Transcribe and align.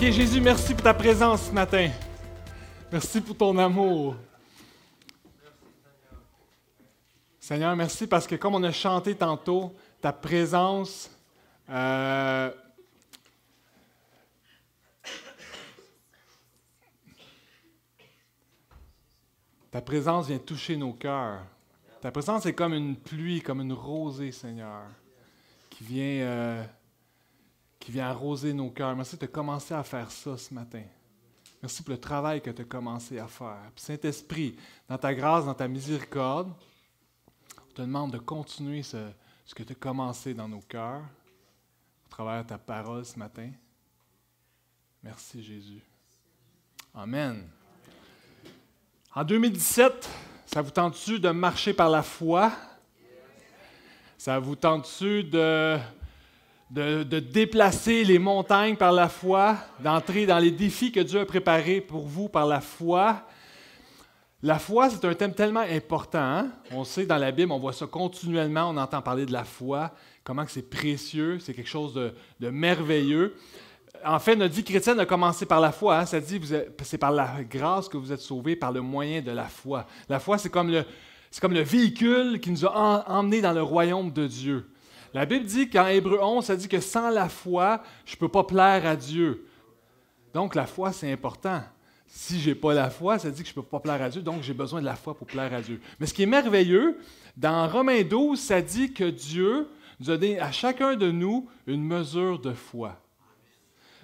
OK, 0.00 0.12
Jésus, 0.12 0.40
merci 0.40 0.74
pour 0.74 0.84
ta 0.84 0.94
présence 0.94 1.48
ce 1.48 1.50
matin. 1.50 1.90
Merci 2.92 3.20
pour 3.20 3.36
ton 3.36 3.58
amour. 3.58 4.14
Seigneur, 7.40 7.74
merci 7.74 8.06
parce 8.06 8.24
que 8.24 8.36
comme 8.36 8.54
on 8.54 8.62
a 8.62 8.70
chanté 8.70 9.16
tantôt, 9.16 9.74
ta 10.00 10.12
présence 10.12 11.10
euh, 11.68 12.52
ta 19.72 19.80
présence 19.80 20.28
vient 20.28 20.38
toucher 20.38 20.76
nos 20.76 20.92
cœurs. 20.92 21.40
Ta 22.00 22.12
présence 22.12 22.46
est 22.46 22.54
comme 22.54 22.74
une 22.74 22.94
pluie, 22.94 23.40
comme 23.40 23.62
une 23.62 23.72
rosée, 23.72 24.30
Seigneur, 24.30 24.82
qui 25.70 25.82
vient 25.82 26.20
euh, 26.24 26.64
qui 27.78 27.92
vient 27.92 28.08
arroser 28.08 28.52
nos 28.52 28.70
cœurs. 28.70 28.94
Merci 28.96 29.16
de 29.16 29.26
commencer 29.26 29.74
à 29.74 29.82
faire 29.82 30.10
ça 30.10 30.36
ce 30.36 30.52
matin. 30.52 30.82
Merci 31.60 31.82
pour 31.82 31.92
le 31.92 32.00
travail 32.00 32.40
que 32.40 32.50
tu 32.50 32.62
as 32.62 32.64
commencé 32.64 33.18
à 33.18 33.26
faire. 33.26 33.70
Saint-Esprit, 33.76 34.56
dans 34.88 34.98
ta 34.98 35.12
grâce, 35.14 35.44
dans 35.44 35.54
ta 35.54 35.66
miséricorde, 35.66 36.52
on 37.56 37.72
te 37.74 37.82
demande 37.82 38.12
de 38.12 38.18
continuer 38.18 38.82
ce, 38.82 39.10
ce 39.44 39.54
que 39.54 39.62
tu 39.62 39.72
as 39.72 39.76
commencé 39.76 40.34
dans 40.34 40.48
nos 40.48 40.60
cœurs, 40.60 41.02
au 42.06 42.08
travers 42.10 42.44
de 42.44 42.48
ta 42.48 42.58
parole 42.58 43.04
ce 43.04 43.18
matin. 43.18 43.50
Merci 45.02 45.42
Jésus. 45.42 45.82
Amen. 46.94 47.48
En 49.14 49.24
2017, 49.24 50.08
ça 50.46 50.62
vous 50.62 50.70
tente-tu 50.70 51.18
de 51.18 51.30
marcher 51.30 51.72
par 51.72 51.90
la 51.90 52.02
foi? 52.02 52.52
Ça 54.16 54.38
vous 54.38 54.56
tente-tu 54.56 55.24
de 55.24 55.78
de, 56.70 57.02
déplacer 57.18 58.04
les 58.04 58.18
montagnes 58.18 58.76
par 58.76 58.92
la 58.92 59.08
foi, 59.08 59.56
d'entrer 59.80 60.26
dans 60.26 60.38
les 60.38 60.50
défis 60.50 60.92
que 60.92 61.00
Dieu 61.00 61.20
a 61.20 61.24
préparés 61.24 61.80
pour 61.80 62.06
vous 62.06 62.28
par 62.28 62.46
la 62.46 62.60
foi. 62.60 63.22
La 64.42 64.58
foi, 64.58 64.88
c'est 64.90 65.04
un 65.04 65.14
thème 65.14 65.34
tellement 65.34 65.64
important. 65.68 66.18
Hein? 66.18 66.50
On 66.70 66.84
sait 66.84 67.06
dans 67.06 67.16
la 67.16 67.32
Bible, 67.32 67.50
on 67.50 67.58
voit 67.58 67.72
ça 67.72 67.86
continuellement, 67.86 68.70
on 68.70 68.76
entend 68.76 69.02
parler 69.02 69.26
de 69.26 69.32
la 69.32 69.44
foi, 69.44 69.92
comment 70.22 70.44
c'est 70.46 70.68
précieux, 70.68 71.38
c'est 71.40 71.54
quelque 71.54 71.68
chose 71.68 71.94
de, 72.38 72.50
merveilleux. 72.50 73.34
En 74.04 74.20
fait, 74.20 74.36
notre 74.36 74.54
vie 74.54 74.62
chrétienne 74.62 75.00
a 75.00 75.06
commencé 75.06 75.44
par 75.44 75.60
la 75.60 75.72
foi. 75.72 75.98
Hein? 75.98 76.06
Ça 76.06 76.20
dit, 76.20 76.40
c'est 76.82 76.98
par 76.98 77.10
la 77.10 77.42
grâce 77.42 77.88
que 77.88 77.96
vous 77.96 78.12
êtes 78.12 78.20
sauvés, 78.20 78.54
par 78.54 78.70
le 78.70 78.80
moyen 78.80 79.22
de 79.22 79.32
la 79.32 79.46
foi. 79.46 79.86
La 80.08 80.20
foi, 80.20 80.38
c'est 80.38 80.50
comme 80.50 80.70
le, 80.70 80.84
c'est 81.32 81.40
comme 81.40 81.54
le 81.54 81.62
véhicule 81.62 82.38
qui 82.40 82.52
nous 82.52 82.64
a 82.64 83.04
emmenés 83.08 83.40
dans 83.40 83.52
le 83.52 83.62
royaume 83.62 84.12
de 84.12 84.28
Dieu. 84.28 84.70
La 85.14 85.26
Bible 85.26 85.46
dit 85.46 85.70
qu'en 85.70 85.86
Hébreu 85.86 86.18
11, 86.20 86.44
ça 86.44 86.56
dit 86.56 86.68
que 86.68 86.80
sans 86.80 87.10
la 87.10 87.28
foi, 87.28 87.82
je 88.04 88.14
ne 88.14 88.18
peux 88.18 88.28
pas 88.28 88.44
plaire 88.44 88.86
à 88.86 88.96
Dieu. 88.96 89.46
Donc 90.34 90.54
la 90.54 90.66
foi, 90.66 90.92
c'est 90.92 91.10
important. 91.10 91.62
Si 92.06 92.40
je 92.40 92.50
n'ai 92.50 92.54
pas 92.54 92.74
la 92.74 92.90
foi, 92.90 93.18
ça 93.18 93.30
dit 93.30 93.42
que 93.42 93.48
je 93.48 93.52
ne 93.52 93.56
peux 93.56 93.68
pas 93.68 93.80
plaire 93.80 94.02
à 94.02 94.08
Dieu, 94.08 94.22
donc 94.22 94.42
j'ai 94.42 94.54
besoin 94.54 94.80
de 94.80 94.86
la 94.86 94.96
foi 94.96 95.14
pour 95.14 95.26
plaire 95.26 95.52
à 95.52 95.60
Dieu. 95.60 95.80
Mais 96.00 96.06
ce 96.06 96.14
qui 96.14 96.22
est 96.22 96.26
merveilleux, 96.26 96.98
dans 97.36 97.68
Romains 97.68 98.02
12, 98.02 98.38
ça 98.38 98.62
dit 98.62 98.92
que 98.92 99.04
Dieu 99.04 99.68
nous 100.00 100.10
a 100.10 100.16
donné 100.16 100.40
à 100.40 100.52
chacun 100.52 100.96
de 100.96 101.10
nous 101.10 101.48
une 101.66 101.82
mesure 101.82 102.38
de 102.38 102.52
foi. 102.52 102.96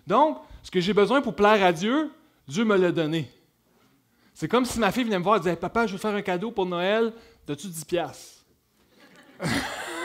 Donc, 0.07 0.39
ce 0.63 0.71
que 0.71 0.81
j'ai 0.81 0.93
besoin 0.93 1.23
pour 1.23 1.35
plaire 1.35 1.65
à 1.65 1.73
Dieu, 1.73 2.11
Dieu 2.47 2.65
me 2.65 2.77
l'a 2.77 2.93
donné. 2.93 3.31
C'est 4.35 4.49
comme 4.49 4.65
si 4.65 4.79
ma 4.79 4.93
fille 4.93 5.05
venait 5.05 5.19
me 5.19 5.25
voir 5.25 5.37
et 5.37 5.41
disait 5.41 5.57
Papa, 5.57 5.87
je 5.87 5.93
veux 5.93 5.99
faire 5.99 6.15
un 6.15 6.23
cadeau 6.23 6.51
pour 6.51 6.67
Noël, 6.67 7.13
as-tu 7.49 7.69
10 7.69 7.85
piastres 7.85 8.45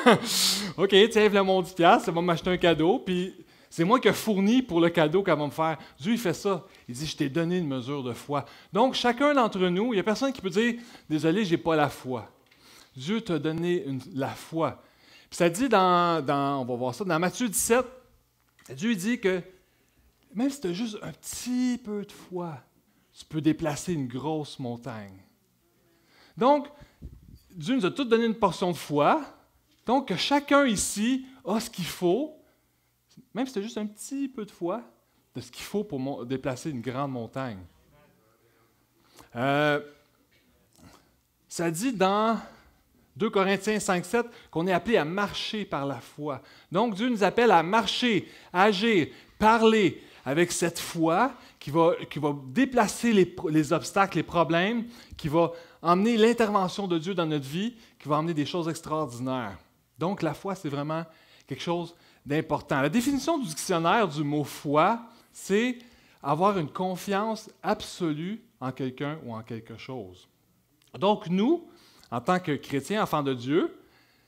OK, 0.78 0.96
tiens, 1.10 1.30
le 1.30 1.44
mon 1.44 1.62
10$, 1.62 2.00
ça 2.00 2.12
va 2.12 2.22
m'acheter 2.22 2.50
un 2.50 2.58
cadeau, 2.58 3.00
puis 3.00 3.34
c'est 3.70 3.84
moi 3.84 4.00
qui 4.00 4.08
ai 4.08 4.14
fourni 4.14 4.62
pour 4.62 4.80
le 4.80 4.90
cadeau 4.90 5.24
qu'elle 5.24 5.38
va 5.38 5.46
me 5.46 5.52
faire. 5.52 5.78
Dieu, 6.00 6.14
il 6.14 6.20
fait 6.20 6.34
ça. 6.34 6.66
Il 6.88 6.96
dit, 6.96 7.06
je 7.06 7.16
t'ai 7.16 7.30
donné 7.30 7.58
une 7.58 7.68
mesure 7.68 8.04
de 8.04 8.14
foi. 8.14 8.46
Donc, 8.74 8.96
chacun 8.96 9.34
d'entre 9.34 9.60
nous, 9.60 9.94
il 9.94 9.98
n'y 9.98 10.00
a 10.00 10.04
personne 10.04 10.34
qui 10.34 10.42
peut 10.42 10.50
dire, 10.50 10.76
désolé, 11.10 11.46
je 11.46 11.52
n'ai 11.52 11.58
pas 11.58 11.76
la 11.76 11.90
foi. 11.90 12.30
Dieu 12.96 13.22
t'a 13.22 13.38
donné 13.38 13.86
la 14.14 14.30
foi. 14.30 14.82
Puis 15.30 15.38
ça 15.38 15.50
dit 15.50 15.70
dans, 15.70 16.26
on 16.28 16.66
va 16.66 16.76
voir 16.76 16.96
ça, 16.96 17.06
dans 17.06 17.20
Matthieu 17.20 17.48
17, 17.48 17.86
Dieu 18.76 18.96
dit 18.96 19.20
que 19.20 19.42
même 20.34 20.50
si 20.50 20.62
tu 20.62 20.68
as 20.68 20.74
juste 20.74 20.98
un 21.02 21.12
petit 21.12 21.80
peu 21.84 22.04
de 22.04 22.12
foi, 22.12 22.58
tu 23.18 23.26
peux 23.26 23.42
déplacer 23.42 23.94
une 23.94 24.08
grosse 24.08 24.58
montagne. 24.60 25.18
Donc, 26.36 26.68
Dieu 27.52 27.76
nous 27.76 27.86
a 27.86 27.92
tous 27.92 28.06
donné 28.06 28.26
une 28.26 28.36
portion 28.36 28.72
de 28.72 28.78
foi, 28.78 29.22
donc, 29.90 30.16
chacun 30.18 30.68
ici 30.68 31.26
a 31.44 31.60
ce 31.60 31.68
qu'il 31.68 31.88
faut, 31.88 32.38
même 33.34 33.48
si 33.48 33.54
c'est 33.54 33.64
juste 33.64 33.80
un 33.80 33.88
petit 33.88 34.28
peu 34.28 34.46
de 34.46 34.52
foi, 34.52 34.84
de 35.34 35.42
ce 35.42 35.50
qu'il 35.50 35.64
faut 35.64 35.84
pour 35.84 36.28
déplacer 36.28 36.70
une 36.70 36.82
grande 36.82 37.12
montagne. 37.12 37.58
Euh, 39.36 39.80
ça 41.48 41.72
dit 41.72 41.92
dans 41.92 42.40
2 43.16 43.32
Corinthiens 43.32 43.80
5, 43.80 44.06
7 44.06 44.28
qu'on 44.52 44.68
est 44.68 44.74
appelé 44.74 44.98
à 44.98 45.06
marcher 45.06 45.66
par 45.66 45.88
la 45.88 46.00
foi. 46.00 46.44
Donc, 46.72 46.94
Dieu 46.94 47.10
nous 47.10 47.24
appelle 47.24 47.50
à 47.50 47.64
marcher, 47.64 48.30
agir, 48.54 49.08
parler 49.40 50.04
avec 50.24 50.52
cette 50.52 50.78
foi 50.78 51.34
qui 51.60 51.72
va, 51.72 51.96
qui 52.12 52.20
va 52.20 52.36
déplacer 52.46 53.12
les, 53.12 53.36
les 53.50 53.74
obstacles, 53.74 54.18
les 54.18 54.24
problèmes, 54.24 54.86
qui 55.18 55.30
va 55.30 55.52
emmener 55.82 56.16
l'intervention 56.16 56.88
de 56.88 57.00
Dieu 57.00 57.16
dans 57.16 57.26
notre 57.26 57.48
vie, 57.48 57.76
qui 57.98 58.08
va 58.08 58.18
emmener 58.18 58.36
des 58.36 58.46
choses 58.46 58.70
extraordinaires. 58.70 59.58
Donc, 60.00 60.22
la 60.22 60.34
foi, 60.34 60.56
c'est 60.56 60.70
vraiment 60.70 61.06
quelque 61.46 61.62
chose 61.62 61.94
d'important. 62.26 62.82
La 62.82 62.90
définition 62.90 63.38
du 63.38 63.48
dictionnaire 63.48 64.08
du 64.08 64.24
mot 64.24 64.46
foi, 64.46 65.02
c'est 65.34 65.78
avoir 66.24 66.58
une 66.58 66.70
confiance 66.70 67.50
absolue 67.62 68.42
en 68.62 68.72
quelqu'un 68.72 69.20
ou 69.26 69.34
en 69.34 69.42
quelque 69.42 69.78
chose. 69.78 70.28
Donc, 70.98 71.28
nous, 71.28 71.68
en 72.12 72.22
tant 72.22 72.40
que 72.40 72.54
chrétiens, 72.54 73.04
enfants 73.04 73.24
de 73.24 73.34
Dieu, 73.34 73.76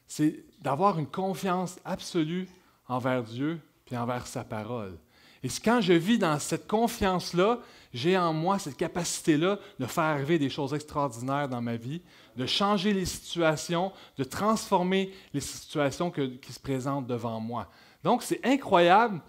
c'est 0.07 0.43
d'avoir 0.61 0.99
une 0.99 1.07
confiance 1.07 1.79
absolue 1.85 2.47
envers 2.87 3.23
Dieu 3.23 3.59
et 3.89 3.97
envers 3.97 4.27
sa 4.27 4.43
parole. 4.43 4.97
Et 5.43 5.47
quand 5.63 5.81
je 5.81 5.93
vis 5.93 6.17
dans 6.19 6.37
cette 6.37 6.67
confiance-là, 6.67 7.59
j'ai 7.93 8.17
en 8.17 8.33
moi 8.33 8.59
cette 8.59 8.77
capacité-là 8.77 9.59
de 9.79 9.85
faire 9.85 10.05
arriver 10.05 10.39
des 10.39 10.49
choses 10.49 10.73
extraordinaires 10.73 11.49
dans 11.49 11.61
ma 11.61 11.75
vie, 11.75 12.01
de 12.37 12.45
changer 12.45 12.93
les 12.93 13.05
situations, 13.05 13.91
de 14.17 14.23
transformer 14.23 15.13
les 15.33 15.41
situations 15.41 16.11
qui 16.11 16.53
se 16.53 16.59
présentent 16.59 17.07
devant 17.07 17.39
moi. 17.39 17.69
Donc, 18.03 18.23
c'est 18.23 18.45
incroyable 18.45 19.21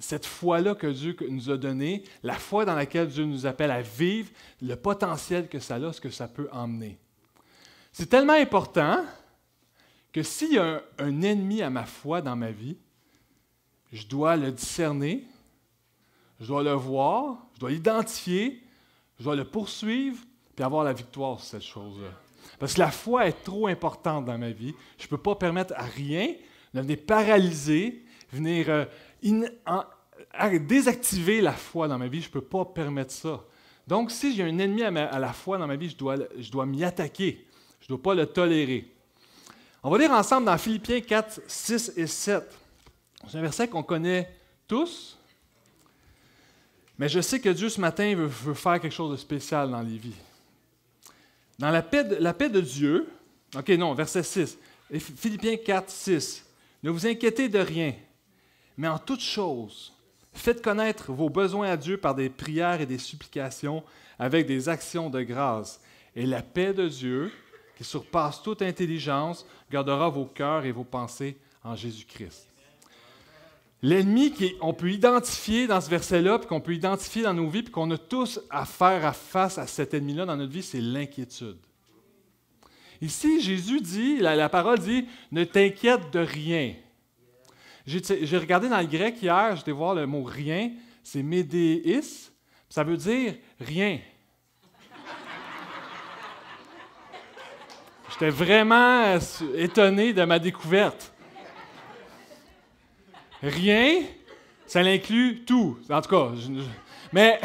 cette 0.00 0.26
foi-là 0.26 0.74
que 0.74 0.86
Dieu 0.86 1.16
nous 1.28 1.50
a 1.50 1.56
donnée, 1.56 2.04
la 2.22 2.34
foi 2.34 2.64
dans 2.64 2.74
laquelle 2.74 3.08
Dieu 3.08 3.24
nous 3.24 3.46
appelle 3.46 3.70
à 3.70 3.82
vivre, 3.82 4.30
le 4.62 4.74
potentiel 4.74 5.48
que 5.48 5.58
ça 5.58 5.76
a, 5.76 5.92
ce 5.92 6.00
que 6.00 6.10
ça 6.10 6.28
peut 6.28 6.48
emmener. 6.52 6.98
C'est 7.92 8.08
tellement 8.08 8.34
important 8.34 9.04
que 10.12 10.22
s'il 10.22 10.54
y 10.54 10.58
a 10.58 10.82
un 10.98 11.22
ennemi 11.22 11.62
à 11.62 11.70
ma 11.70 11.84
foi 11.84 12.22
dans 12.22 12.36
ma 12.36 12.50
vie, 12.50 12.76
je 13.92 14.06
dois 14.06 14.36
le 14.36 14.52
discerner, 14.52 15.24
je 16.40 16.46
dois 16.46 16.62
le 16.62 16.72
voir, 16.72 17.46
je 17.54 17.60
dois 17.60 17.70
l'identifier, 17.70 18.62
je 19.18 19.24
dois 19.24 19.36
le 19.36 19.44
poursuivre, 19.44 20.18
puis 20.54 20.64
avoir 20.64 20.84
la 20.84 20.92
victoire 20.92 21.40
sur 21.40 21.48
cette 21.48 21.62
chose-là. 21.62 22.08
Parce 22.58 22.74
que 22.74 22.80
la 22.80 22.90
foi 22.90 23.26
est 23.26 23.44
trop 23.44 23.66
importante 23.66 24.24
dans 24.24 24.38
ma 24.38 24.50
vie. 24.50 24.74
Je 24.98 25.04
ne 25.04 25.08
peux 25.08 25.18
pas 25.18 25.34
permettre 25.34 25.74
à 25.76 25.82
rien 25.82 26.34
de 26.74 26.80
venir 26.80 26.98
paralyser, 27.06 28.04
venir 28.32 28.66
euh, 28.68 28.84
désactiver 30.60 31.40
la 31.40 31.52
foi 31.52 31.88
dans 31.88 31.98
ma 31.98 32.08
vie. 32.08 32.20
Je 32.20 32.28
ne 32.28 32.32
peux 32.32 32.40
pas 32.40 32.64
permettre 32.64 33.12
ça. 33.12 33.44
Donc, 33.86 34.10
si 34.10 34.34
j'ai 34.34 34.42
un 34.42 34.58
ennemi 34.58 34.82
à, 34.82 35.18
la 35.18 35.32
foi 35.32 35.58
dans 35.58 35.66
ma 35.66 35.76
vie, 35.76 35.88
je 35.88 35.96
dois, 35.96 36.16
je 36.36 36.50
dois 36.50 36.66
m'y 36.66 36.84
attaquer. 36.84 37.46
Je 37.80 37.86
ne 37.86 37.96
dois 37.96 38.02
pas 38.02 38.14
le 38.14 38.26
tolérer. 38.26 38.92
On 39.82 39.90
va 39.90 39.98
lire 39.98 40.10
ensemble 40.10 40.46
dans 40.46 40.58
Philippiens 40.58 41.00
4, 41.00 41.42
6 41.46 41.92
et 41.96 42.06
7. 42.06 42.44
C'est 43.26 43.38
un 43.38 43.40
verset 43.40 43.68
qu'on 43.68 43.82
connaît 43.82 44.30
tous, 44.66 45.17
mais 46.98 47.08
je 47.08 47.20
sais 47.20 47.40
que 47.40 47.48
Dieu 47.48 47.68
ce 47.68 47.80
matin 47.80 48.14
veut, 48.14 48.54
faire 48.54 48.80
quelque 48.80 48.92
chose 48.92 49.12
de 49.12 49.16
spécial 49.16 49.70
dans 49.70 49.82
les 49.82 49.96
vies. 49.96 50.14
Dans 51.58 51.70
la 51.70 51.82
paix, 51.82 52.04
de, 52.04 52.16
la 52.16 52.34
paix 52.34 52.48
de 52.48 52.60
Dieu, 52.60 53.08
OK, 53.56 53.68
non, 53.70 53.94
verset 53.94 54.22
6, 54.22 54.58
Philippiens 54.98 55.56
4, 55.56 55.90
6, 55.90 56.44
ne 56.82 56.90
vous 56.90 57.06
inquiétez 57.06 57.48
de 57.48 57.58
rien, 57.58 57.94
mais 58.76 58.88
en 58.88 58.98
toute 58.98 59.20
chose, 59.20 59.92
Faites 60.38 60.62
connaître 60.62 61.12
vos 61.12 61.28
besoins 61.28 61.70
à 61.70 61.76
Dieu 61.76 61.96
par 61.96 62.14
des 62.14 62.28
prières 62.28 62.80
et 62.80 62.86
des 62.86 62.98
supplications 62.98 63.82
avec 64.20 64.46
des 64.46 64.68
actions 64.68 65.10
de 65.10 65.22
grâce. 65.22 65.80
Et 66.14 66.26
la 66.26 66.42
paix 66.42 66.72
de 66.72 66.86
Dieu, 66.88 67.32
qui 67.76 67.82
surpasse 67.82 68.40
toute 68.40 68.62
intelligence, 68.62 69.44
gardera 69.70 70.08
vos 70.08 70.26
cœurs 70.26 70.64
et 70.64 70.70
vos 70.70 70.84
pensées 70.84 71.36
en 71.64 71.74
Jésus-Christ. 71.74 72.46
L'ennemi 73.80 74.32
qu'on 74.32 74.74
peut 74.74 74.90
identifier 74.90 75.68
dans 75.68 75.80
ce 75.80 75.88
verset-là, 75.88 76.40
puis 76.40 76.48
qu'on 76.48 76.60
peut 76.60 76.74
identifier 76.74 77.22
dans 77.22 77.34
nos 77.34 77.48
vies, 77.48 77.62
puis 77.62 77.72
qu'on 77.72 77.90
a 77.92 77.98
tous 77.98 78.40
à 78.50 78.64
faire 78.64 79.06
à 79.06 79.12
face 79.12 79.56
à 79.56 79.66
cet 79.68 79.94
ennemi-là 79.94 80.26
dans 80.26 80.36
notre 80.36 80.52
vie, 80.52 80.62
c'est 80.62 80.80
l'inquiétude. 80.80 81.58
Ici, 83.00 83.40
Jésus 83.40 83.80
dit, 83.80 84.18
la, 84.18 84.48
parole 84.48 84.80
dit, 84.80 85.06
ne 85.30 85.44
t'inquiète 85.44 86.10
de 86.12 86.18
rien. 86.18 86.74
J'ai 87.86 88.38
regardé 88.38 88.68
dans 88.68 88.80
le 88.80 88.86
grec 88.86 89.22
hier, 89.22 89.54
j'étais 89.56 89.70
voir 89.70 89.94
le 89.94 90.06
mot 90.06 90.24
rien, 90.24 90.72
c'est 91.04 91.22
médéis, 91.22 92.30
ça 92.68 92.82
veut 92.82 92.96
dire 92.96 93.34
rien. 93.60 94.00
J'étais 98.10 98.30
vraiment 98.30 99.16
étonné 99.54 100.12
de 100.12 100.24
ma 100.24 100.40
découverte. 100.40 101.14
Rien, 103.42 104.02
ça 104.66 104.80
inclut 104.80 105.44
tout. 105.44 105.78
En 105.88 106.00
tout 106.00 106.10
cas, 106.10 106.32
mais 107.12 107.40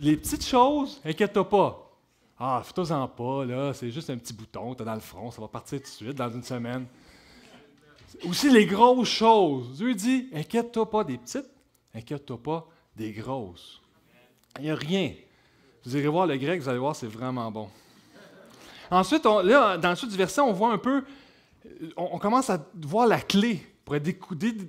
les 0.00 0.16
petites 0.16 0.46
choses, 0.46 1.00
inquiète-toi 1.04 1.48
pas. 1.48 1.80
Ah, 2.38 2.62
fais-toi-en 2.64 3.08
pas, 3.08 3.44
là, 3.44 3.72
c'est 3.72 3.90
juste 3.90 4.10
un 4.10 4.16
petit 4.16 4.32
bouton, 4.32 4.74
t'as 4.74 4.84
dans 4.84 4.94
le 4.94 5.00
front, 5.00 5.30
ça 5.30 5.40
va 5.40 5.48
partir 5.48 5.78
tout 5.78 5.84
de 5.84 5.88
suite 5.88 6.14
dans 6.14 6.30
une 6.30 6.42
semaine. 6.42 6.86
Aussi 8.24 8.50
les 8.50 8.66
grosses 8.66 9.08
choses. 9.08 9.76
Dieu 9.76 9.94
dit, 9.94 10.28
inquiète-toi 10.32 10.88
pas 10.90 11.04
des 11.04 11.18
petites, 11.18 11.50
inquiète-toi 11.94 12.42
pas 12.42 12.66
des 12.96 13.12
grosses. 13.12 13.80
Il 14.58 14.64
n'y 14.64 14.70
a 14.70 14.74
rien. 14.74 15.14
Vous 15.84 15.96
irez 15.96 16.08
voir 16.08 16.26
le 16.26 16.36
grec, 16.36 16.60
vous 16.60 16.68
allez 16.68 16.78
voir, 16.78 16.94
c'est 16.94 17.06
vraiment 17.06 17.50
bon. 17.50 17.68
Ensuite, 18.90 19.24
là, 19.24 19.76
dans 19.76 19.90
le 19.90 19.96
sud 19.96 20.10
du 20.10 20.16
verset, 20.16 20.40
on 20.40 20.52
voit 20.52 20.72
un 20.72 20.78
peu, 20.78 21.04
on 21.96 22.18
commence 22.18 22.50
à 22.50 22.64
voir 22.74 23.06
la 23.06 23.20
clé 23.20 23.66
pour 23.84 23.96
être 23.96 24.04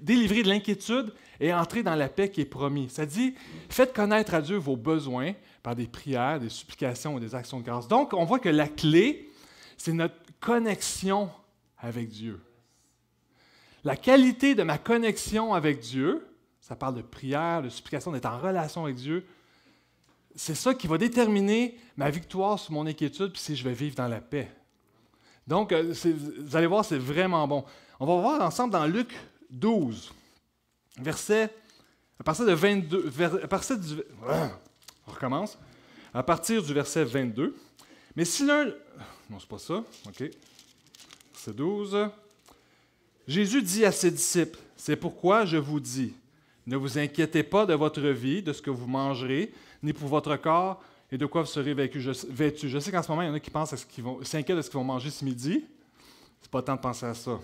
délivré 0.04 0.44
de 0.44 0.50
l'inquiétude 0.50 1.14
et 1.40 1.54
entrer 1.54 1.84
dans 1.84 1.96
la 1.96 2.10
paix 2.10 2.30
qui 2.30 2.42
est 2.42 2.46
promise. 2.46 2.92
Ça 2.92 3.06
dit, 3.06 3.36
faites 3.70 3.94
connaître 3.94 4.34
à 4.34 4.42
Dieu 4.42 4.58
vos 4.58 4.76
besoins 4.76 5.34
par 5.64 5.76
des 5.76 5.88
prières, 5.88 6.40
des 6.40 6.50
supplications 6.50 7.18
et 7.18 7.22
des 7.22 7.34
actions 7.36 7.60
de 7.60 7.66
grâce. 7.66 7.88
Donc, 7.88 8.14
on 8.14 8.26
voit 8.26 8.40
que 8.40 8.50
la 8.50 8.68
clé, 8.68 9.30
c'est 9.78 9.94
notre 9.94 10.16
connexion 10.40 11.30
avec 11.78 12.10
Dieu. 12.10 12.42
La 13.84 13.96
qualité 13.96 14.56
de 14.56 14.64
ma 14.64 14.78
connexion 14.78 15.54
avec 15.54 15.80
Dieu, 15.80 16.28
ça 16.60 16.76
parle 16.76 16.96
de 16.96 17.02
prière, 17.02 17.62
de 17.62 17.70
supplication, 17.70 18.12
d'être 18.12 18.26
en 18.26 18.40
relation 18.40 18.86
avec 18.86 18.96
Dieu, 18.96 19.26
c'est 20.36 20.56
ça 20.56 20.74
qui 20.74 20.88
va 20.88 20.98
déterminer 20.98 21.78
ma 21.96 22.10
victoire 22.10 22.60
sur 22.60 22.74
mon 22.74 22.86
inquiétude, 22.86 23.32
puis 23.32 23.42
si 23.42 23.56
je 23.56 23.64
vais 23.64 23.74
vivre 23.74 23.96
dans 23.96 24.08
la 24.08 24.20
paix. 24.20 24.52
Donc, 25.48 25.72
euh, 25.72 25.94
vous 25.94 26.56
allez 26.56 26.68
voir, 26.68 26.84
c'est 26.84 26.98
vraiment 26.98 27.48
bon. 27.48 27.64
On 28.00 28.06
va 28.06 28.22
voir 28.22 28.42
ensemble 28.42 28.74
dans 28.74 28.86
Luc 28.86 29.10
12, 29.52 30.14
verset, 31.00 31.50
à 32.20 32.24
partir 32.24 32.46
de 32.46 32.52
22, 32.52 33.12
à 33.42 33.48
partir 33.48 33.78
du, 33.80 33.96
on 35.08 35.12
recommence, 35.12 35.58
à 36.14 36.22
partir 36.22 36.62
du 36.62 36.74
verset 36.74 37.06
22. 37.06 37.56
Mais 38.16 38.26
si 38.26 38.46
l'un, 38.46 38.66
non, 39.30 39.40
c'est 39.40 39.48
pas 39.48 39.60
ça, 39.60 39.84
ok, 40.08 40.30
verset 41.34 41.54
12, 41.54 42.10
Jésus 43.28 43.62
dit 43.62 43.86
à 43.86 43.92
ses 43.92 44.12
disciples, 44.12 44.60
c'est 44.76 44.98
pourquoi 44.98 45.46
je 45.46 45.58
vous 45.58 45.80
dis, 45.80 46.14
ne 46.68 46.76
vous 46.76 46.98
inquiétez 46.98 47.44
pas 47.44 47.66
de 47.66 47.74
votre 47.74 48.02
vie, 48.02 48.42
de 48.42 48.52
ce 48.52 48.62
que 48.62 48.70
vous 48.70 48.88
mangerez, 48.88 49.54
ni 49.82 49.94
pour 49.94 50.10
votre 50.10 50.36
corps, 50.36 50.82
et 51.12 51.18
de 51.18 51.26
quoi 51.26 51.44
vous 51.44 51.48
serez 51.48 51.74
vêtus. 51.74 52.02
Je, 52.02 52.80
sais 52.80 52.92
qu'en 52.92 53.04
ce 53.04 53.10
moment, 53.10 53.22
il 53.22 53.28
y 53.28 53.32
en 53.32 53.36
a 53.36 53.40
qui 53.40 53.52
pensent 53.52 53.72
à 53.72 53.78
ce 53.78 53.86
qu'ils 53.86 54.04
vont, 54.04 54.22
s'inquiètent 54.24 54.58
de 54.58 54.62
ce 54.62 54.70
qu'ils 54.70 54.80
vont 54.80 54.84
manger 54.84 55.10
ce 55.10 55.24
midi. 55.24 55.64
C'est 56.42 56.52
pas 56.52 56.62
temps 56.62 56.76
de 56.76 56.82
penser 56.82 57.06
à 57.06 57.14
ça. 57.14 57.40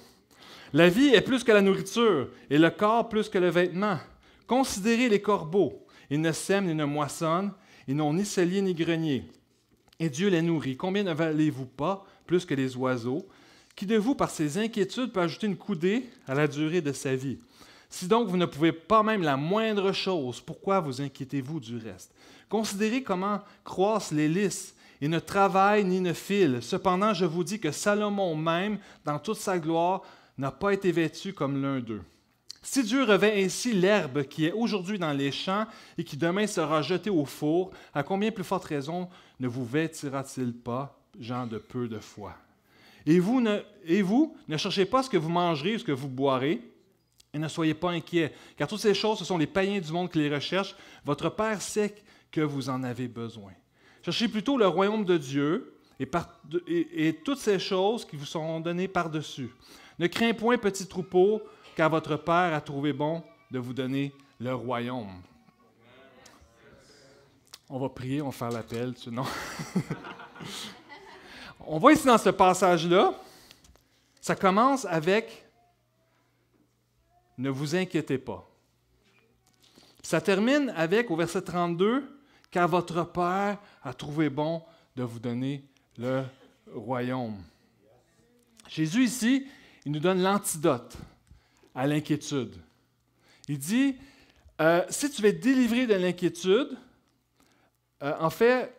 La 0.73 0.87
vie 0.87 1.09
est 1.09 1.21
plus 1.21 1.43
que 1.43 1.51
la 1.51 1.61
nourriture 1.61 2.29
et 2.49 2.57
le 2.57 2.69
corps 2.69 3.09
plus 3.09 3.27
que 3.27 3.37
le 3.37 3.49
vêtement. 3.49 3.99
Considérez 4.47 5.09
les 5.09 5.21
corbeaux. 5.21 5.85
Ils 6.09 6.21
ne 6.21 6.31
sèment 6.31 6.67
ni 6.67 6.75
ne 6.75 6.85
moissonnent, 6.85 7.51
ils 7.87 7.95
n'ont 7.95 8.13
ni 8.13 8.25
cellier 8.25 8.61
ni 8.61 8.73
grenier. 8.73 9.25
Et 9.99 10.09
Dieu 10.09 10.29
les 10.29 10.41
nourrit. 10.41 10.77
Combien 10.77 11.03
ne 11.03 11.13
valez-vous 11.13 11.65
pas 11.65 12.05
plus 12.25 12.45
que 12.45 12.53
les 12.53 12.75
oiseaux? 12.75 13.27
Qui 13.75 13.85
de 13.85 13.97
vous, 13.97 14.15
par 14.15 14.29
ses 14.29 14.57
inquiétudes, 14.57 15.11
peut 15.11 15.21
ajouter 15.21 15.47
une 15.47 15.57
coudée 15.57 16.09
à 16.27 16.33
la 16.33 16.47
durée 16.47 16.81
de 16.81 16.91
sa 16.91 17.15
vie? 17.15 17.37
Si 17.89 18.07
donc 18.07 18.29
vous 18.29 18.37
ne 18.37 18.45
pouvez 18.45 18.71
pas 18.71 19.03
même 19.03 19.21
la 19.21 19.37
moindre 19.37 19.91
chose, 19.91 20.39
pourquoi 20.39 20.79
vous 20.79 21.01
inquiétez-vous 21.01 21.59
du 21.59 21.77
reste? 21.77 22.13
Considérez 22.49 23.03
comment 23.03 23.41
croissent 23.63 24.13
les 24.13 24.27
lys. 24.27 24.73
Ils 25.01 25.09
ne 25.09 25.19
travaillent 25.19 25.85
ni 25.85 25.99
ne 25.99 26.13
filent. 26.13 26.59
Cependant, 26.61 27.13
je 27.13 27.25
vous 27.25 27.43
dis 27.43 27.59
que 27.59 27.71
Salomon 27.71 28.35
même, 28.35 28.79
dans 29.03 29.19
toute 29.19 29.37
sa 29.37 29.57
gloire, 29.59 30.03
n'a 30.41 30.51
pas 30.51 30.73
été 30.73 30.91
vêtu 30.91 31.33
comme 31.33 31.61
l'un 31.61 31.79
d'eux. 31.79 32.01
Si 32.63 32.83
Dieu 32.83 33.03
revêt 33.03 33.43
ainsi 33.43 33.73
l'herbe 33.73 34.23
qui 34.23 34.47
est 34.47 34.51
aujourd'hui 34.51 34.97
dans 34.97 35.13
les 35.13 35.31
champs 35.31 35.67
et 35.97 36.03
qui 36.03 36.17
demain 36.17 36.47
sera 36.47 36.81
jetée 36.81 37.11
au 37.11 37.25
four, 37.25 37.71
à 37.93 38.01
combien 38.01 38.31
plus 38.31 38.43
forte 38.43 38.65
raison 38.65 39.07
ne 39.39 39.47
vous 39.47 39.65
vêtira-t-il 39.65 40.53
pas, 40.53 40.99
gens 41.19 41.45
de 41.45 41.59
peu 41.59 41.87
de 41.87 41.99
foi? 41.99 42.35
Et 43.05 43.19
vous, 43.19 43.39
ne, 43.39 43.59
et 43.85 44.01
vous, 44.01 44.35
ne 44.47 44.57
cherchez 44.57 44.85
pas 44.85 45.03
ce 45.03 45.09
que 45.09 45.17
vous 45.17 45.29
mangerez 45.29 45.75
ou 45.75 45.79
ce 45.79 45.83
que 45.83 45.91
vous 45.91 46.07
boirez, 46.07 46.61
et 47.33 47.39
ne 47.39 47.47
soyez 47.47 47.73
pas 47.73 47.91
inquiets, 47.91 48.33
car 48.57 48.67
toutes 48.67 48.81
ces 48.81 48.93
choses, 48.93 49.19
ce 49.19 49.25
sont 49.25 49.37
les 49.37 49.47
païens 49.47 49.79
du 49.79 49.91
monde 49.91 50.11
qui 50.11 50.19
les 50.19 50.33
recherchent. 50.33 50.75
Votre 51.05 51.29
Père 51.29 51.61
sait 51.61 51.95
que 52.31 52.41
vous 52.41 52.69
en 52.69 52.83
avez 52.83 53.07
besoin. 53.07 53.53
Cherchez 54.03 54.27
plutôt 54.27 54.57
le 54.57 54.67
royaume 54.67 55.05
de 55.05 55.17
Dieu 55.17 55.73
et, 55.99 56.09
et 57.07 57.13
toutes 57.13 57.39
ces 57.39 57.59
choses 57.59 58.05
qui 58.05 58.15
vous 58.15 58.25
sont 58.25 58.59
données 58.59 58.87
par-dessus. 58.87 59.51
Ne 60.01 60.07
crains 60.07 60.33
point, 60.33 60.57
petit 60.57 60.87
troupeau, 60.87 61.43
car 61.75 61.87
votre 61.87 62.15
Père 62.15 62.55
a 62.55 62.59
trouvé 62.59 62.91
bon 62.91 63.21
de 63.51 63.59
vous 63.59 63.71
donner 63.71 64.11
le 64.39 64.51
royaume. 64.55 65.21
On 67.69 67.77
va 67.77 67.87
prier, 67.87 68.19
on 68.19 68.29
va 68.29 68.31
faire 68.31 68.49
l'appel, 68.49 68.95
non? 69.11 69.25
on 71.67 71.77
voit 71.77 71.93
ici 71.93 72.07
dans 72.07 72.17
ce 72.17 72.31
passage-là, 72.31 73.13
ça 74.19 74.35
commence 74.35 74.85
avec 74.85 75.45
Ne 77.37 77.51
vous 77.51 77.75
inquiétez 77.75 78.17
pas. 78.17 78.49
Ça 80.01 80.19
termine 80.19 80.73
avec, 80.75 81.11
au 81.11 81.15
verset 81.15 81.43
32, 81.43 82.23
car 82.49 82.67
votre 82.67 83.03
Père 83.03 83.59
a 83.83 83.93
trouvé 83.93 84.31
bon 84.31 84.63
de 84.95 85.03
vous 85.03 85.19
donner 85.19 85.63
le 85.95 86.23
royaume. 86.73 87.37
Jésus 88.67 89.03
ici, 89.03 89.45
il 89.85 89.91
nous 89.91 89.99
donne 89.99 90.21
l'antidote 90.21 90.97
à 91.73 91.87
l'inquiétude. 91.87 92.55
Il 93.47 93.57
dit, 93.57 93.95
euh, 94.59 94.83
si 94.89 95.09
tu 95.09 95.21
veux 95.21 95.33
délivré 95.33 95.87
de 95.87 95.95
l'inquiétude, 95.95 96.77
euh, 98.03 98.13
en 98.19 98.29
fait, 98.29 98.75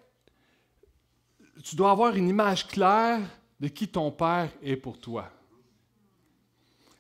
tu 1.63 1.77
dois 1.77 1.91
avoir 1.91 2.15
une 2.17 2.29
image 2.29 2.67
claire 2.67 3.21
de 3.61 3.69
qui 3.69 3.89
ton 3.89 4.11
Père 4.11 4.51
est 4.63 4.77
pour 4.77 4.99
toi. 4.99 5.31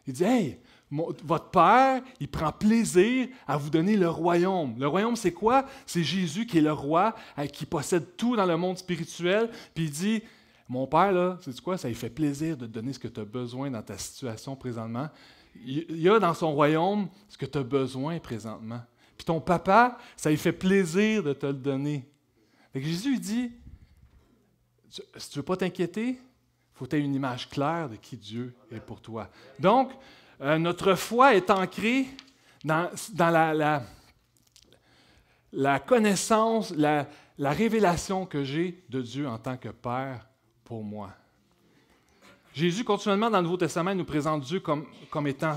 Il 0.06 0.14
dit, 0.14 0.24
hey, 0.24 0.58
votre 0.90 1.50
Père, 1.50 2.02
il 2.20 2.28
prend 2.28 2.52
plaisir 2.52 3.28
à 3.46 3.56
vous 3.56 3.70
donner 3.70 3.96
le 3.96 4.08
royaume. 4.08 4.78
Le 4.78 4.86
royaume, 4.86 5.16
c'est 5.16 5.32
quoi? 5.32 5.66
C'est 5.86 6.04
Jésus 6.04 6.46
qui 6.46 6.58
est 6.58 6.62
le 6.62 6.72
roi, 6.72 7.14
euh, 7.38 7.46
qui 7.46 7.66
possède 7.66 8.16
tout 8.16 8.36
dans 8.36 8.46
le 8.46 8.56
monde 8.56 8.78
spirituel. 8.78 9.50
Puis 9.74 9.84
il 9.84 9.90
dit, 9.90 10.22
mon 10.68 10.86
père, 10.86 11.12
là, 11.12 11.38
c'est 11.42 11.60
quoi? 11.60 11.76
Ça 11.76 11.88
lui 11.88 11.94
fait 11.94 12.10
plaisir 12.10 12.56
de 12.56 12.66
te 12.66 12.70
donner 12.70 12.92
ce 12.92 12.98
que 12.98 13.08
tu 13.08 13.20
as 13.20 13.24
besoin 13.24 13.70
dans 13.70 13.82
ta 13.82 13.98
situation 13.98 14.56
présentement. 14.56 15.08
Il 15.64 16.00
y 16.00 16.08
a 16.08 16.18
dans 16.18 16.34
son 16.34 16.52
royaume 16.52 17.08
ce 17.28 17.36
que 17.36 17.46
tu 17.46 17.58
as 17.58 17.62
besoin 17.62 18.18
présentement. 18.18 18.80
Puis 19.16 19.26
ton 19.26 19.40
papa, 19.40 19.98
ça 20.16 20.30
lui 20.30 20.38
fait 20.38 20.52
plaisir 20.52 21.22
de 21.22 21.32
te 21.32 21.46
le 21.46 21.52
donner. 21.52 22.08
Jésus 22.74 23.18
dit, 23.18 23.52
si 24.88 25.02
tu 25.30 25.38
ne 25.38 25.42
veux 25.42 25.42
pas 25.42 25.56
t'inquiéter, 25.56 26.08
il 26.08 26.18
faut 26.74 26.86
que 26.86 26.90
tu 26.90 26.96
aies 26.96 27.00
une 27.00 27.14
image 27.14 27.50
claire 27.50 27.90
de 27.90 27.96
qui 27.96 28.16
Dieu 28.16 28.54
est 28.70 28.80
pour 28.80 29.00
toi. 29.00 29.28
Donc, 29.58 29.90
euh, 30.40 30.58
notre 30.58 30.94
foi 30.94 31.34
est 31.34 31.50
ancrée 31.50 32.06
dans, 32.64 32.90
la, 35.52 35.80
connaissance, 35.80 36.70
la 36.70 37.06
révélation 37.38 38.24
que 38.24 38.42
j'ai 38.42 38.82
de 38.88 39.02
Dieu 39.02 39.28
en 39.28 39.38
tant 39.38 39.56
que 39.58 39.68
Père 39.68 40.26
moi. 40.80 41.10
Jésus, 42.54 42.84
continuellement 42.84 43.30
dans 43.30 43.38
le 43.38 43.44
Nouveau 43.44 43.56
Testament, 43.56 43.94
nous 43.94 44.04
présente 44.04 44.42
Dieu 44.42 44.60
comme, 44.60 44.86
comme 45.10 45.26
étant 45.26 45.56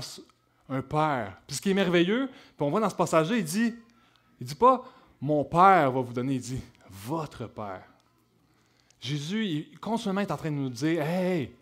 un 0.68 0.82
Père. 0.82 1.40
Puis 1.46 1.56
ce 1.56 1.62
qui 1.62 1.70
est 1.70 1.74
merveilleux, 1.74 2.28
on 2.58 2.70
voit 2.70 2.80
dans 2.80 2.90
ce 2.90 2.94
passage-là, 2.94 3.36
il 3.36 3.44
dit, 3.44 3.74
il 4.40 4.46
dit 4.46 4.54
pas 4.54 4.84
mon 5.20 5.44
Père 5.44 5.90
va 5.92 6.00
vous 6.00 6.12
donner, 6.12 6.34
il 6.34 6.40
dit 6.40 6.60
votre 6.90 7.46
Père. 7.46 7.82
Jésus, 9.00 9.46
il, 9.46 9.78
continuellement, 9.78 10.22
est 10.22 10.30
en 10.30 10.36
train 10.36 10.50
de 10.50 10.56
nous 10.56 10.70
dire 10.70 11.02
Hey, 11.02 11.52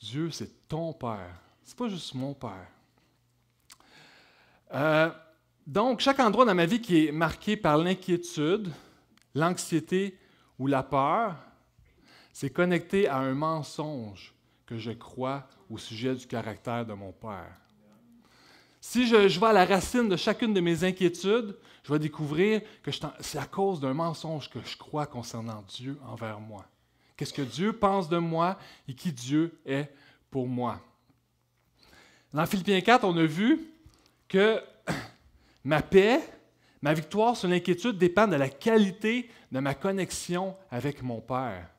Dieu, 0.00 0.30
c'est 0.30 0.68
ton 0.68 0.92
Père. 0.92 1.34
C'est 1.62 1.76
pas 1.76 1.88
juste 1.88 2.14
mon 2.14 2.34
Père. 2.34 2.68
Euh, 4.74 5.10
Donc, 5.66 6.00
chaque 6.00 6.20
endroit 6.20 6.44
dans 6.44 6.54
ma 6.54 6.66
vie 6.66 6.80
qui 6.80 7.06
est 7.06 7.12
marqué 7.12 7.56
par 7.56 7.78
l'inquiétude, 7.78 8.70
l'anxiété 9.34 10.16
ou 10.58 10.66
la 10.66 10.82
peur, 10.82 11.36
c'est 12.38 12.50
connecté 12.50 13.08
à 13.08 13.16
un 13.16 13.32
mensonge 13.32 14.34
que 14.66 14.76
je 14.76 14.90
crois 14.90 15.48
au 15.70 15.78
sujet 15.78 16.14
du 16.14 16.26
caractère 16.26 16.84
de 16.84 16.92
mon 16.92 17.10
Père. 17.10 17.56
Si 18.78 19.06
je, 19.06 19.40
vais 19.40 19.46
à 19.46 19.54
la 19.54 19.64
racine 19.64 20.06
de 20.06 20.16
chacune 20.16 20.52
de 20.52 20.60
mes 20.60 20.84
inquiétudes, 20.84 21.56
je 21.82 21.90
vais 21.90 21.98
découvrir 21.98 22.60
que 22.82 22.90
c'est 23.20 23.38
à 23.38 23.46
cause 23.46 23.80
d'un 23.80 23.94
mensonge 23.94 24.50
que 24.50 24.58
je 24.62 24.76
crois 24.76 25.06
concernant 25.06 25.64
Dieu 25.66 25.98
envers 26.06 26.38
moi. 26.38 26.66
Qu'est-ce 27.16 27.32
que 27.32 27.40
Dieu 27.40 27.72
pense 27.72 28.06
de 28.06 28.18
moi 28.18 28.58
et 28.86 28.92
qui 28.92 29.12
Dieu 29.12 29.58
est 29.64 29.90
pour 30.30 30.46
moi? 30.46 30.78
Dans 32.34 32.44
Philippiens 32.44 32.82
4, 32.82 33.04
on 33.04 33.16
a 33.16 33.24
vu 33.24 33.66
que 34.28 34.62
ma 35.64 35.80
paix, 35.80 36.20
ma 36.82 36.92
victoire 36.92 37.34
sur 37.34 37.48
l'inquiétude 37.48 37.96
dépend 37.96 38.28
de 38.28 38.36
la 38.36 38.50
qualité 38.50 39.30
de 39.50 39.58
ma 39.58 39.72
connexion 39.72 40.54
avec 40.70 41.02
mon 41.02 41.22
Père. 41.22 41.70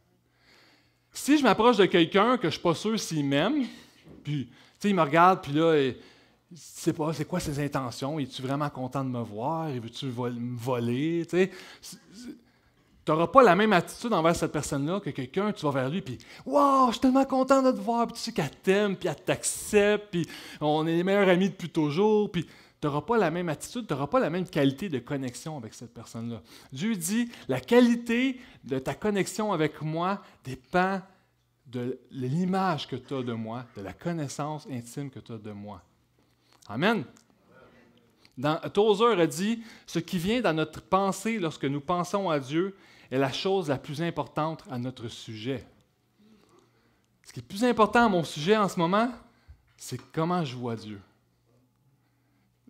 Si 1.19 1.37
je 1.37 1.43
m'approche 1.43 1.77
de 1.77 1.85
quelqu'un 1.85 2.37
que 2.37 2.43
je 2.43 2.47
ne 2.47 2.51
suis 2.51 2.61
pas 2.61 2.75
sûr 2.75 2.97
s'il 2.97 3.25
m'aime, 3.25 3.65
puis 4.23 4.47
il 4.83 4.95
me 4.95 5.01
regarde, 5.01 5.41
puis 5.41 5.51
là, 5.51 5.75
il 5.75 6.93
pas 6.93 7.11
c'est 7.11 7.25
quoi 7.25 7.39
ses 7.39 7.59
intentions, 7.59 8.19
es-tu 8.19 8.41
vraiment 8.41 8.69
content 8.69 9.03
de 9.03 9.09
me 9.09 9.21
voir, 9.21 9.67
veux-tu 9.67 10.05
me 10.05 10.57
voler, 10.57 11.25
tu 11.29 11.49
n'auras 13.09 13.27
pas 13.27 13.43
la 13.43 13.55
même 13.55 13.73
attitude 13.73 14.13
envers 14.13 14.35
cette 14.35 14.51
personne-là 14.51 14.99
que 14.99 15.09
quelqu'un, 15.09 15.51
tu 15.51 15.65
vas 15.65 15.71
vers 15.71 15.89
lui, 15.89 16.01
puis 16.01 16.19
Waouh, 16.45 16.87
je 16.89 16.91
suis 16.93 17.01
tellement 17.01 17.25
content 17.25 17.63
de 17.63 17.71
te 17.71 17.81
voir, 17.81 18.05
puis 18.05 18.13
tu 18.13 18.21
sais 18.21 18.31
qu'elle 18.31 18.51
t'aime, 18.63 18.95
puis 18.95 19.09
elle 19.09 19.15
t'accepte, 19.15 20.11
puis 20.11 20.25
on 20.61 20.85
est 20.87 20.95
les 20.95 21.03
meilleurs 21.03 21.27
amis 21.27 21.49
depuis 21.49 21.69
toujours, 21.69 22.31
puis 22.31 22.45
tu 22.79 22.87
n'auras 22.87 23.01
pas 23.01 23.17
la 23.17 23.31
même 23.31 23.49
attitude, 23.49 23.87
tu 23.87 23.93
n'auras 23.93 24.07
pas 24.07 24.19
la 24.19 24.29
même 24.29 24.47
qualité 24.47 24.87
de 24.89 24.99
connexion 24.99 25.57
avec 25.57 25.73
cette 25.73 25.93
personne-là. 25.93 26.41
Dieu 26.71 26.95
dit 26.95 27.29
la 27.47 27.59
qualité 27.59 28.39
de 28.63 28.77
ta 28.77 28.93
connexion 28.93 29.51
avec 29.51 29.81
moi 29.81 30.21
dépend 30.43 31.01
de 31.65 31.99
l'image 32.11 32.87
que 32.87 32.95
tu 32.95 33.13
as 33.15 33.23
de 33.23 33.33
moi, 33.33 33.65
de 33.75 33.81
la 33.81 33.93
connaissance 33.93 34.67
intime 34.69 35.09
que 35.09 35.19
tu 35.19 35.33
as 35.33 35.37
de 35.37 35.51
moi. 35.51 35.81
Amen. 36.67 37.03
Dans, 38.37 38.57
Tozer 38.69 39.19
a 39.19 39.27
dit 39.27 39.63
Ce 39.85 39.99
qui 39.99 40.19
vient 40.19 40.41
dans 40.41 40.53
notre 40.53 40.81
pensée 40.81 41.39
lorsque 41.39 41.65
nous 41.65 41.81
pensons 41.81 42.29
à 42.29 42.39
Dieu 42.39 42.75
est 43.09 43.17
la 43.17 43.31
chose 43.31 43.69
la 43.69 43.77
plus 43.77 44.01
importante 44.01 44.63
à 44.69 44.77
notre 44.77 45.07
sujet. 45.07 45.65
Ce 47.23 47.33
qui 47.33 47.39
est 47.39 47.43
plus 47.43 47.63
important 47.63 48.05
à 48.05 48.09
mon 48.09 48.23
sujet 48.23 48.55
en 48.55 48.69
ce 48.69 48.79
moment, 48.79 49.11
c'est 49.75 49.99
comment 50.11 50.45
je 50.45 50.55
vois 50.55 50.75
Dieu. 50.75 51.01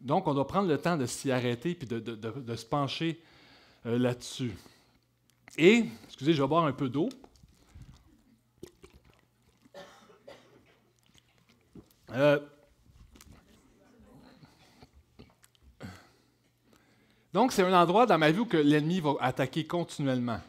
Donc, 0.02 0.28
on 0.28 0.34
doit 0.34 0.48
prendre 0.48 0.68
le 0.68 0.78
temps 0.78 0.98
de 0.98 1.06
s'y 1.06 1.32
arrêter 1.32 1.78
et 1.82 1.86
de, 1.86 2.56
se 2.56 2.66
pencher 2.66 3.22
euh, 3.86 3.98
là-dessus. 3.98 4.54
Et, 5.58 5.86
excusez, 6.06 6.34
je 6.34 6.42
vais 6.42 6.48
boire 6.48 6.66
un 6.66 6.74
peu 6.74 6.90
d'eau. 6.90 7.10
Euh, 12.14 12.40
Donc, 17.38 17.52
c'est 17.52 17.62
un 17.62 17.74
endroit 17.80 18.08
dans 18.08 18.18
ma 18.18 18.32
vie 18.32 18.40
où 18.40 18.48
l'ennemi 18.52 19.00
va 19.00 19.14
attaquer 19.20 19.64
continuellement. 19.64 20.40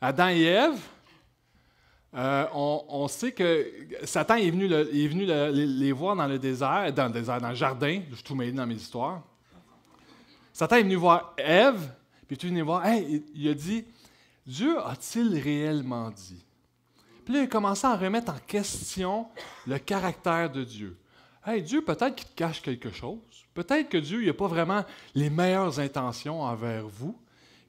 Adam 0.00 0.28
et 0.28 0.44
Ève, 0.44 0.80
euh, 2.14 2.46
on, 2.52 3.06
sait 3.08 3.32
que 3.32 3.70
Satan 4.04 4.34
est 4.34 4.50
venu, 4.50 4.66
les, 4.66 5.92
voir 5.92 6.16
dans 6.16 6.26
le 6.26 6.38
désert, 6.38 6.92
dans 6.92 7.06
le 7.06 7.12
désert, 7.12 7.40
dans 7.40 7.50
le 7.50 7.54
jardin. 7.54 8.02
Je 8.10 8.16
suis 8.16 8.24
tout 8.24 8.34
mêlé 8.34 8.52
dans 8.52 8.66
mes 8.66 8.74
histoires. 8.74 9.22
Satan 10.52 10.76
est 10.76 10.82
venu 10.82 10.96
voir 10.96 11.34
Ève, 11.38 11.92
puis 12.26 12.36
il 12.36 12.46
est 12.46 12.48
venu 12.48 12.62
voir, 12.62 12.84
il 12.88 13.48
a 13.48 13.54
dit 13.54 13.84
Dieu 14.46 14.78
a-t-il 14.80 15.38
réellement 15.38 16.10
dit 16.10 16.44
Puis 17.24 17.34
là, 17.34 17.40
il 17.40 17.44
a 17.44 17.46
commencé 17.46 17.86
à 17.86 17.96
remettre 17.96 18.32
en 18.32 18.38
question 18.46 19.26
le 19.66 19.78
caractère 19.78 20.50
de 20.50 20.64
Dieu. 20.64 20.98
Hey, 21.46 21.62
Dieu, 21.62 21.82
peut-être 21.82 22.16
qu'il 22.16 22.26
te 22.26 22.34
cache 22.34 22.60
quelque 22.60 22.90
chose. 22.90 23.18
Peut-être 23.54 23.88
que 23.88 23.98
Dieu 23.98 24.24
n'a 24.24 24.34
pas 24.34 24.48
vraiment 24.48 24.84
les 25.14 25.30
meilleures 25.30 25.78
intentions 25.78 26.42
envers 26.42 26.86
vous. 26.86 27.16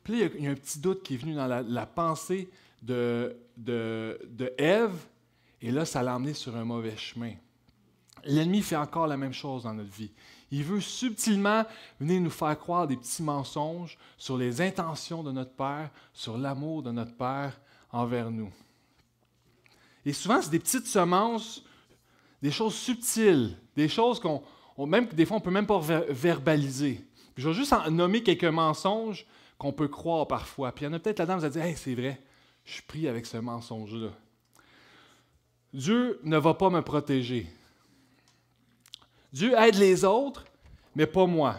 Puis 0.03 0.13
là, 0.19 0.29
il 0.35 0.43
y, 0.43 0.47
a, 0.47 0.51
un 0.51 0.55
petit 0.55 0.79
doute 0.79 1.03
qui 1.03 1.13
est 1.13 1.17
venu 1.17 1.35
dans 1.35 1.47
la, 1.47 1.85
pensée 1.85 2.49
de, 2.81 3.35
de, 3.63 4.19
de 4.29 4.53
Ève, 4.57 4.95
et 5.61 5.71
là, 5.71 5.85
ça 5.85 6.01
l'a 6.01 6.15
emmené 6.15 6.33
sur 6.33 6.55
un 6.55 6.63
mauvais 6.63 6.97
chemin. 6.97 7.33
L'ennemi 8.23 8.61
fait 8.61 8.75
encore 8.75 9.07
la 9.07 9.17
même 9.17 9.33
chose 9.33 9.63
dans 9.63 9.73
notre 9.73 9.91
vie. 9.91 10.11
Il 10.51 10.63
veut 10.63 10.81
subtilement 10.81 11.63
venir 11.99 12.21
nous 12.21 12.29
faire 12.29 12.57
croire 12.57 12.87
des 12.87 12.97
petits 12.97 13.23
mensonges 13.23 13.97
sur 14.17 14.37
les 14.37 14.61
intentions 14.61 15.23
de 15.23 15.31
notre 15.31 15.53
Père, 15.53 15.89
sur 16.13 16.37
l'amour 16.37 16.83
de 16.83 16.91
notre 16.91 17.15
Père 17.15 17.59
envers 17.91 18.29
nous. 18.29 18.51
Et 20.05 20.13
souvent, 20.13 20.41
c'est 20.41 20.49
des 20.49 20.59
petites 20.59 20.87
semences 20.87 21.63
des 22.41 22.51
choses 22.51 22.75
subtiles, 22.75 23.55
des 23.75 23.87
choses 23.87 24.19
qu'on, 24.19 24.41
même 24.85 25.07
des 25.07 25.25
fois, 25.25 25.37
on 25.37 25.41
peut 25.41 25.51
même 25.51 25.67
pas 25.67 25.79
verbaliser. 26.09 27.05
je 27.37 27.47
vais 27.47 27.53
juste 27.53 27.73
en 27.73 27.89
nommer 27.91 28.23
quelques 28.23 28.43
mensonges 28.45 29.25
qu'on 29.57 29.71
peut 29.71 29.87
croire 29.87 30.27
parfois. 30.27 30.71
Puis 30.71 30.85
il 30.85 30.87
y 30.87 30.91
en 30.91 30.93
a 30.93 30.99
peut-être 30.99 31.19
là-dedans, 31.19 31.37
vous 31.37 31.45
allez 31.45 31.53
dire, 31.53 31.63
hey, 31.63 31.75
c'est 31.75 31.93
vrai, 31.93 32.19
je 32.65 32.73
suis 32.73 32.83
pris 32.83 33.07
avec 33.07 33.25
ce 33.25 33.37
mensonge-là. 33.37 34.11
Dieu 35.73 36.19
ne 36.23 36.37
va 36.37 36.53
pas 36.53 36.69
me 36.69 36.81
protéger. 36.81 37.47
Dieu 39.31 39.53
aide 39.57 39.75
les 39.75 40.03
autres, 40.03 40.45
mais 40.95 41.05
pas 41.05 41.25
moi. 41.25 41.57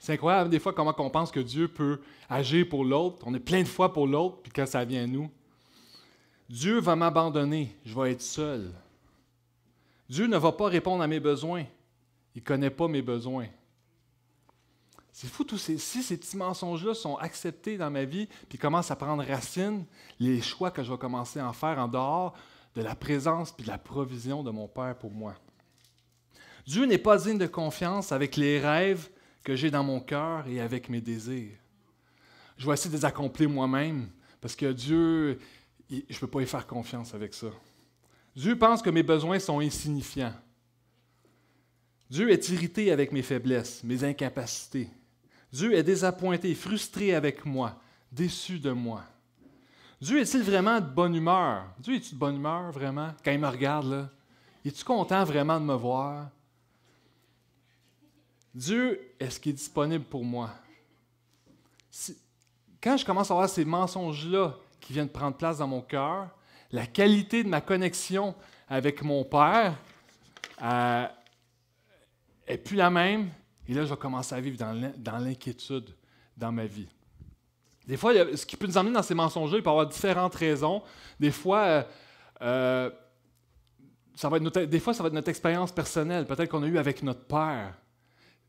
C'est 0.00 0.14
incroyable 0.14 0.50
des 0.50 0.58
fois 0.58 0.72
comment 0.72 0.94
on 0.98 1.10
pense 1.10 1.30
que 1.30 1.40
Dieu 1.40 1.68
peut 1.68 2.00
agir 2.28 2.68
pour 2.68 2.84
l'autre. 2.84 3.24
On 3.26 3.34
est 3.34 3.40
plein 3.40 3.62
de 3.62 3.68
fois 3.68 3.92
pour 3.92 4.06
l'autre, 4.06 4.38
puis 4.42 4.52
quand 4.52 4.66
ça 4.66 4.84
vient 4.84 5.04
à 5.04 5.06
nous, 5.06 5.30
Dieu 6.48 6.78
va 6.80 6.94
m'abandonner, 6.94 7.74
je 7.84 7.94
vais 7.94 8.12
être 8.12 8.22
seul. 8.22 8.72
Dieu 10.08 10.26
ne 10.26 10.36
va 10.36 10.52
pas 10.52 10.68
répondre 10.68 11.02
à 11.02 11.06
mes 11.06 11.18
besoins. 11.18 11.64
Il 12.34 12.42
ne 12.42 12.44
connaît 12.44 12.70
pas 12.70 12.86
mes 12.86 13.02
besoins. 13.02 13.46
C'est 15.18 15.28
fou, 15.28 15.44
tous 15.44 15.56
ces, 15.56 15.78
si 15.78 16.02
ces 16.02 16.18
petits 16.18 16.36
mensonges-là 16.36 16.92
sont 16.92 17.16
acceptés 17.16 17.78
dans 17.78 17.90
ma 17.90 18.04
vie, 18.04 18.28
puis 18.50 18.58
commencent 18.58 18.90
à 18.90 18.96
prendre 18.96 19.24
racine, 19.24 19.86
les 20.20 20.42
choix 20.42 20.70
que 20.70 20.82
je 20.82 20.92
vais 20.92 20.98
commencer 20.98 21.40
à 21.40 21.48
en 21.48 21.54
faire 21.54 21.78
en 21.78 21.88
dehors 21.88 22.34
de 22.74 22.82
la 22.82 22.94
présence 22.94 23.50
puis 23.50 23.64
de 23.64 23.70
la 23.70 23.78
provision 23.78 24.42
de 24.42 24.50
mon 24.50 24.68
Père 24.68 24.94
pour 24.94 25.10
moi. 25.10 25.34
Dieu 26.66 26.84
n'est 26.84 26.98
pas 26.98 27.16
digne 27.16 27.38
de 27.38 27.46
confiance 27.46 28.12
avec 28.12 28.36
les 28.36 28.60
rêves 28.60 29.08
que 29.42 29.56
j'ai 29.56 29.70
dans 29.70 29.82
mon 29.82 30.00
cœur 30.00 30.46
et 30.48 30.60
avec 30.60 30.90
mes 30.90 31.00
désirs. 31.00 31.56
Je 32.58 32.66
vais 32.66 32.74
essayer 32.74 32.90
de 32.90 32.96
les 32.96 33.06
accomplir 33.06 33.48
moi-même, 33.48 34.10
parce 34.42 34.54
que 34.54 34.70
Dieu, 34.70 35.38
je 35.88 35.96
ne 35.96 36.18
peux 36.20 36.26
pas 36.26 36.42
y 36.42 36.46
faire 36.46 36.66
confiance 36.66 37.14
avec 37.14 37.32
ça. 37.32 37.48
Dieu 38.36 38.58
pense 38.58 38.82
que 38.82 38.90
mes 38.90 39.02
besoins 39.02 39.38
sont 39.38 39.60
insignifiants. 39.60 40.34
Dieu 42.10 42.30
est 42.30 42.50
irrité 42.50 42.92
avec 42.92 43.12
mes 43.12 43.22
faiblesses, 43.22 43.82
mes 43.82 44.04
incapacités. 44.04 44.90
Dieu 45.52 45.74
est 45.74 45.82
désappointé, 45.82 46.54
frustré 46.54 47.14
avec 47.14 47.44
moi, 47.44 47.78
déçu 48.12 48.58
de 48.58 48.72
moi. 48.72 49.02
Dieu 50.00 50.20
est-il 50.20 50.42
vraiment 50.42 50.80
de 50.80 50.86
bonne 50.86 51.14
humeur? 51.14 51.64
Dieu 51.78 51.94
est-il 51.94 52.14
de 52.14 52.18
bonne 52.18 52.36
humeur 52.36 52.70
vraiment? 52.70 53.10
Quand 53.24 53.32
il 53.32 53.38
me 53.38 53.48
regarde 53.48 53.90
là? 53.90 54.10
Es-tu 54.64 54.84
content 54.84 55.24
vraiment 55.24 55.58
de 55.58 55.64
me 55.64 55.74
voir? 55.74 56.28
Dieu, 58.54 59.00
est-ce 59.20 59.38
qu'il 59.38 59.50
est 59.50 59.54
disponible 59.54 60.04
pour 60.04 60.24
moi? 60.24 60.50
quand 62.82 62.96
je 62.96 63.04
commence 63.04 63.30
à 63.30 63.34
avoir 63.34 63.48
ces 63.48 63.64
mensonges-là 63.64 64.54
qui 64.80 64.92
viennent 64.92 65.08
prendre 65.08 65.36
place 65.36 65.58
dans 65.58 65.66
mon 65.66 65.80
cœur, 65.80 66.28
la 66.70 66.86
qualité 66.86 67.42
de 67.42 67.48
ma 67.48 67.60
connexion 67.60 68.34
avec 68.68 69.02
mon 69.02 69.24
Père 69.24 69.74
n'est 70.60 71.08
euh, 72.48 72.56
plus 72.64 72.76
la 72.76 72.90
même. 72.90 73.30
Et 73.68 73.74
là, 73.74 73.84
je 73.84 73.90
vais 73.90 73.96
commencer 73.96 74.34
à 74.34 74.40
vivre 74.40 74.56
dans 74.58 75.18
l'inquiétude 75.18 75.90
dans 76.36 76.52
ma 76.52 76.66
vie. 76.66 76.88
Des 77.86 77.96
fois, 77.96 78.12
ce 78.34 78.44
qui 78.44 78.56
peut 78.56 78.66
nous 78.66 78.76
emmener 78.76 78.94
dans 78.94 79.02
ces 79.02 79.14
mensonges 79.14 79.52
il 79.52 79.62
peut 79.62 79.68
y 79.68 79.70
avoir 79.70 79.86
différentes 79.86 80.34
raisons. 80.34 80.82
Des 81.20 81.30
fois, 81.30 81.60
euh, 81.60 81.82
euh, 82.42 82.90
ça 84.14 84.28
va 84.28 84.38
être 84.38 84.64
des 84.64 84.80
fois, 84.80 84.92
ça 84.92 85.02
va 85.02 85.08
être 85.08 85.14
notre 85.14 85.28
expérience 85.28 85.70
personnelle, 85.70 86.26
peut-être 86.26 86.50
qu'on 86.50 86.62
a 86.62 86.66
eu 86.66 86.78
avec 86.78 87.02
notre 87.02 87.24
père. 87.24 87.74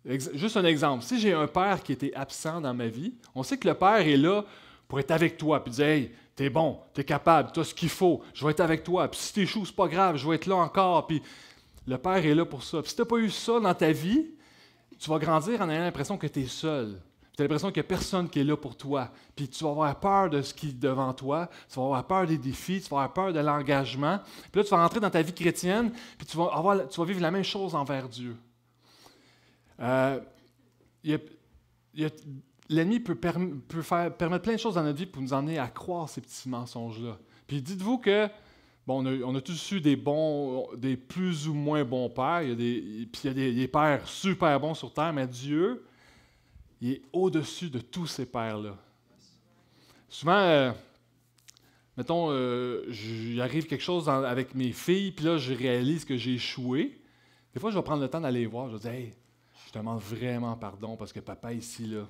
juste 0.05 0.57
un 0.57 0.65
exemple. 0.65 1.03
Si 1.03 1.19
j'ai 1.19 1.33
un 1.33 1.47
père 1.47 1.83
qui 1.83 1.91
était 1.91 2.13
absent 2.15 2.61
dans 2.61 2.73
ma 2.73 2.87
vie, 2.87 3.13
on 3.35 3.43
sait 3.43 3.57
que 3.57 3.67
le 3.67 3.75
père 3.75 3.99
est 3.99 4.17
là 4.17 4.43
pour 4.87 4.99
être 4.99 5.11
avec 5.11 5.37
toi, 5.37 5.63
puis 5.63 5.71
dire 5.73 5.85
Hey, 5.85 6.11
t'es 6.35 6.49
bon, 6.49 6.79
t'es 6.93 7.03
capable, 7.03 7.51
t'as 7.51 7.63
ce 7.63 7.75
qu'il 7.75 7.89
faut, 7.89 8.23
je 8.33 8.43
vais 8.43 8.51
être 8.51 8.61
avec 8.61 8.83
toi. 8.83 9.07
Puis 9.07 9.19
si 9.19 9.33
t'échoues, 9.33 9.65
c'est 9.65 9.75
pas 9.75 9.87
grave, 9.87 10.17
je 10.17 10.27
vais 10.27 10.35
être 10.35 10.47
là 10.47 10.55
encore. 10.55 11.05
Puis 11.05 11.21
le 11.85 11.97
Père 11.97 12.25
est 12.25 12.35
là 12.35 12.45
pour 12.45 12.63
ça. 12.63 12.81
Puis 12.81 12.89
si 12.89 12.95
t'as 12.95 13.05
pas 13.05 13.17
eu 13.17 13.29
ça 13.29 13.59
dans 13.59 13.73
ta 13.73 13.91
vie, 13.91 14.25
tu 14.99 15.09
vas 15.09 15.19
grandir 15.19 15.61
en 15.61 15.69
ayant 15.69 15.83
l'impression 15.83 16.17
que 16.17 16.27
tu 16.27 16.41
es 16.41 16.47
seul. 16.47 16.99
Tu 17.35 17.41
as 17.41 17.45
l'impression 17.45 17.67
qu'il 17.69 17.81
n'y 17.81 17.85
a 17.85 17.89
personne 17.89 18.29
qui 18.29 18.39
est 18.39 18.43
là 18.43 18.57
pour 18.57 18.75
toi. 18.75 19.11
Puis 19.35 19.47
tu 19.47 19.63
vas 19.63 19.69
avoir 19.69 19.99
peur 19.99 20.29
de 20.29 20.41
ce 20.41 20.53
qui 20.53 20.69
est 20.69 20.79
devant 20.79 21.13
toi, 21.13 21.47
tu 21.69 21.79
vas 21.79 21.85
avoir 21.85 22.07
peur 22.07 22.25
des 22.25 22.37
défis, 22.37 22.81
tu 22.81 22.89
vas 22.89 22.97
avoir 22.97 23.13
peur 23.13 23.33
de 23.33 23.39
l'engagement. 23.39 24.19
Puis 24.51 24.61
là, 24.61 24.63
tu 24.63 24.69
vas 24.71 24.81
rentrer 24.81 24.99
dans 24.99 25.09
ta 25.11 25.21
vie 25.21 25.33
chrétienne, 25.33 25.91
puis 26.17 26.25
tu 26.25 26.35
vas, 26.35 26.45
avoir, 26.45 26.87
tu 26.87 26.99
vas 26.99 27.05
vivre 27.05 27.21
la 27.21 27.29
même 27.29 27.43
chose 27.43 27.75
envers 27.75 28.09
Dieu. 28.09 28.35
Euh, 29.79 30.19
l'ennemi 32.69 32.99
peut, 32.99 33.15
peut 33.15 33.81
faire, 33.83 34.15
permettre 34.15 34.43
plein 34.43 34.53
de 34.53 34.59
choses 34.59 34.73
dans 34.73 34.83
notre 34.83 34.97
vie 34.97 35.05
pour 35.05 35.21
nous 35.21 35.33
emmener 35.33 35.59
à 35.59 35.67
croire 35.67 36.09
ces 36.09 36.21
petits 36.21 36.49
mensonges-là. 36.49 37.19
Puis 37.45 37.61
dites-vous 37.61 37.99
que, 37.99 38.27
bon, 38.87 39.05
on 39.05 39.35
a, 39.35 39.41
tous 39.41 39.71
eu 39.73 39.81
des 39.81 39.97
bons, 39.97 40.69
des 40.75 40.95
plus 40.95 41.49
ou 41.49 41.53
moins 41.53 41.83
bons 41.83 42.09
pères, 42.09 42.41
il 42.41 42.49
y 42.49 42.51
a 42.53 42.55
des, 42.55 43.07
puis 43.11 43.21
il 43.25 43.27
y 43.27 43.49
a 43.49 43.53
des, 43.53 43.67
pères 43.67 44.07
super 44.07 44.57
bons 44.59 44.73
sur 44.73 44.93
Terre, 44.93 45.11
mais 45.11 45.27
Dieu, 45.27 45.85
il 46.79 46.93
est 46.93 47.01
au-dessus 47.11 47.69
de 47.69 47.79
tous 47.79 48.07
ces 48.07 48.25
pères-là. 48.25 48.77
Souvent, 50.07 50.37
euh, 50.37 50.71
mettons, 51.97 52.31
euh, 52.31 52.85
j'arrive 52.89 53.67
quelque 53.67 53.83
chose 53.83 54.07
avec 54.07 54.55
mes 54.55 54.71
filles, 54.71 55.11
puis 55.11 55.25
là, 55.25 55.37
je 55.37 55.53
réalise 55.53 56.05
que 56.05 56.15
j'ai 56.15 56.35
échoué. 56.35 57.01
Des 57.53 57.59
fois, 57.59 57.71
je 57.71 57.75
vais 57.75 57.83
prendre 57.83 58.01
le 58.01 58.07
temps 58.07 58.21
d'aller 58.21 58.45
voir. 58.45 58.69
Je 58.69 58.77
vais 58.77 58.79
dire, 58.79 58.91
hey, 58.91 59.13
je 59.65 59.71
te 59.73 59.77
demande 59.77 59.99
vraiment 59.99 60.55
pardon 60.55 60.95
parce 60.95 61.11
que 61.11 61.19
papa, 61.19 61.51
ici, 61.51 61.87
là, 61.87 62.07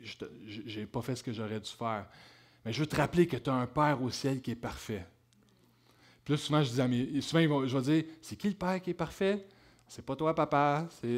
je 0.00 0.80
n'ai 0.80 0.86
pas 0.86 1.02
fait 1.02 1.14
ce 1.14 1.22
que 1.22 1.32
j'aurais 1.32 1.60
dû 1.60 1.70
faire. 1.70 2.08
Mais 2.64 2.72
je 2.72 2.80
veux 2.80 2.86
te 2.86 2.96
rappeler 2.96 3.28
que 3.28 3.36
tu 3.36 3.48
as 3.48 3.54
un 3.54 3.66
Père 3.66 4.02
au 4.02 4.10
ciel 4.10 4.42
qui 4.42 4.50
est 4.50 4.56
parfait. 4.56 5.06
Là, 6.30 6.36
souvent, 6.36 6.62
je 6.62 6.70
dis 6.70 6.80
à 6.80 6.86
mes, 6.86 7.20
souvent, 7.22 7.66
je 7.66 7.76
vais 7.76 7.82
dire, 7.82 8.04
c'est 8.22 8.36
qui 8.36 8.46
le 8.46 8.54
Père 8.54 8.80
qui 8.80 8.90
est 8.90 8.94
parfait? 8.94 9.44
C'est 9.88 10.06
pas 10.06 10.14
toi, 10.14 10.32
papa, 10.32 10.86
c'est 11.00 11.08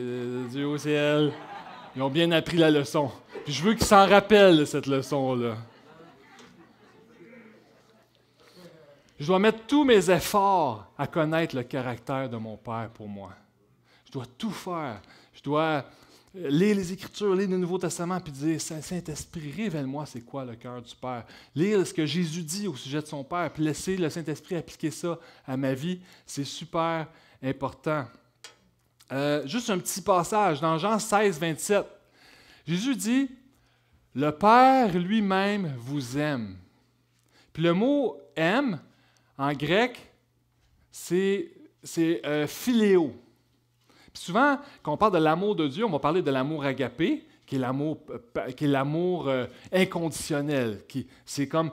Dieu 0.49 0.67
au 0.67 0.79
ciel. 0.79 1.35
Ils 1.95 2.01
ont 2.01 2.09
bien 2.09 2.33
appris 2.33 2.57
la 2.57 2.71
leçon. 2.71 3.13
Je 3.47 3.63
veux 3.63 3.75
qu'ils 3.75 3.85
s'en 3.85 4.07
rappellent, 4.07 4.67
cette 4.67 4.87
leçon-là. 4.87 5.59
Je 9.21 9.27
dois 9.27 9.39
mettre 9.39 9.67
tous 9.67 9.85
mes 9.85 10.11
efforts 10.11 10.91
à 10.97 11.07
connaître 11.07 11.57
le 11.57 11.65
caractère 11.65 12.31
de 12.31 12.39
mon 12.39 12.57
Père 12.57 12.89
pour 12.95 13.07
moi. 13.07 13.33
Je 14.07 14.13
dois 14.13 14.25
tout 14.39 14.51
faire. 14.51 15.03
Je 15.35 15.43
dois 15.43 15.85
lire 16.35 16.77
les 16.77 16.93
Écritures, 16.93 17.35
lire 17.35 17.51
le 17.51 17.59
Nouveau 17.59 17.79
Testament, 17.79 18.21
puis 18.21 18.33
dire 18.33 18.61
Saint-Esprit, 18.61 19.53
révèle-moi 19.57 20.07
c'est 20.07 20.23
quoi 20.23 20.45
le 20.45 20.55
cœur 20.55 20.81
du 20.81 20.95
Père. 20.95 21.25
Lire 21.55 21.87
ce 21.87 21.93
que 21.93 22.07
Jésus 22.07 22.43
dit 22.43 22.67
au 22.67 22.75
sujet 22.75 23.03
de 23.03 23.07
son 23.07 23.23
Père, 23.23 23.53
puis 23.53 23.63
laisser 23.63 23.97
le 23.97 24.09
Saint-Esprit 24.09 24.57
appliquer 24.57 24.91
ça 24.91 25.19
à 25.47 25.57
ma 25.57 25.75
vie, 25.75 26.01
c'est 26.27 26.45
super 26.45 27.07
important. 27.43 28.07
Euh, 29.13 29.47
juste 29.47 29.69
un 29.69 29.79
petit 29.79 30.01
passage 30.01 30.61
dans 30.61 30.79
Jean 30.79 30.99
16, 30.99 31.39
27. 31.39 31.85
Jésus 32.67 32.97
dit 32.97 33.31
Le 34.15 34.31
Père 34.31 34.97
lui-même 34.99 35.75
vous 35.79 36.17
aime. 36.17 36.57
Puis 37.53 37.63
le 37.63 37.75
mot 37.75 38.17
aime, 38.35 38.81
en 39.37 39.53
grec, 39.53 40.11
c'est 40.91 41.53
euh, 41.99 42.47
philéo. 42.47 43.15
Souvent, 44.15 44.59
quand 44.83 44.93
on 44.93 44.97
parle 44.97 45.13
de 45.13 45.19
l'amour 45.19 45.57
de 45.57 45.69
Dieu, 45.69 45.85
on 45.85 45.91
va 45.91 45.99
parler 45.99 46.23
de 46.23 46.31
l'amour 46.31 46.65
agapé, 46.65 47.25
qui 47.47 47.57
est 47.57 47.59
l'amour, 47.59 49.29
euh, 49.29 49.47
euh, 49.47 49.47
inconditionnel. 49.73 50.83
C'est 51.27 51.49
comme, 51.49 51.71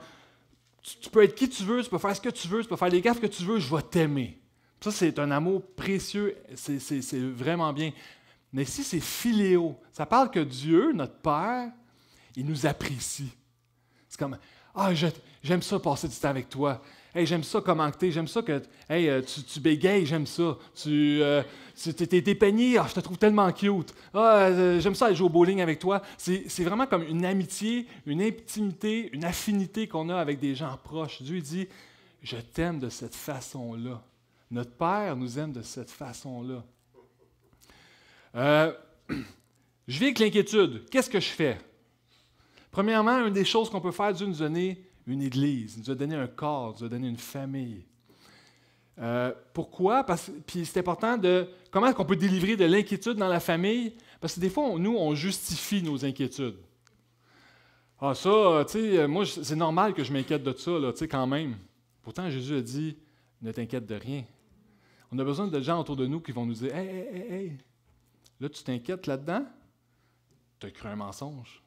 tu, 0.81 1.09
peux 1.09 1.23
être 1.23 1.35
qui 1.35 1.49
tu 1.49 1.63
veux, 1.63 1.83
tu 1.83 1.89
peux 1.89 1.97
faire 1.97 2.15
ce 2.15 2.21
que 2.21 2.29
tu 2.29 2.47
veux, 2.47 2.61
tu 2.61 2.69
peux 2.69 2.75
faire 2.75 2.89
les 2.89 3.01
gaffes 3.01 3.19
que 3.19 3.27
tu 3.27 3.43
veux, 3.43 3.59
je 3.59 3.73
vais 3.73 3.81
t'aimer. 3.81 4.37
Ça, 4.81 4.91
c'est 4.91 5.19
un 5.19 5.31
amour 5.31 5.61
précieux, 5.75 6.35
c'est, 6.55 7.19
vraiment 7.19 7.73
bien. 7.73 7.91
Mais 8.53 8.63
ici, 8.63 8.83
c'est 8.83 8.99
philéo. 8.99 9.77
Ça 9.91 10.05
parle 10.05 10.31
que 10.31 10.39
Dieu, 10.39 10.91
notre 10.93 11.15
Père, 11.15 11.69
il 12.35 12.45
nous 12.45 12.65
apprécie. 12.65 13.31
C'est 14.07 14.17
comme, 14.17 14.37
ah, 14.73 14.91
j'aime 15.43 15.61
ça 15.61 15.79
passer 15.79 16.07
du 16.07 16.15
temps 16.15 16.29
avec 16.29 16.49
toi. 16.49 16.81
Hey, 17.15 17.25
j'aime 17.25 17.43
ça 17.43 17.59
commenter, 17.59 18.11
j'aime 18.11 18.27
ça 18.27 18.43
que 18.43 18.61
hey, 18.87 19.09
euh, 19.09 19.21
tu, 19.23 19.41
tu 19.41 19.59
bégayes, 19.59 20.05
j'aime 20.05 20.27
ça. 20.27 20.55
Tu 20.75 21.23
euh, 21.23 21.41
t'es 21.75 22.21
dépeigné, 22.21 22.77
ah, 22.77 22.85
je 22.87 22.93
te 22.93 22.99
trouve 22.99 23.17
tellement 23.17 23.51
cute. 23.51 23.95
Ah, 24.13 24.45
euh, 24.45 24.79
j'aime 24.79 24.93
ça 24.93 25.07
aller 25.07 25.15
jouer 25.15 25.25
au 25.25 25.29
bowling 25.29 25.59
avec 25.59 25.79
toi. 25.79 26.03
C'est 26.17 26.63
vraiment 26.63 26.85
comme 26.85 27.01
une 27.01 27.25
amitié, 27.25 27.87
une 28.05 28.21
intimité, 28.21 29.09
une 29.11 29.25
affinité 29.25 29.87
qu'on 29.87 30.09
a 30.09 30.17
avec 30.17 30.39
des 30.39 30.53
gens 30.53 30.77
proches. 30.83 31.23
Dieu 31.23 31.41
dit, 31.41 31.67
je 32.21 32.37
t'aime 32.37 32.77
de 32.77 32.89
cette 32.89 33.15
façon-là. 33.15 34.03
Notre 34.51 34.71
Père 34.73 35.15
nous 35.15 35.39
aime 35.39 35.51
de 35.51 35.63
cette 35.63 35.89
façon-là. 35.89 36.63
je 39.87 39.97
vis 39.97 40.05
avec 40.05 40.19
l'inquiétude. 40.19 40.85
Qu'est-ce 40.91 41.09
que 41.09 41.19
je 41.19 41.29
fais? 41.29 41.57
Premièrement, 42.69 43.25
une 43.25 43.33
des 43.33 43.45
choses 43.45 43.67
qu'on 43.71 43.81
peut 43.81 43.91
faire, 43.91 44.13
Dieu 44.13 44.27
nous 44.27 44.37
donner 44.37 44.88
une 45.13 45.21
Église, 45.21 45.75
il 45.75 45.79
nous 45.81 45.91
a 45.91 45.95
donné 45.95 46.15
un 46.15 46.27
corps, 46.27 46.75
il 46.77 46.81
nous 46.81 46.85
a 46.87 46.89
donné 46.89 47.07
une 47.07 47.17
famille. 47.17 47.85
Euh, 48.99 49.31
pourquoi? 49.53 50.03
Parce, 50.03 50.29
puis 50.45 50.65
c'est 50.65 50.79
important 50.79 51.17
de 51.17 51.47
comment 51.71 51.87
est-ce 51.87 51.95
qu'on 51.95 52.05
peut 52.05 52.15
délivrer 52.15 52.57
de 52.57 52.65
l'inquiétude 52.65 53.17
dans 53.17 53.27
la 53.27 53.39
famille? 53.39 53.93
Parce 54.19 54.35
que 54.35 54.39
des 54.39 54.49
fois, 54.49 54.77
nous, 54.77 54.95
on 54.97 55.15
justifie 55.15 55.81
nos 55.81 56.03
inquiétudes. 56.03 56.57
Ah, 58.01 58.13
ça, 58.13 58.65
tu 58.65 58.73
sais, 58.73 59.07
moi, 59.07 59.25
c'est 59.25 59.55
normal 59.55 59.93
que 59.93 60.03
je 60.03 60.11
m'inquiète 60.11 60.43
de 60.43 60.53
ça, 60.53 60.71
tu 60.91 60.97
sais, 60.97 61.07
quand 61.07 61.27
même. 61.27 61.57
Pourtant, 62.01 62.29
Jésus 62.29 62.55
a 62.55 62.61
dit, 62.61 62.97
ne 63.41 63.51
t'inquiète 63.51 63.85
de 63.85 63.95
rien. 63.95 64.23
On 65.11 65.19
a 65.19 65.23
besoin 65.23 65.47
de 65.47 65.59
gens 65.59 65.79
autour 65.79 65.95
de 65.95 66.05
nous 66.05 66.19
qui 66.19 66.31
vont 66.31 66.45
nous 66.45 66.53
dire, 66.53 66.75
hey, 66.75 66.87
hey, 66.87 67.07
hey, 67.13 67.33
hey, 67.33 67.57
là, 68.39 68.49
tu 68.49 68.63
t'inquiètes 68.63 69.07
là-dedans? 69.07 69.45
Tu 70.59 70.67
as 70.67 70.71
cru 70.71 70.87
un 70.87 70.95
mensonge. 70.95 71.61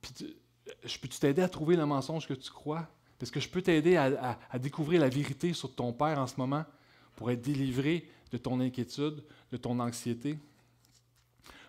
Puis 0.00 0.36
je 0.84 0.98
peux 0.98 1.08
t'aider 1.08 1.42
à 1.42 1.48
trouver 1.48 1.76
le 1.76 1.86
mensonge 1.86 2.26
que 2.26 2.34
tu 2.34 2.50
crois? 2.50 2.86
Est-ce 3.24 3.32
que 3.32 3.40
je 3.40 3.48
peux 3.48 3.62
t'aider 3.62 3.96
à, 3.96 4.58
découvrir 4.58 5.00
la 5.00 5.08
vérité 5.08 5.54
sur 5.54 5.74
ton 5.74 5.94
Père 5.94 6.18
en 6.18 6.26
ce 6.26 6.34
moment 6.36 6.62
pour 7.16 7.30
être 7.30 7.40
délivré 7.40 8.06
de 8.30 8.36
ton 8.36 8.60
inquiétude, 8.60 9.22
de 9.50 9.56
ton 9.56 9.80
anxiété? 9.80 10.38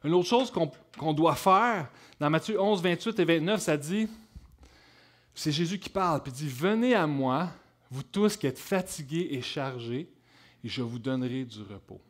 Une 0.04 0.14
autre 0.14 0.28
chose 0.28 0.52
qu'on 0.98 1.14
doit 1.14 1.36
faire, 1.36 1.90
dans 2.20 2.30
Matthieu 2.30 2.60
11, 2.62 2.82
28 2.82 3.20
et 3.20 3.24
29, 3.26 3.62
ça 3.62 3.78
dit, 3.78 4.10
c'est 5.34 5.54
Jésus 5.54 5.80
qui 5.80 5.88
parle, 5.88 6.22
puis 6.22 6.34
dit, 6.34 6.50
venez 6.50 6.94
à 6.94 7.08
moi, 7.08 7.50
vous 7.90 8.04
tous 8.04 8.36
qui 8.36 8.48
êtes 8.48 8.60
fatigués 8.60 9.30
et 9.32 9.42
chargés, 9.42 10.10
et 10.62 10.68
je 10.68 10.82
vous 10.82 11.00
donnerai 11.00 11.46
du 11.46 11.62
repos. 11.62 12.02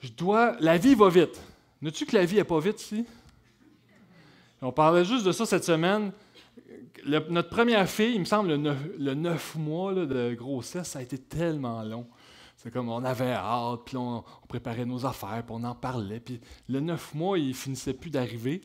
Je 0.00 0.08
dois, 0.12 0.56
la 0.60 0.78
vie 0.78 0.94
va 0.94 1.10
vite. 1.10 1.38
N'as-tu 1.82 2.06
que 2.06 2.16
la 2.16 2.24
vie 2.24 2.36
n'est 2.36 2.44
pas 2.44 2.58
vite 2.58 2.80
ici? 2.80 3.04
On 4.62 4.72
parlait 4.72 5.04
juste 5.04 5.26
de 5.26 5.32
ça 5.32 5.44
cette 5.44 5.64
semaine. 5.64 6.12
notre 7.06 7.50
première 7.50 7.88
fille, 7.88 8.14
il 8.14 8.20
me 8.20 8.24
semble, 8.24 8.50
le 8.50 9.14
neuf, 9.14 9.54
mois 9.56 9.94
de 9.94 10.34
grossesse, 10.34 10.88
ça 10.88 11.00
a 11.00 11.02
été 11.02 11.18
tellement 11.18 11.82
long. 11.82 12.06
C'est 12.56 12.70
comme 12.70 12.88
on 12.88 13.04
avait 13.04 13.32
hâte, 13.32 13.80
puis 13.84 13.96
on, 13.96 14.24
préparait 14.48 14.86
nos 14.86 15.04
affaires, 15.04 15.42
puis 15.46 15.54
on 15.54 15.62
en 15.62 15.74
parlait. 15.74 16.20
Puis 16.20 16.40
le 16.68 16.80
neuf 16.80 17.14
mois, 17.14 17.38
il 17.38 17.54
finissait 17.54 17.92
plus 17.92 18.10
d'arriver. 18.10 18.62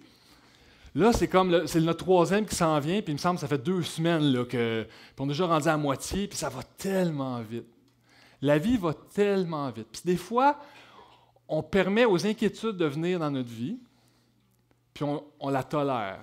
Là, 0.95 1.13
c'est 1.13 1.27
comme 1.27 1.67
c'est 1.67 1.80
notre 1.82 2.04
troisième 2.04 2.45
qui 2.45 2.56
s'en 2.56 2.80
vient, 2.80 3.01
puis 3.01 3.12
il 3.12 3.15
me 3.15 3.19
semble 3.19 3.36
que 3.36 3.41
ça 3.41 3.47
fait 3.47 3.62
deux 3.62 3.84
semaines 3.84 4.45
que, 4.45 4.84
puis 4.84 5.15
on 5.19 5.25
est 5.25 5.30
déjà 5.30 5.45
rendu 5.45 5.67
à 5.67 5.77
moitié, 5.77 6.27
puis 6.27 6.38
ça 6.38 6.49
va 6.49 6.63
tellement 6.63 7.39
vite. 7.41 7.67
La 8.41 8.58
vie 8.58 8.77
va 8.77 8.93
tellement 8.93 9.69
vite. 9.69 9.88
Puis 9.91 10.01
des 10.04 10.17
fois, 10.17 10.58
on 11.47 11.62
permet 11.62 12.06
aux 12.06 12.25
inquiétudes 12.25 12.77
de 12.77 12.86
venir 12.86 13.19
dans 13.19 13.30
notre 13.30 13.49
vie, 13.49 13.77
puis 14.93 15.06
on, 15.39 15.49
la 15.49 15.63
tolère. 15.63 16.19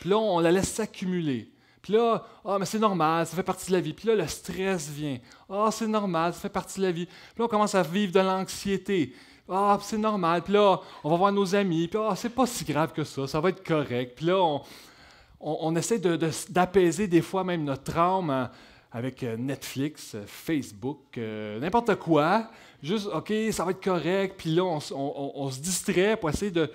Puis 0.00 0.10
là, 0.10 0.18
on 0.18 0.40
la 0.40 0.50
laisse 0.52 0.72
s'accumuler. 0.72 1.50
Puis 1.82 1.92
là, 1.92 2.24
ah, 2.44 2.56
mais 2.58 2.66
c'est 2.66 2.78
normal, 2.78 3.26
ça 3.26 3.36
fait 3.36 3.42
partie 3.42 3.68
de 3.68 3.76
la 3.76 3.80
vie. 3.80 3.92
Puis 3.92 4.08
là, 4.08 4.16
le 4.16 4.26
stress 4.26 4.88
vient. 4.90 5.18
Ah, 5.48 5.68
c'est 5.70 5.86
normal, 5.86 6.34
ça 6.34 6.40
fait 6.40 6.48
partie 6.48 6.80
de 6.80 6.86
la 6.86 6.92
vie. 6.92 7.06
Puis 7.06 7.38
là, 7.38 7.44
on 7.44 7.48
commence 7.48 7.74
à 7.74 7.82
vivre 7.82 8.12
de 8.12 8.20
l'anxiété. 8.20 9.14
Ah, 9.48 9.78
c'est 9.80 9.98
normal. 9.98 10.42
Puis 10.42 10.52
là, 10.52 10.80
on 11.04 11.10
va 11.10 11.16
voir 11.16 11.32
nos 11.32 11.54
amis. 11.54 11.86
Puis 11.86 11.98
ah, 12.02 12.14
c'est 12.16 12.30
pas 12.30 12.46
si 12.46 12.64
grave 12.64 12.92
que 12.92 13.04
ça, 13.04 13.26
ça 13.28 13.40
va 13.40 13.50
être 13.50 13.64
correct. 13.64 14.14
Puis 14.16 14.26
là, 14.26 14.60
on, 15.38 15.76
essaie 15.76 16.00
d'apaiser 16.50 17.06
des 17.06 17.22
fois 17.22 17.44
même 17.44 17.62
notre 17.62 17.84
traume 17.84 18.30
hein, 18.30 18.50
avec 18.90 19.22
euh, 19.22 19.36
Netflix, 19.36 20.16
euh, 20.16 20.24
Facebook, 20.26 21.16
euh, 21.18 21.60
n'importe 21.60 21.94
quoi. 21.96 22.50
Juste, 22.82 23.06
OK, 23.06 23.32
ça 23.52 23.64
va 23.64 23.70
être 23.70 23.82
correct. 23.82 24.34
Puis 24.36 24.54
là, 24.54 24.64
on, 24.64 24.80
on 24.92 25.50
se 25.50 25.60
distrait 25.60 26.16
pour 26.16 26.30
essayer 26.30 26.50
de, 26.50 26.68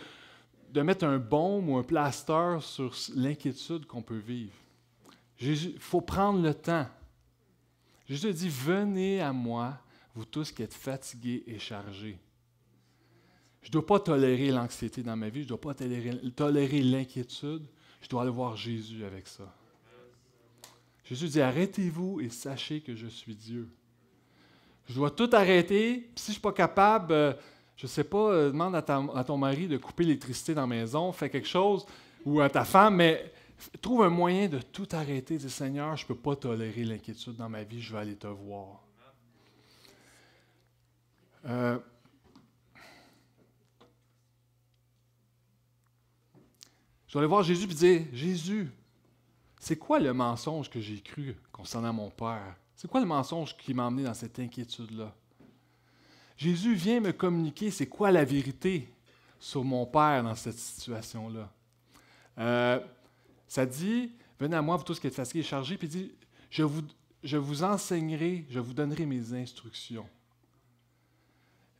de 0.71 0.81
mettre 0.81 1.05
un 1.05 1.19
baume 1.19 1.69
ou 1.69 1.77
un 1.77 1.83
plaster 1.83 2.57
sur 2.61 2.95
l'inquiétude 3.15 3.85
qu'on 3.85 4.01
peut 4.01 4.17
vivre. 4.17 4.53
Il 5.39 5.79
faut 5.79 6.01
prendre 6.01 6.41
le 6.41 6.53
temps. 6.53 6.87
Jésus 8.07 8.33
dit, 8.33 8.49
venez 8.49 9.21
à 9.21 9.33
moi, 9.33 9.77
vous 10.15 10.25
tous 10.25 10.51
qui 10.51 10.63
êtes 10.63 10.73
fatigués 10.73 11.43
et 11.47 11.59
chargés. 11.59 12.19
Je 13.61 13.67
ne 13.67 13.73
dois 13.73 13.85
pas 13.85 13.99
tolérer 13.99 14.51
l'anxiété 14.51 15.03
dans 15.03 15.15
ma 15.15 15.29
vie, 15.29 15.41
je 15.41 15.45
ne 15.45 15.49
dois 15.49 15.61
pas 15.61 15.73
tolérer, 15.73 16.81
l'inquiétude, 16.81 17.65
je 18.01 18.09
dois 18.09 18.23
aller 18.23 18.31
voir 18.31 18.55
Jésus 18.55 19.03
avec 19.03 19.27
ça. 19.27 19.53
Jésus 21.03 21.27
dit, 21.27 21.41
arrêtez-vous 21.41 22.21
et 22.21 22.29
sachez 22.29 22.81
que 22.81 22.95
je 22.95 23.07
suis 23.07 23.35
Dieu. 23.35 23.69
Je 24.87 24.95
dois 24.95 25.11
tout 25.11 25.29
arrêter, 25.33 26.09
si 26.15 26.27
je 26.27 26.29
ne 26.29 26.33
suis 26.33 26.41
pas 26.41 26.53
capable, 26.53 27.13
euh, 27.13 27.33
je 27.81 27.87
sais 27.87 28.03
pas, 28.03 28.31
euh, 28.31 28.51
demande 28.51 28.75
à, 28.75 28.83
ton 29.23 29.37
mari 29.37 29.67
de 29.67 29.75
couper 29.77 30.03
l'électricité 30.03 30.53
dans 30.53 30.61
la 30.61 30.67
maison, 30.67 31.11
fais 31.11 31.31
quelque 31.31 31.47
chose, 31.47 31.83
ou 32.23 32.39
à 32.39 32.47
ta 32.47 32.63
femme, 32.63 32.97
mais 32.97 33.33
trouve 33.81 34.03
un 34.03 34.09
moyen 34.09 34.47
de 34.47 34.59
tout 34.59 34.87
arrêter. 34.91 35.37
Dis 35.37 35.49
Seigneur, 35.49 35.97
je 35.97 36.03
ne 36.03 36.09
peux 36.09 36.15
pas 36.15 36.35
tolérer 36.35 36.83
l'inquiétude 36.83 37.37
dans 37.37 37.49
ma 37.49 37.63
vie, 37.63 37.81
je 37.81 37.91
vais 37.91 37.99
aller 37.99 38.15
te 38.15 38.27
voir. 38.27 38.83
Euh, 41.45 41.79
je 47.07 47.13
vais 47.13 47.19
aller 47.19 47.27
voir 47.27 47.41
Jésus 47.41 47.63
et 47.63 47.73
dire 47.73 48.05
Jésus, 48.13 48.69
c'est 49.59 49.75
quoi 49.77 49.99
le 49.99 50.13
mensonge 50.13 50.69
que 50.69 50.79
j'ai 50.79 51.01
cru 51.01 51.35
concernant 51.51 51.93
mon 51.93 52.11
père? 52.11 52.55
C'est 52.75 52.87
quoi 52.87 52.99
le 52.99 53.07
mensonge 53.07 53.57
qui 53.57 53.73
m'a 53.73 53.85
emmené 53.85 54.03
dans 54.03 54.13
cette 54.13 54.37
inquiétude-là? 54.37 55.15
Jésus 56.41 56.73
vient 56.73 56.99
me 56.99 57.11
communiquer 57.11 57.69
c'est 57.69 57.85
quoi 57.85 58.09
la 58.09 58.25
vérité 58.25 58.91
sur 59.39 59.63
mon 59.63 59.85
Père 59.85 60.23
dans 60.23 60.33
cette 60.33 60.57
situation-là. 60.57 61.51
Euh, 62.39 62.79
ça 63.47 63.63
dit 63.63 64.11
Venez 64.39 64.55
à 64.55 64.61
moi, 64.63 64.75
vous 64.75 64.83
tous 64.83 64.99
qui 64.99 65.05
êtes 65.05 65.13
fatigués 65.13 65.41
et 65.41 65.43
chargés, 65.43 65.77
puis 65.77 65.87
dit 65.87 66.11
je 66.49 66.63
vous, 66.63 66.81
je 67.23 67.37
vous 67.37 67.63
enseignerai, 67.63 68.47
je 68.49 68.59
vous 68.59 68.73
donnerai 68.73 69.05
mes 69.05 69.33
instructions. 69.33 70.07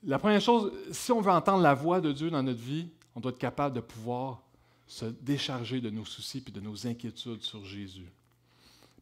La 0.03 0.19
première 0.19 0.41
chose, 0.41 0.71
si 0.91 1.11
on 1.11 1.21
veut 1.21 1.31
entendre 1.31 1.63
la 1.63 1.73
voix 1.73 1.99
de 1.99 2.11
Dieu 2.11 2.29
dans 2.29 2.43
notre 2.43 2.61
vie, 2.61 2.87
on 3.15 3.19
doit 3.19 3.31
être 3.31 3.39
capable 3.39 3.75
de 3.75 3.81
pouvoir 3.81 4.43
se 4.85 5.05
décharger 5.05 5.81
de 5.81 5.89
nos 5.89 6.05
soucis 6.05 6.43
et 6.47 6.51
de 6.51 6.61
nos 6.61 6.85
inquiétudes 6.85 7.41
sur 7.41 7.65
Jésus. 7.65 8.11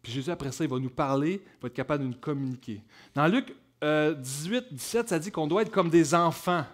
Puis 0.01 0.13
Jésus, 0.13 0.31
après 0.31 0.53
ça, 0.53 0.63
il 0.63 0.69
va 0.69 0.79
nous 0.79 0.89
parler, 0.89 1.41
il 1.43 1.61
va 1.61 1.67
être 1.67 1.73
capable 1.73 2.05
de 2.05 2.07
nous 2.07 2.17
communiquer. 2.17 2.81
Dans 3.13 3.27
Luc 3.27 3.53
18, 3.81 3.83
euh, 3.83 4.61
17, 4.71 5.09
ça 5.09 5.19
dit 5.19 5.31
qu'on 5.31 5.47
doit 5.47 5.61
être 5.61 5.71
comme 5.71 5.89
des 5.89 6.13
enfants. 6.13 6.65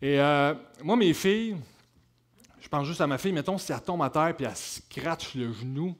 Et 0.00 0.20
euh, 0.20 0.54
moi, 0.82 0.96
mes 0.96 1.12
filles, 1.14 1.56
je 2.60 2.68
pense 2.68 2.86
juste 2.86 3.00
à 3.00 3.06
ma 3.06 3.18
fille, 3.18 3.32
mettons, 3.32 3.58
si 3.58 3.72
elle 3.72 3.80
tombe 3.80 4.02
à 4.02 4.10
terre 4.10 4.34
et 4.38 4.44
elle 4.44 4.56
scratch 4.56 5.34
le 5.34 5.52
genou, 5.52 5.94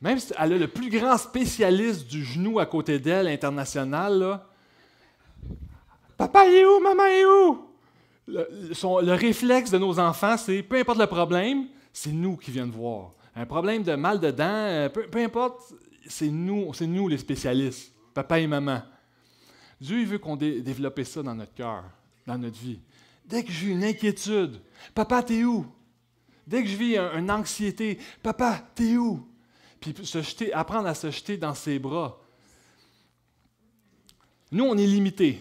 même 0.00 0.18
si 0.18 0.32
elle 0.38 0.52
a 0.52 0.58
le 0.58 0.68
plus 0.68 0.90
grand 0.90 1.16
spécialiste 1.18 2.06
du 2.06 2.24
genou 2.24 2.58
à 2.58 2.66
côté 2.66 2.98
d'elle, 2.98 3.28
international, 3.28 4.18
là, 4.18 4.46
Papa 6.16 6.46
est 6.46 6.66
où? 6.66 6.80
Maman 6.80 7.06
est 7.06 7.24
où? 7.24 7.66
Le, 8.26 9.14
réflexe 9.14 9.70
de 9.70 9.78
nos 9.78 9.98
enfants, 9.98 10.36
c'est 10.36 10.62
peu 10.62 10.76
importe 10.76 10.98
le 10.98 11.06
problème, 11.06 11.66
c'est 11.92 12.12
nous 12.12 12.36
qui 12.36 12.50
viennent 12.50 12.70
voir. 12.70 13.12
Un 13.34 13.46
problème 13.46 13.82
de 13.82 13.94
mal 13.94 14.20
de 14.20 14.30
dents, 14.30 14.44
euh, 14.44 14.88
peu, 14.88 15.18
importe, 15.18 15.72
c'est 16.06 16.28
nous, 16.28 16.74
c'est 16.74 16.86
nous 16.86 17.08
les 17.08 17.16
spécialistes, 17.16 17.92
papa 18.14 18.38
et 18.38 18.46
maman. 18.46 18.82
Dieu 19.80 20.00
il 20.00 20.06
veut 20.06 20.18
qu'on 20.18 20.36
développe 20.36 21.02
ça 21.02 21.22
dans 21.22 21.34
notre 21.34 21.54
cœur, 21.54 21.84
dans 22.26 22.36
notre 22.36 22.58
vie. 22.58 22.80
Dès 23.24 23.44
que 23.44 23.52
j'ai 23.52 23.68
une 23.68 23.84
inquiétude, 23.84 24.60
papa, 24.94 25.22
t'es 25.22 25.44
où? 25.44 25.66
Dès 26.46 26.62
que 26.62 26.68
je 26.68 26.76
vis 26.76 26.96
une 26.96 27.30
anxiété, 27.30 27.98
papa, 28.22 28.60
t'es 28.74 28.96
où? 28.96 29.26
Puis 29.80 29.94
apprendre 30.52 30.88
à 30.88 30.94
se 30.94 31.10
jeter 31.10 31.36
dans 31.36 31.54
ses 31.54 31.78
bras. 31.78 32.20
Nous, 34.52 34.64
on 34.64 34.76
est 34.76 34.86
limités. 34.86 35.40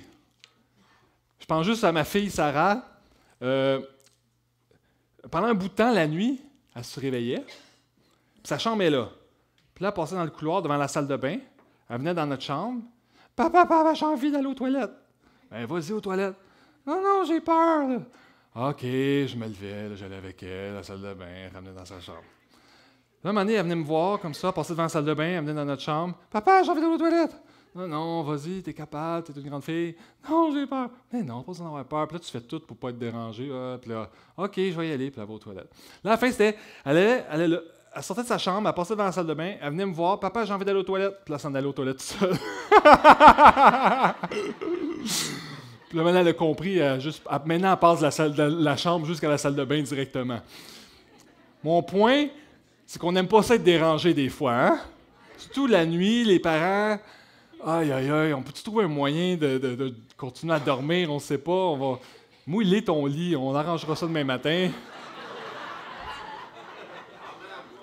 Je 1.40 1.46
pense 1.46 1.66
juste 1.66 1.84
à 1.84 1.92
ma 1.92 2.04
fille 2.04 2.30
Sarah. 2.30 2.86
Euh, 3.42 3.82
pendant 5.32 5.48
un 5.48 5.54
bout 5.54 5.68
de 5.68 5.74
temps, 5.74 5.92
la 5.92 6.08
nuit, 6.08 6.42
elle 6.76 6.86
se 6.86 7.00
réveillait. 7.00 7.44
sa 8.44 8.58
chambre 8.58 8.84
est 8.84 8.90
là. 8.90 9.10
Puis 9.74 9.84
là, 9.84 9.90
elle 9.90 9.96
passait 9.96 10.16
dans 10.16 10.24
le 10.24 10.30
couloir 10.30 10.62
devant 10.62 10.78
la 10.78 10.88
salle 10.88 11.08
de 11.08 11.16
bain. 11.16 11.40
Elle 11.90 11.98
venait 11.98 12.14
dans 12.14 12.26
notre 12.26 12.44
chambre. 12.44 12.84
Papa, 13.36 13.66
papa, 13.66 13.94
j'ai 13.94 14.06
envie 14.06 14.32
d'aller 14.32 14.48
aux 14.48 14.54
toilettes. 14.54 14.94
Ben, 15.50 15.66
vas-y 15.66 15.92
aux 15.92 16.02
toilettes. 16.02 16.36
Non, 16.86 17.02
non, 17.02 17.24
j'ai 17.26 17.42
peur. 17.42 18.02
OK, 18.56 18.82
je 18.82 19.36
me 19.36 19.46
levais, 19.46 19.96
j'allais 19.96 20.18
avec 20.18 20.42
elle, 20.44 20.74
la 20.74 20.84
salle 20.84 21.02
de 21.02 21.14
bain, 21.14 21.28
elle 21.28 21.54
ramenait 21.54 21.74
dans 21.74 21.86
sa 21.86 22.00
chambre. 22.00 22.24
Là, 23.24 23.30
un 23.30 23.34
moment 23.34 23.46
donné, 23.46 23.54
elle 23.54 23.64
venait 23.64 23.76
me 23.76 23.84
voir 23.84 24.20
comme 24.20 24.34
ça, 24.34 24.52
passer 24.52 24.74
devant 24.74 24.84
la 24.84 24.90
salle 24.90 25.06
de 25.06 25.14
bain, 25.14 25.26
elle 25.26 25.42
venait 25.42 25.54
dans 25.54 25.66
notre 25.66 25.82
chambre. 25.82 26.16
Papa, 26.30 26.64
j'ai 26.64 26.72
envie 26.72 26.82
d'aller 26.82 26.94
aux 26.94 26.98
toilettes. 26.98 27.36
Non, 27.76 27.88
non, 27.88 28.24
vas-y, 28.24 28.64
t'es 28.64 28.74
capable, 28.74 29.24
t'es 29.28 29.40
une 29.40 29.48
grande 29.48 29.64
fille. 29.64 29.96
Non, 30.28 30.52
j'ai 30.52 30.66
peur. 30.66 30.90
Mais 31.14 31.22
non, 31.22 31.44
pas 31.44 31.52
besoin 31.52 31.68
d'avoir 31.68 31.86
peur. 31.86 32.08
Puis 32.08 32.18
là, 32.18 32.20
tu 32.20 32.32
fais 32.32 32.42
tout 32.42 32.60
pour 32.62 32.78
pas 32.78 32.90
être 32.90 32.98
dérangé. 32.98 33.50
puis 33.82 33.92
là, 33.92 34.10
OK, 34.38 34.54
je 34.56 34.72
vais 34.72 34.90
y 34.90 34.92
aller, 34.92 35.12
puis 35.12 35.22
elle 35.22 35.28
va 35.28 35.34
aux 35.34 35.40
toilettes. 35.40 35.70
Là, 36.04 36.12
à 36.12 36.14
la 36.14 36.18
fin, 36.18 36.32
c'était, 36.32 36.58
elle, 36.84 36.98
allait, 36.98 37.26
elle, 37.30 37.62
elle, 37.96 38.04
sortait 38.04 38.24
de 38.24 38.28
sa 38.28 38.38
chambre, 38.38 38.68
elle 38.68 38.76
passait 38.76 38.96
dans 38.96 39.04
la 39.04 39.12
salle 39.12 39.28
de 39.28 39.34
bain, 39.34 39.56
elle 39.62 39.70
venait 39.72 39.86
me 39.86 39.94
voir, 39.94 40.20
papa, 40.20 40.46
j'ai 40.46 40.54
envie 40.54 40.66
d'aller 40.66 40.80
aux 40.80 40.84
toilettes. 40.84 41.18
Puis 41.24 41.32
là, 41.32 41.38
elle 41.38 41.42
s'en 41.42 41.54
allait 41.56 41.68
aux 41.68 41.74
toilettes 41.74 41.98
tout 41.98 42.04
seul. 42.04 42.32
puis 45.90 45.98
là, 45.98 46.04
maintenant, 46.04 46.20
elle 46.20 46.28
a 46.28 46.34
compris, 46.34 46.80
juste, 47.00 47.24
maintenant, 47.46 47.74
elle 47.74 47.80
passe 47.80 48.00
de 48.00 48.38
la, 48.38 48.74
de 48.74 48.80
chambre 48.80 49.06
jusqu'à 49.06 49.30
la 49.30 49.38
salle 49.38 49.56
de 49.56 49.64
bain 49.64 49.82
directement. 49.82 50.40
Mon 51.64 51.84
point, 51.84 52.28
c'est 52.86 53.00
qu'on 53.00 53.12
n'aime 53.12 53.28
pas 53.28 53.44
ça 53.44 53.56
être 53.56 53.64
dérangé 53.64 54.14
des 54.14 54.30
fois, 54.30 54.54
hein? 54.54 54.80
Surtout 55.38 55.68
la 55.68 55.86
nuit, 55.86 56.26
les 56.26 56.40
parents 56.40 56.98
Aïe, 57.66 57.92
aïe, 57.92 58.10
aïe, 58.10 58.34
on 58.34 58.42
peut-tu 58.42 58.64
trouver 58.64 58.86
un 58.86 58.88
moyen 58.88 59.36
de, 59.36 59.94
continuer 60.16 60.54
à 60.54 60.60
dormir? 60.60 61.12
On 61.12 61.16
ne 61.16 61.20
sait 61.20 61.38
pas. 61.38 61.52
On 61.52 61.78
va 61.78 62.00
mouiller 62.48 62.82
ton 62.82 63.06
lit. 63.06 63.36
On 63.36 63.54
arrangera 63.54 63.98
ça 63.98 64.08
demain 64.08 64.24
matin. 64.24 64.70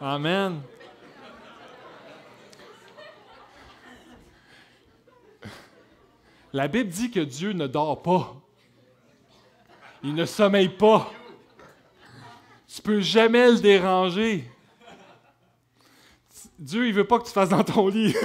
Amen. 0.01 0.61
La 6.53 6.69
Bible 6.69 6.91
dit 6.91 7.11
que 7.11 7.21
Dieu 7.21 7.53
ne 7.53 7.67
dort 7.67 8.03
pas. 8.03 8.35
Il 10.03 10.15
ne 10.15 10.25
sommeille 10.25 10.69
pas. 10.69 11.11
Tu 12.67 12.83
peux 12.83 13.01
jamais 13.01 13.51
le 13.51 13.59
déranger. 13.59 14.51
Dieu, 16.59 16.87
il 16.87 16.95
veut 16.95 17.07
pas 17.07 17.19
que 17.19 17.27
tu 17.27 17.33
fasses 17.33 17.49
dans 17.49 17.65
ton 17.65 17.89
lit. 17.89 18.15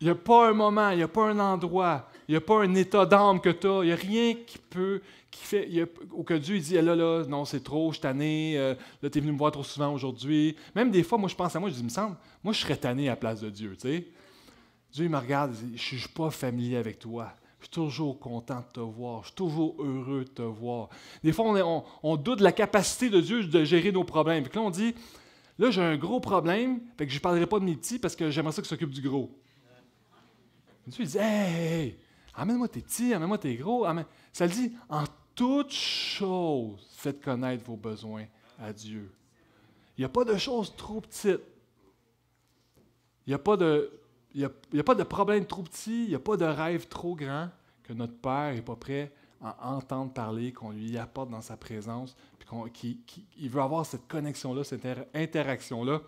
Il 0.00 0.04
n'y 0.04 0.10
a 0.10 0.14
pas 0.14 0.50
un 0.50 0.52
moment, 0.52 0.90
il 0.90 0.98
n'y 0.98 1.02
a 1.02 1.08
pas 1.08 1.24
un 1.24 1.38
endroit, 1.38 2.06
il 2.28 2.32
n'y 2.32 2.36
a 2.36 2.40
pas 2.40 2.62
un 2.62 2.74
état 2.74 3.06
d'âme 3.06 3.40
que 3.40 3.50
tu 3.50 3.66
as, 3.66 3.82
il 3.82 3.86
n'y 3.86 3.92
a 3.92 3.96
rien 3.96 4.34
qui 4.46 4.58
peut, 4.58 5.00
qui 5.30 5.44
fait, 5.44 5.68
ou 6.12 6.24
que 6.24 6.34
Dieu 6.34 6.58
dit, 6.58 6.74
là, 6.74 6.96
là, 6.96 7.24
non, 7.28 7.44
c'est 7.44 7.62
trop, 7.62 7.90
je 7.90 7.94
suis 7.94 8.02
tanné, 8.02 8.54
euh, 8.56 8.74
là, 9.02 9.10
tu 9.10 9.18
es 9.18 9.20
venu 9.20 9.32
me 9.32 9.38
voir 9.38 9.52
trop 9.52 9.62
souvent 9.62 9.92
aujourd'hui. 9.92 10.56
Même 10.74 10.90
des 10.90 11.02
fois, 11.02 11.18
moi, 11.18 11.28
je 11.28 11.34
pense 11.34 11.54
à 11.54 11.60
moi, 11.60 11.68
je 11.68 11.74
dis, 11.74 11.80
il 11.80 11.84
me 11.84 11.90
semble, 11.90 12.16
moi, 12.42 12.52
je 12.52 12.60
serais 12.60 12.76
tanné 12.76 13.08
à 13.08 13.12
la 13.12 13.16
place 13.16 13.40
de 13.40 13.50
Dieu, 13.50 13.76
tu 13.80 13.88
sais. 13.88 14.06
Dieu, 14.92 15.04
il 15.04 15.10
me 15.10 15.18
regarde, 15.18 15.54
il 15.62 15.72
dit, 15.72 15.78
je 15.78 15.94
ne 15.94 16.00
suis 16.00 16.08
pas 16.08 16.30
familier 16.30 16.76
avec 16.76 16.98
toi. 16.98 17.32
Je 17.60 17.64
suis 17.66 17.72
toujours 17.72 18.18
content 18.18 18.60
de 18.60 18.72
te 18.72 18.80
voir. 18.80 19.22
Je 19.22 19.26
suis 19.26 19.34
toujours 19.34 19.74
heureux 19.78 20.24
de 20.24 20.30
te 20.30 20.42
voir. 20.42 20.88
Des 21.22 21.32
fois, 21.32 21.84
on, 22.02 22.16
doute 22.16 22.38
de 22.38 22.44
la 22.44 22.52
capacité 22.52 23.10
de 23.10 23.20
Dieu 23.20 23.44
de 23.44 23.64
gérer 23.64 23.92
nos 23.92 24.04
problèmes. 24.04 24.44
Puis 24.44 24.54
là, 24.54 24.62
on 24.62 24.70
dit, 24.70 24.94
là, 25.58 25.70
j'ai 25.70 25.82
un 25.82 25.96
gros 25.96 26.20
problème, 26.20 26.80
fait 26.96 27.06
que 27.06 27.12
je 27.12 27.18
ne 27.18 27.20
parlerai 27.20 27.46
pas 27.46 27.58
de 27.58 27.64
mes 27.64 27.76
petits 27.76 27.98
parce 27.98 28.16
que 28.16 28.30
j'aimerais 28.30 28.52
ça 28.52 28.62
qu'ils 28.62 28.68
s'occupent 28.68 28.90
du 28.90 29.02
gros. 29.02 29.30
Dieu 30.86 31.04
dit 31.04 31.18
Hey, 31.18 31.96
amène-moi 32.36 32.68
tes 32.68 32.80
petits, 32.80 33.12
amène-moi 33.12 33.38
tes 33.38 33.56
gros. 33.56 33.86
Ça 34.32 34.46
dit 34.46 34.72
En 34.88 35.04
toute 35.34 35.72
chose, 35.72 36.86
faites 36.96 37.22
connaître 37.22 37.64
vos 37.64 37.76
besoins 37.76 38.26
à 38.58 38.72
Dieu. 38.72 39.12
Il 39.96 40.02
n'y 40.02 40.04
a 40.04 40.08
pas 40.08 40.24
de 40.24 40.36
choses 40.36 40.74
trop 40.76 41.00
petites. 41.00 41.40
Il 43.26 43.30
n'y 43.30 43.34
a, 43.34 43.38
pas 43.38 43.56
de, 43.56 43.90
il 44.34 44.44
a, 44.44 44.84
pas 44.84 44.94
de 44.94 45.02
problème 45.02 45.46
trop 45.46 45.62
petit. 45.62 46.04
Il 46.04 46.08
n'y 46.10 46.14
a 46.14 46.20
pas 46.20 46.36
de 46.36 46.44
rêve 46.44 46.86
trop 46.86 47.16
grand 47.16 47.50
que 47.82 47.92
notre 47.92 48.16
Père 48.16 48.54
n'est 48.54 48.62
pas 48.62 48.76
prêt 48.76 49.12
à 49.42 49.74
entendre 49.74 50.12
parler, 50.12 50.52
qu'on 50.52 50.70
lui 50.70 50.96
apporte 50.96 51.30
dans 51.30 51.42
sa 51.42 51.56
présence, 51.56 52.16
puis 52.72 53.00
qu'il 53.06 53.50
veut 53.50 53.60
avoir 53.60 53.84
cette 53.84 54.06
connexion-là, 54.08 54.64
cette 54.64 54.86
interaction-là 55.14 56.00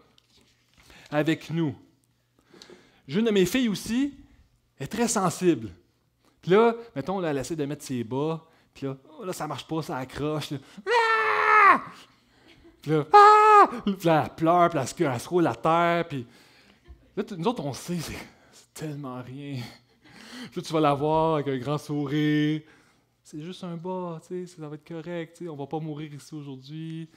avec 1.11 1.51
nous. 1.51 1.75
J'ai 3.07 3.21
une 3.21 3.27
de 3.27 3.31
mes 3.31 3.47
filles 3.47 3.69
aussi, 3.69 4.14
est 4.79 4.87
très 4.87 5.09
sensible. 5.09 5.71
Puis 6.42 6.51
là, 6.53 6.74
mettons, 6.94 7.20
là, 7.20 7.31
elle 7.31 7.38
essaie 7.38 7.57
de 7.57 7.64
mettre 7.64 7.85
ses 7.85 8.05
bas, 8.05 8.44
puis 8.74 8.87
là, 8.87 8.96
oh, 9.18 9.24
là 9.24 9.33
ça 9.33 9.46
marche 9.46 9.66
pas, 9.66 9.83
ça 9.83 9.96
accroche. 9.96 10.53
Ah! 11.70 11.83
Puis 12.81 12.90
là, 12.92 13.05
ah! 13.12 13.68
puis 13.85 14.07
là, 14.07 14.24
elle 14.24 14.35
pleure, 14.35 14.70
puis 14.70 15.05
elle, 15.05 15.20
se 15.20 15.29
roule 15.29 15.46
à 15.46 15.55
terre, 15.55 16.07
puis 16.09 16.27
là, 17.16 17.24
nous 17.37 17.48
autres, 17.48 17.64
on 17.64 17.72
sait, 17.72 17.98
c'est, 17.98 18.16
tellement 18.72 19.20
rien. 19.22 19.61
Puis 20.51 20.61
là, 20.61 20.62
tu 20.62 20.72
vas 20.72 20.81
la 20.81 20.94
voir 20.94 21.35
avec 21.35 21.48
un 21.48 21.59
grand 21.59 21.79
sourire. 21.79 22.62
C'est 23.24 23.42
juste 23.42 23.64
un 23.64 23.77
bas, 23.77 24.20
tu 24.27 24.46
sais, 24.46 24.57
ça 24.57 24.68
va 24.68 24.77
être 24.77 24.88
correct, 24.88 25.37
tu 25.37 25.44
sais, 25.44 25.51
on 25.51 25.57
va 25.57 25.66
pas 25.66 25.81
mourir 25.81 26.14
ici 26.14 26.35
aujourd'hui. 26.35 27.11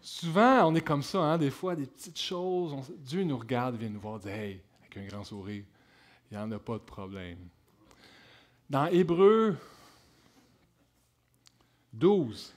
Souvent, 0.00 0.68
on 0.68 0.74
est 0.74 0.80
comme 0.80 1.02
ça, 1.02 1.20
hein, 1.20 1.38
des 1.38 1.50
fois, 1.50 1.76
des 1.76 1.86
petites 1.86 2.18
choses. 2.18 2.74
Dieu 2.98 3.22
nous 3.24 3.36
regarde, 3.36 3.76
vient 3.76 3.88
nous 3.88 4.00
voir, 4.00 4.18
dit 4.18 4.28
Hey, 4.28 4.60
un 4.96 5.06
grand 5.06 5.24
sourire. 5.24 5.64
Il 6.30 6.36
n'y 6.36 6.42
en 6.42 6.50
a 6.52 6.58
pas 6.58 6.74
de 6.74 6.84
problème. 6.84 7.38
Dans 8.68 8.86
Hébreu 8.86 9.56
12, 11.92 12.54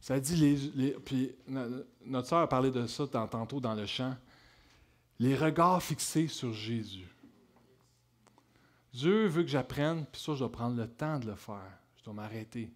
ça 0.00 0.18
dit, 0.18 0.36
les, 0.74 0.90
puis 0.92 1.34
notre 2.04 2.28
soeur 2.28 2.40
a 2.40 2.48
parlé 2.48 2.70
de 2.70 2.86
ça 2.86 3.06
tantôt 3.06 3.60
dans 3.60 3.74
le 3.74 3.86
chant, 3.86 4.16
les 5.18 5.36
regards 5.36 5.82
fixés 5.82 6.28
sur 6.28 6.52
Jésus. 6.52 7.08
Dieu 8.92 9.26
veut 9.26 9.42
que 9.42 9.48
j'apprenne, 9.48 10.06
puis 10.10 10.20
ça, 10.20 10.34
je 10.34 10.40
dois 10.40 10.50
prendre 10.50 10.76
le 10.76 10.88
temps 10.88 11.18
de 11.18 11.26
le 11.26 11.34
faire. 11.34 11.78
Je 11.96 12.04
dois 12.04 12.14
m'arrêter. 12.14 12.72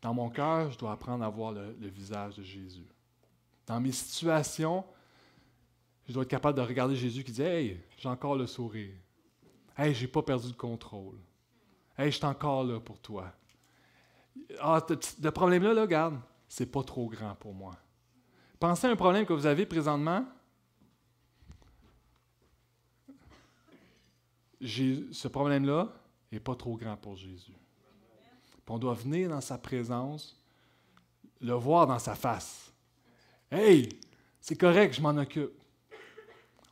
Dans 0.00 0.14
mon 0.14 0.30
cœur, 0.30 0.70
je 0.70 0.78
dois 0.78 0.92
apprendre 0.92 1.24
à 1.24 1.28
voir 1.28 1.52
le, 1.52 1.76
le 1.80 1.88
visage 1.88 2.36
de 2.36 2.42
Jésus. 2.42 2.86
Dans 3.66 3.80
mes 3.80 3.92
situations, 3.92 4.84
je 6.06 6.12
dois 6.12 6.22
être 6.22 6.30
capable 6.30 6.56
de 6.56 6.62
regarder 6.62 6.96
Jésus 6.96 7.24
qui 7.24 7.32
dit 7.32 7.42
Hey, 7.42 7.80
j'ai 7.98 8.08
encore 8.08 8.36
le 8.36 8.46
sourire. 8.46 8.94
Hey, 9.76 9.94
j'ai 9.94 10.08
pas 10.08 10.22
perdu 10.22 10.48
le 10.48 10.54
contrôle. 10.54 11.18
Hey, 11.98 12.10
je 12.10 12.16
suis 12.16 12.24
encore 12.24 12.64
là 12.64 12.80
pour 12.80 12.98
toi. 12.98 13.32
Ah, 14.60 14.84
le 15.22 15.30
problème-là, 15.30 15.74
là, 15.74 15.82
regarde, 15.82 16.18
c'est 16.48 16.66
pas 16.66 16.82
trop 16.82 17.08
grand 17.08 17.34
pour 17.34 17.52
moi. 17.52 17.76
Pensez 18.58 18.86
à 18.86 18.90
un 18.90 18.96
problème 18.96 19.26
que 19.26 19.32
vous 19.32 19.46
avez 19.46 19.66
présentement. 19.66 20.24
Ce 24.60 25.28
problème-là 25.28 25.92
n'est 26.32 26.40
pas 26.40 26.54
trop 26.54 26.76
grand 26.76 26.96
pour 26.96 27.16
Jésus. 27.16 27.52
on 28.68 28.78
doit 28.78 28.94
venir 28.94 29.28
dans 29.28 29.40
sa 29.40 29.58
présence, 29.58 30.42
le 31.40 31.52
voir 31.52 31.86
dans 31.86 31.98
sa 31.98 32.14
face. 32.14 32.72
Hey, 33.50 33.88
c'est 34.40 34.56
correct, 34.56 34.94
je 34.94 35.02
m'en 35.02 35.16
occupe. 35.16 35.52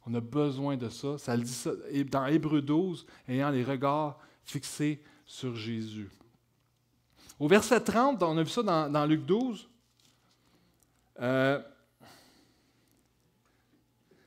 On 0.06 0.14
a 0.14 0.20
besoin 0.20 0.76
de 0.76 0.88
ça. 0.88 1.18
Ça 1.18 1.36
le 1.36 1.42
dit 1.42 1.52
ça 1.52 1.70
dans 2.10 2.26
Hébreu 2.26 2.60
12, 2.60 3.06
ayant 3.28 3.50
les 3.50 3.64
regards 3.64 4.18
fixés 4.44 5.02
sur 5.24 5.56
Jésus. 5.56 6.10
Au 7.38 7.48
verset 7.48 7.80
30, 7.80 8.22
on 8.22 8.38
a 8.38 8.42
vu 8.42 8.50
ça 8.50 8.62
dans, 8.62 9.06
Luc 9.06 9.24
12. 9.24 9.68
Euh, 11.20 11.60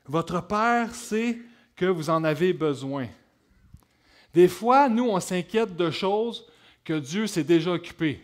votre 0.04 0.46
Père 0.46 0.94
sait 0.94 1.38
que 1.76 1.86
vous 1.86 2.10
en 2.10 2.24
avez 2.24 2.52
besoin. 2.52 3.06
Des 4.34 4.48
fois, 4.48 4.88
nous, 4.88 5.04
on 5.04 5.20
s'inquiète 5.20 5.76
de 5.76 5.90
choses 5.90 6.46
que 6.84 6.98
Dieu 6.98 7.26
s'est 7.26 7.44
déjà 7.44 7.72
occupé. 7.72 8.20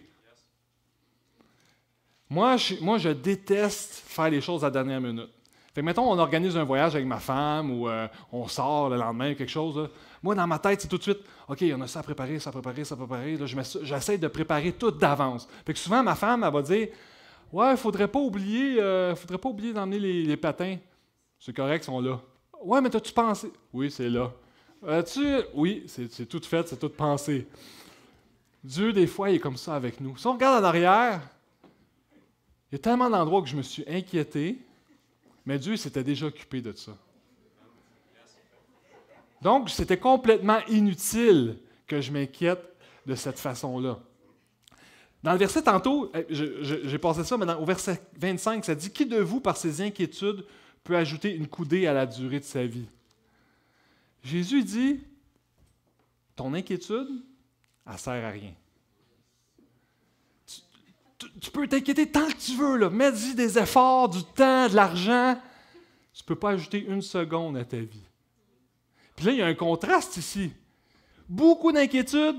Moi 2.28 2.56
moi, 2.80 2.98
je 2.98 3.10
déteste 3.10 4.02
faire 4.06 4.30
les 4.30 4.40
choses 4.40 4.64
à 4.64 4.68
la 4.68 4.72
dernière 4.72 5.00
minute. 5.00 5.30
Fait 5.74 5.80
que, 5.80 5.86
mettons, 5.86 6.08
on 6.08 6.18
organise 6.18 6.56
un 6.56 6.62
voyage 6.62 6.94
avec 6.94 7.06
ma 7.06 7.18
femme 7.18 7.70
ou 7.72 7.88
euh, 7.88 8.06
on 8.32 8.46
sort 8.46 8.90
le 8.90 8.96
lendemain 8.96 9.32
ou 9.32 9.34
quelque 9.34 9.50
chose. 9.50 9.88
Moi, 10.22 10.36
dans 10.36 10.46
ma 10.46 10.60
tête, 10.60 10.80
c'est 10.80 10.88
tout 10.88 10.98
de 10.98 11.02
suite, 11.02 11.18
OK, 11.48 11.64
on 11.76 11.80
a 11.80 11.88
ça 11.88 11.98
à 11.98 12.02
préparer, 12.04 12.38
ça 12.38 12.50
à 12.50 12.52
préparer, 12.52 12.84
ça 12.84 12.94
à 12.94 12.98
préparer. 12.98 13.36
J'essaie 13.82 14.16
de 14.16 14.28
préparer 14.28 14.72
tout 14.72 14.92
d'avance. 14.92 15.48
Fait 15.66 15.72
que 15.72 15.78
souvent, 15.78 16.02
ma 16.02 16.14
femme, 16.14 16.44
elle 16.44 16.52
va 16.52 16.62
dire, 16.62 16.88
Ouais, 17.52 17.72
il 17.72 17.76
faudrait 17.76 18.08
pas 18.08 18.18
oublier, 18.18 18.80
euh, 18.80 19.14
faudrait 19.14 19.38
pas 19.38 19.48
oublier 19.48 19.72
d'emmener 19.72 19.98
les, 19.98 20.36
patins. 20.36 20.76
C'est 21.38 21.54
correct, 21.54 21.84
ils 21.84 21.86
sont 21.86 22.00
là. 22.00 22.20
Ouais, 22.62 22.80
mais 22.80 22.94
as-tu 22.94 23.12
pensé? 23.12 23.52
Oui, 23.72 23.90
c'est 23.90 24.08
là. 24.08 24.32
tu 25.02 25.24
Oui, 25.54 25.84
c'est 25.86 26.26
tout 26.26 26.40
fait, 26.40 26.66
c'est 26.68 26.78
tout 26.78 26.88
pensé. 26.88 27.46
Dieu, 28.62 28.92
des 28.92 29.06
fois, 29.06 29.30
il 29.30 29.36
est 29.36 29.40
comme 29.40 29.56
ça 29.56 29.76
avec 29.76 30.00
nous. 30.00 30.16
Si 30.16 30.26
on 30.26 30.32
regarde 30.32 30.64
en 30.64 30.66
arrière, 30.66 31.20
il 32.70 32.72
y 32.72 32.74
a 32.74 32.78
tellement 32.78 33.10
d'endroits 33.10 33.42
que 33.42 33.48
je 33.48 33.56
me 33.56 33.62
suis 33.62 33.84
inquiété, 33.86 34.58
mais 35.46 35.58
Dieu 35.58 35.76
s'était 35.76 36.04
déjà 36.04 36.26
occupé 36.26 36.60
de 36.60 36.72
ça. 36.72 36.96
Donc, 39.42 39.68
c'était 39.68 39.98
complètement 39.98 40.60
inutile 40.68 41.58
que 41.86 42.00
je 42.00 42.10
m'inquiète 42.10 42.64
de 43.04 43.14
cette 43.14 43.38
façon-là. 43.38 43.98
Dans 45.22 45.32
le 45.32 45.38
verset 45.38 45.62
tantôt, 45.62 46.10
eh, 46.14 46.26
j'ai 46.30 46.98
passé 46.98 47.24
ça, 47.24 47.36
mais 47.36 47.52
au 47.54 47.64
verset 47.64 48.00
25, 48.18 48.64
ça 48.64 48.74
dit 48.74 48.90
Qui 48.90 49.06
de 49.06 49.18
vous, 49.18 49.40
par 49.40 49.56
ses 49.56 49.80
inquiétudes, 49.80 50.44
peut 50.82 50.96
ajouter 50.96 51.34
une 51.34 51.46
coudée 51.46 51.86
à 51.86 51.94
la 51.94 52.06
durée 52.06 52.40
de 52.40 52.44
sa 52.44 52.66
vie 52.66 52.86
Jésus 54.22 54.64
dit 54.64 55.00
Ton 56.36 56.54
inquiétude, 56.54 57.22
elle 57.86 57.92
ne 57.92 57.98
sert 57.98 58.24
à 58.24 58.30
rien. 58.30 58.52
Tu, 61.18 61.50
peux 61.50 61.66
t'inquiéter 61.68 62.10
tant 62.10 62.26
que 62.26 62.36
tu 62.36 62.56
veux, 62.56 62.76
là. 62.76 62.90
mets-y 62.90 63.34
des 63.34 63.58
efforts, 63.58 64.08
du 64.08 64.24
temps, 64.24 64.68
de 64.68 64.74
l'argent. 64.74 65.40
Tu 66.12 66.22
ne 66.22 66.26
peux 66.26 66.36
pas 66.36 66.50
ajouter 66.50 66.84
une 66.84 67.02
seconde 67.02 67.56
à 67.56 67.64
ta 67.64 67.78
vie. 67.78 68.06
Puis 69.16 69.26
là, 69.26 69.32
il 69.32 69.38
y 69.38 69.42
a 69.42 69.46
un 69.46 69.54
contraste 69.54 70.16
ici. 70.16 70.52
Beaucoup 71.28 71.72
d'inquiétude, 71.72 72.36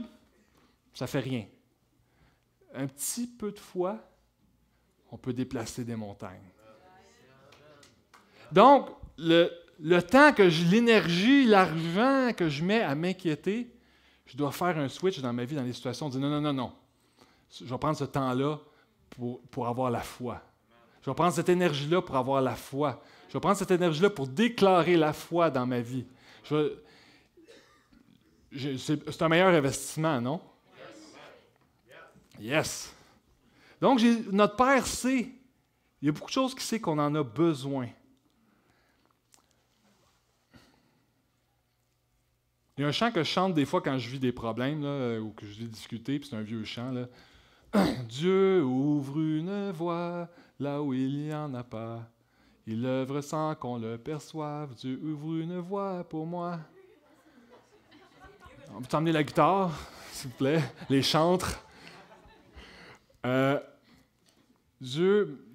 ça 0.94 1.08
fait 1.08 1.20
rien. 1.20 1.46
Un 2.74 2.88
petit 2.88 3.28
peu 3.28 3.52
de 3.52 3.60
foi, 3.60 4.00
on 5.12 5.18
peut 5.18 5.34
déplacer 5.34 5.84
des 5.84 5.96
montagnes. 5.96 6.52
Donc, 8.52 8.90
le, 9.18 10.00
temps 10.02 10.34
que 10.34 10.50
j'ai, 10.50 10.66
l'énergie, 10.66 11.46
l'argent 11.46 12.32
que 12.36 12.50
je 12.50 12.64
mets 12.64 12.82
à 12.82 12.96
m'inquiéter, 12.96 13.74
je 14.26 14.38
dois 14.38 14.52
faire 14.52 14.78
un 14.78 14.90
switch 14.90 15.20
dans 15.20 15.34
ma 15.34 15.46
vie, 15.46 15.56
dans 15.56 15.64
les 15.64 15.74
situations, 15.74 16.10
dire 16.10 16.20
non, 16.20 16.30
non, 16.30 16.42
non, 16.42 16.54
non. 16.54 16.74
Je 17.52 17.66
vais 17.66 17.78
prendre 17.78 17.98
ce 17.98 18.06
temps-là 18.06 18.60
pour, 19.10 19.42
pour 19.44 19.68
avoir 19.68 19.90
la 19.92 20.02
foi. 20.02 20.42
Je 21.02 21.10
vais 21.10 21.16
prendre 21.16 21.34
cette 21.34 21.50
énergie-là 21.50 22.02
pour 22.02 22.16
avoir 22.16 22.42
la 22.42 22.56
foi. 22.56 23.02
Je 23.30 23.34
vais 23.34 23.40
prendre 23.40 23.58
cette 23.58 23.72
énergie-là 23.72 24.10
pour 24.10 24.28
déclarer 24.28 24.98
la 24.98 25.14
foi 25.14 25.50
dans 25.50 25.66
ma 25.66 25.82
vie 25.82 26.06
c'est 28.58 29.22
un 29.22 29.30
meilleur 29.30 29.54
investissement, 29.54 30.22
non? 30.22 30.42
Yes. 32.40 32.94
Donc, 33.80 34.02
notre 34.32 34.56
Père 34.56 34.86
sait. 34.86 35.30
Il 36.02 36.06
y 36.06 36.10
a 36.10 36.12
beaucoup 36.12 36.28
de 36.28 36.34
choses 36.34 36.54
qui 36.54 36.64
sait 36.64 36.80
qu'on 36.80 37.00
en 37.00 37.14
a 37.16 37.24
besoin. 37.24 37.88
Il 42.78 42.82
y 42.82 42.84
a 42.84 42.88
un 42.88 42.92
chant 42.92 43.10
que 43.12 43.24
je 43.24 43.30
chante 43.30 43.54
des 43.54 43.66
fois 43.66 43.82
quand 43.82 43.98
je 43.98 44.10
vis 44.10 44.20
des 44.20 44.34
problèmes 44.34 44.84
ou 45.22 45.32
que 45.32 45.46
je 45.46 45.54
dis 45.54 45.68
discuter, 45.68 46.20
puis 46.20 46.28
c'est 46.30 46.36
un 46.36 46.42
vieux 46.42 46.64
chant. 46.66 46.94
Dieu 48.10 48.64
ouvre 48.64 49.20
une 49.20 49.72
voie 49.72 50.30
là 50.60 50.82
où 50.82 50.94
il 50.94 51.26
n'y 51.26 51.34
en 51.34 51.54
a 51.54 51.64
pas. 51.64 52.10
Il 52.68 52.86
œuvre 52.86 53.22
sans 53.22 53.56
qu'on 53.56 53.78
le 53.78 53.98
perçoive. 53.98 54.74
Dieu 54.76 55.00
ouvre 55.04 55.36
une 55.36 55.60
voie 55.60 56.04
pour 56.04 56.26
moi. 56.26 56.60
On 58.76 58.82
peut 58.82 58.88
t'emmener 58.88 59.12
la 59.12 59.24
guitare, 59.24 59.72
s'il 60.12 60.32
vous 60.32 60.38
plaît, 60.38 60.62
les 60.90 61.02
chantres. 61.02 61.64
Euh, 63.26 63.60
Dieu, 64.82 65.46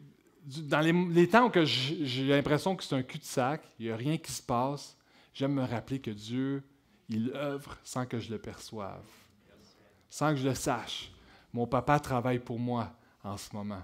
dans 0.44 0.80
les, 0.80 1.28
temps 1.28 1.48
où 1.48 1.64
j'ai 1.64 2.28
l'impression 2.28 2.76
que 2.76 2.84
c'est 2.84 2.94
un 2.94 3.02
cul-de-sac, 3.02 3.62
il 3.78 3.86
n'y 3.86 3.92
a 3.92 3.96
rien 3.96 4.16
qui 4.16 4.32
se 4.32 4.42
passe, 4.42 4.96
j'aime 5.34 5.54
me 5.54 5.64
rappeler 5.64 6.00
que 6.00 6.10
Dieu, 6.10 6.62
il 7.08 7.32
œuvre 7.34 7.76
sans 7.82 8.06
que 8.06 8.18
je 8.18 8.30
le 8.30 8.38
perçoive, 8.38 9.04
sans 10.08 10.30
que 10.30 10.36
je 10.36 10.48
le 10.48 10.54
sache. 10.54 11.12
Mon 11.52 11.66
papa 11.66 11.98
travaille 11.98 12.38
pour 12.38 12.58
moi 12.58 12.90
en 13.24 13.36
ce 13.36 13.54
moment. 13.54 13.82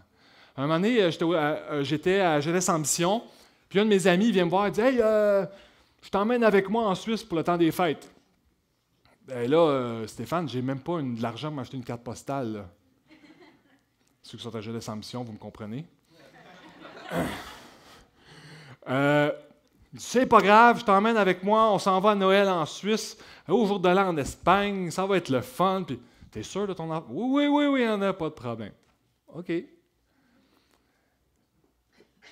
Un 0.56 0.62
moment 0.62 0.80
donné, 0.80 1.02
euh, 1.02 1.10
euh, 1.22 1.84
j'étais 1.84 2.20
à 2.20 2.40
Jeunesse 2.40 2.70
mission, 2.70 3.22
puis 3.68 3.78
un 3.78 3.84
de 3.84 3.90
mes 3.90 4.06
amis 4.06 4.32
vient 4.32 4.46
me 4.46 4.50
voir 4.50 4.68
et 4.68 4.70
dit 4.70 4.80
Hey, 4.80 4.98
euh, 5.00 5.44
je 6.02 6.08
t'emmène 6.08 6.42
avec 6.44 6.70
moi 6.70 6.84
en 6.84 6.94
Suisse 6.94 7.22
pour 7.22 7.36
le 7.36 7.44
temps 7.44 7.58
des 7.58 7.70
fêtes. 7.70 8.10
Et 9.28 9.48
là, 9.48 10.06
Stéphane, 10.06 10.48
j'ai 10.48 10.62
même 10.62 10.80
pas 10.80 11.02
de 11.02 11.20
l'argent 11.20 11.48
pour 11.48 11.56
m'acheter 11.56 11.76
une 11.76 11.84
carte 11.84 12.02
postale. 12.02 12.64
Ceux 14.22 14.38
qui 14.38 14.44
sont 14.44 14.54
à 14.54 14.60
Jeunesse 14.60 14.88
mission, 14.90 15.24
vous 15.24 15.32
me 15.32 15.38
comprenez? 15.38 15.84
c'est 19.98 20.26
pas 20.26 20.40
grave, 20.40 20.78
je 20.78 20.84
t'emmène 20.84 21.16
avec 21.16 21.42
moi, 21.42 21.72
on 21.72 21.80
s'en 21.80 21.98
va 21.98 22.10
à 22.10 22.14
Noël 22.14 22.48
en 22.48 22.64
Suisse, 22.66 23.18
au 23.48 23.66
jour 23.66 23.80
de 23.80 23.88
l'an 23.88 24.10
en 24.10 24.16
Espagne, 24.16 24.92
ça 24.92 25.04
va 25.06 25.16
être 25.16 25.28
le 25.28 25.40
fun. 25.40 25.82
Puis, 25.84 25.98
t'es 26.36 26.42
sûr 26.42 26.66
de 26.66 26.74
ton 26.74 26.90
enfant? 26.90 27.06
Oui, 27.08 27.24
oui, 27.30 27.46
oui, 27.46 27.66
oui, 27.66 27.80
il 27.80 27.86
n'y 27.86 27.90
en 27.90 28.02
a 28.02 28.12
pas 28.12 28.28
de 28.28 28.34
problème. 28.34 28.72
OK. 29.28 29.50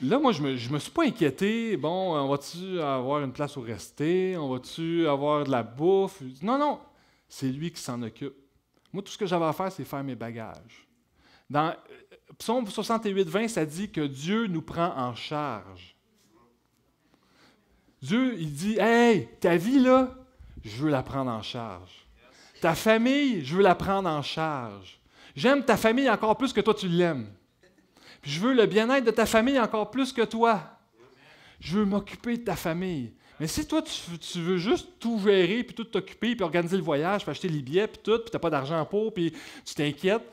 Là, 0.02 0.18
moi, 0.18 0.32
je 0.32 0.42
me, 0.42 0.50
me 0.50 0.78
suis 0.78 0.90
pas 0.90 1.04
inquiété. 1.04 1.78
Bon, 1.78 2.14
on 2.14 2.28
va-tu 2.28 2.80
avoir 2.80 3.24
une 3.24 3.32
place 3.32 3.56
où 3.56 3.62
rester? 3.62 4.36
On 4.36 4.50
va-tu 4.50 5.08
avoir 5.08 5.44
de 5.44 5.50
la 5.50 5.62
bouffe? 5.62 6.20
Non, 6.42 6.58
non. 6.58 6.80
C'est 7.28 7.48
lui 7.48 7.72
qui 7.72 7.80
s'en 7.80 8.02
occupe. 8.02 8.34
Moi, 8.92 9.02
tout 9.02 9.10
ce 9.10 9.16
que 9.16 9.24
j'avais 9.24 9.46
à 9.46 9.54
faire, 9.54 9.72
c'est 9.72 9.84
faire 9.84 10.04
mes 10.04 10.16
bagages. 10.16 10.86
Dans 11.48 11.68
euh, 11.68 12.16
Psaume 12.36 12.66
68, 12.66 13.26
20, 13.26 13.48
ça 13.48 13.64
dit 13.64 13.90
que 13.90 14.02
Dieu 14.02 14.48
nous 14.48 14.60
prend 14.62 14.94
en 14.98 15.14
charge. 15.14 15.96
Dieu, 18.02 18.36
il 18.38 18.52
dit 18.52 18.76
Hey, 18.78 19.30
ta 19.40 19.56
vie, 19.56 19.78
là, 19.78 20.14
je 20.62 20.76
veux 20.82 20.90
la 20.90 21.02
prendre 21.02 21.30
en 21.30 21.40
charge. 21.40 22.03
Ta 22.60 22.74
famille, 22.74 23.44
je 23.44 23.56
veux 23.56 23.62
la 23.62 23.74
prendre 23.74 24.08
en 24.08 24.22
charge. 24.22 25.00
J'aime 25.36 25.64
ta 25.64 25.76
famille 25.76 26.08
encore 26.08 26.36
plus 26.36 26.52
que 26.52 26.60
toi, 26.60 26.74
tu 26.74 26.88
l'aimes 26.88 27.28
je 28.24 28.40
veux 28.40 28.54
le 28.54 28.66
bien-être 28.66 29.04
de 29.04 29.10
ta 29.10 29.26
famille 29.26 29.60
encore 29.60 29.90
plus 29.90 30.12
que 30.12 30.22
toi. 30.22 30.62
Je 31.60 31.78
veux 31.78 31.84
m'occuper 31.84 32.38
de 32.38 32.44
ta 32.44 32.56
famille. 32.56 33.12
Mais 33.38 33.46
si 33.46 33.66
toi, 33.66 33.82
tu, 33.82 34.40
veux 34.40 34.56
juste 34.56 34.98
tout 34.98 35.18
gérer, 35.18 35.64
puis 35.64 35.74
tout 35.74 35.84
t'occuper, 35.84 36.34
puis 36.34 36.44
organiser 36.44 36.76
le 36.76 36.82
voyage, 36.82 37.22
puis 37.22 37.30
acheter 37.30 37.48
les 37.48 37.60
billets, 37.60 37.88
puis 37.88 38.00
tout, 38.02 38.18
puis 38.18 38.30
tu 38.30 38.36
n'as 38.36 38.40
pas 38.40 38.50
d'argent 38.50 38.84
pour, 38.86 39.12
puis 39.12 39.32
tu 39.64 39.74
t'inquiètes, 39.74 40.30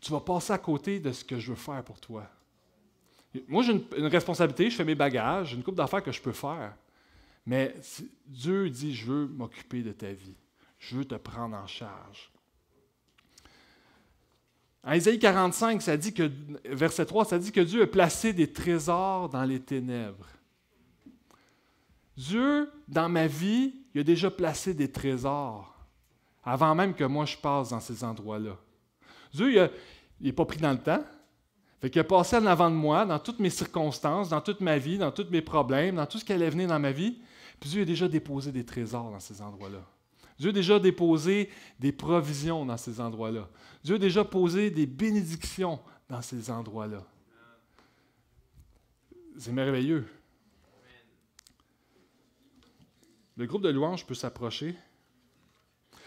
tu 0.00 0.12
vas 0.12 0.20
passer 0.20 0.52
à 0.52 0.58
côté 0.58 1.00
de 1.00 1.10
ce 1.12 1.24
que 1.24 1.38
je 1.38 1.50
veux 1.50 1.56
faire 1.56 1.82
pour 1.82 1.98
toi. 1.98 2.28
Moi, 3.48 3.62
j'ai 3.62 3.72
une, 3.72 4.06
responsabilité, 4.06 4.70
je 4.70 4.76
fais 4.76 4.84
mes 4.84 4.94
bagages, 4.94 5.48
j'ai 5.50 5.56
une 5.56 5.62
coupe 5.62 5.74
d'affaires 5.74 6.02
que 6.02 6.12
je 6.12 6.20
peux 6.20 6.32
faire. 6.32 6.74
Mais 7.44 7.74
Dieu 8.26 8.68
dit, 8.70 8.94
je 8.94 9.06
veux 9.06 9.26
m'occuper 9.26 9.82
de 9.82 9.92
ta 9.92 10.12
vie. 10.12 10.34
Je 10.88 10.96
veux 10.96 11.04
te 11.04 11.16
prendre 11.16 11.56
en 11.56 11.66
charge. 11.66 12.30
En 14.84 14.92
Isaïe 14.92 15.18
45, 15.18 15.82
ça 15.82 15.96
dit 15.96 16.14
verset 16.64 17.06
3, 17.06 17.24
ça 17.24 17.38
dit 17.40 17.50
que 17.50 17.60
Dieu 17.60 17.82
a 17.82 17.86
placé 17.88 18.32
des 18.32 18.52
trésors 18.52 19.28
dans 19.28 19.42
les 19.42 19.58
ténèbres. 19.58 20.28
Dieu, 22.16 22.70
dans 22.86 23.08
ma 23.08 23.26
vie, 23.26 23.74
il 23.94 24.00
a 24.00 24.04
déjà 24.04 24.30
placé 24.30 24.74
des 24.74 24.90
trésors. 24.90 25.74
avant 26.44 26.76
même 26.76 26.94
que 26.94 27.02
moi 27.02 27.24
je 27.24 27.36
passe 27.36 27.70
dans 27.70 27.80
ces 27.80 28.04
endroits-là. 28.04 28.56
Dieu, 29.34 29.50
il 29.50 29.70
n'est 30.20 30.32
pas 30.32 30.44
pris 30.44 30.60
dans 30.60 30.70
le 30.70 30.78
temps. 30.78 31.02
Fait 31.80 31.90
qu'il 31.90 32.00
a 32.00 32.04
passé 32.04 32.36
en 32.36 32.46
avant 32.46 32.70
de 32.70 32.76
moi 32.76 33.04
dans 33.04 33.18
toutes 33.18 33.40
mes 33.40 33.50
circonstances, 33.50 34.28
dans 34.28 34.40
toute 34.40 34.60
ma 34.60 34.78
vie, 34.78 34.98
dans 34.98 35.10
tous 35.10 35.26
mes 35.32 35.42
problèmes, 35.42 35.96
dans 35.96 36.06
tout 36.06 36.18
ce 36.18 36.24
qui 36.24 36.32
allait 36.32 36.48
venir 36.48 36.68
dans 36.68 36.78
ma 36.78 36.92
vie. 36.92 37.18
Puis 37.58 37.70
Dieu 37.70 37.82
a 37.82 37.84
déjà 37.84 38.06
déposé 38.06 38.52
des 38.52 38.64
trésors 38.64 39.10
dans 39.10 39.20
ces 39.20 39.42
endroits-là. 39.42 39.82
Dieu 40.38 40.50
a 40.50 40.52
déjà 40.52 40.78
déposé 40.78 41.50
des 41.78 41.92
provisions 41.92 42.66
dans 42.66 42.76
ces 42.76 43.00
endroits-là. 43.00 43.48
Dieu 43.82 43.94
a 43.94 43.98
déjà 43.98 44.24
posé 44.24 44.70
des 44.70 44.86
bénédictions 44.86 45.80
dans 46.08 46.22
ces 46.22 46.50
endroits-là. 46.50 47.02
C'est 49.38 49.52
merveilleux. 49.52 50.06
Le 53.36 53.46
groupe 53.46 53.62
de 53.62 53.68
louanges 53.68 54.06
peut 54.06 54.14
s'approcher. 54.14 54.74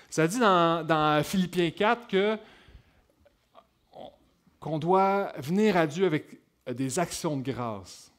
Ça 0.10 0.28
dit 0.28 0.40
dans, 0.40 0.86
dans 0.86 1.24
Philippiens 1.24 1.70
4 1.70 2.08
que 2.08 2.38
qu'on 4.60 4.78
doit 4.78 5.32
venir 5.38 5.78
à 5.78 5.88
Dieu 5.88 6.06
avec 6.06 6.38
des 6.68 7.00
actions 7.00 7.38
de 7.38 7.44
grâce. 7.44 8.12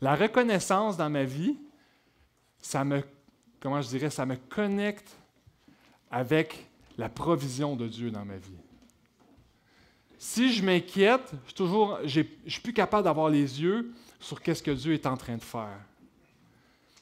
La 0.00 0.14
reconnaissance 0.14 0.96
dans 0.96 1.10
ma 1.10 1.24
vie, 1.24 1.56
ça 2.60 2.84
me, 2.84 3.02
comment 3.60 3.80
je 3.80 3.88
dirais, 3.88 4.10
ça 4.10 4.26
me 4.26 4.36
connecte 4.36 5.16
avec 6.10 6.66
la 6.96 7.08
provision 7.08 7.76
de 7.76 7.86
Dieu 7.86 8.10
dans 8.10 8.24
ma 8.24 8.36
vie. 8.36 8.58
Si 10.18 10.52
je 10.52 10.64
m'inquiète, 10.64 11.32
je 11.56 11.62
ne 11.62 12.50
suis 12.50 12.60
plus 12.60 12.72
capable 12.72 13.04
d'avoir 13.04 13.28
les 13.28 13.62
yeux 13.62 13.92
sur 14.18 14.42
qu'est-ce 14.42 14.62
que 14.62 14.72
Dieu 14.72 14.94
est 14.94 15.06
en 15.06 15.16
train 15.16 15.36
de 15.36 15.44
faire. 15.44 15.78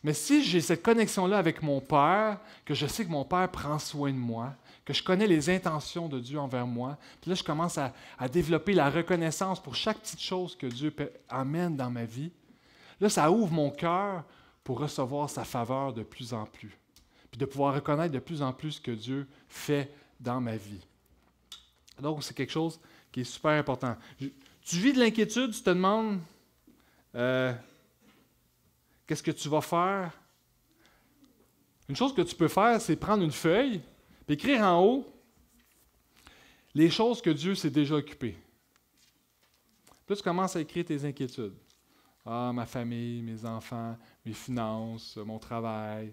Mais 0.05 0.13
si 0.13 0.45
j'ai 0.45 0.61
cette 0.61 0.83
connexion-là 0.83 1.39
avec 1.39 1.63
mon 1.63 1.81
Père, 1.81 2.39
que 2.65 2.75
je 2.75 2.87
sais 2.87 3.05
que 3.05 3.11
mon 3.11 3.25
Père 3.25 3.51
prend 3.51 3.79
soin 3.79 4.13
de 4.13 4.19
moi, 4.19 4.55
que 4.85 4.93
je 4.93 5.03
connais 5.03 5.27
les 5.27 5.51
intentions 5.51 6.09
de 6.09 6.21
Dieu 6.21 6.39
envers 6.39 6.67
moi, 6.67 6.97
puis 7.21 7.31
là, 7.31 7.35
je 7.35 7.43
commence 7.43 7.77
à, 7.79 7.93
développer 8.29 8.73
la 8.73 8.89
reconnaissance 8.89 9.61
pour 9.61 9.75
chaque 9.75 9.99
petite 9.99 10.21
chose 10.21 10.55
que 10.55 10.67
Dieu 10.67 10.95
amène 11.29 11.77
dans 11.77 11.91
ma 11.91 12.05
vie, 12.05 12.31
là, 13.01 13.09
ça 13.09 13.31
ouvre 13.31 13.53
mon 13.53 13.71
cœur 13.71 14.23
pour 14.67 14.81
recevoir 14.81 15.31
sa 15.31 15.45
faveur 15.45 15.93
de 15.93 16.03
plus 16.03 16.35
en 16.35 16.45
plus, 16.45 16.77
puis 17.31 17.39
de 17.39 17.45
pouvoir 17.45 17.73
reconnaître 17.73 18.13
de 18.13 18.19
plus 18.19 18.43
en 18.43 18.53
plus 18.53 18.73
ce 18.73 18.81
que 18.81 18.91
Dieu 18.91 19.29
fait 19.49 19.95
dans 20.19 20.41
ma 20.41 20.57
vie. 20.57 20.85
Donc, 22.01 22.25
c'est 22.25 22.35
quelque 22.35 22.51
chose 22.51 22.81
qui 23.13 23.21
est 23.21 23.25
super 23.25 23.53
important. 23.53 23.97
Tu 24.19 24.77
vis 24.79 24.93
de 24.93 24.99
l'inquiétude, 24.99 25.53
tu 25.53 25.63
te 25.63 25.71
demandes 25.71 26.19
euh, 27.15 27.55
qu'est-ce 29.07 29.23
que 29.23 29.31
tu 29.31 29.49
vas 29.49 29.61
faire? 29.61 30.11
Une 31.89 31.95
chose 31.95 32.13
que 32.13 32.23
tu 32.23 32.35
peux 32.35 32.49
faire, 32.49 32.81
c'est 32.81 32.97
prendre 32.97 33.23
une 33.23 33.31
feuille, 33.31 33.81
puis 34.27 34.35
écrire 34.35 34.63
en 34.63 34.83
haut 34.83 35.07
les 36.75 36.91
choses 36.91 37.23
que 37.23 37.31
Dieu 37.31 37.55
s'est 37.55 37.71
déjà 37.71 37.95
occupé. 37.95 38.37
Puis 40.09 40.17
tu 40.17 40.23
commences 40.25 40.57
à 40.57 40.61
écrire 40.61 40.85
tes 40.85 41.05
inquiétudes. 41.05 41.55
Ah, 42.27 42.51
ma 42.53 42.67
famille, 42.67 43.23
mes 43.23 43.45
enfants, 43.45 43.97
mes 44.25 44.33
finances, 44.33 45.17
mon 45.17 45.39
travail. 45.39 46.13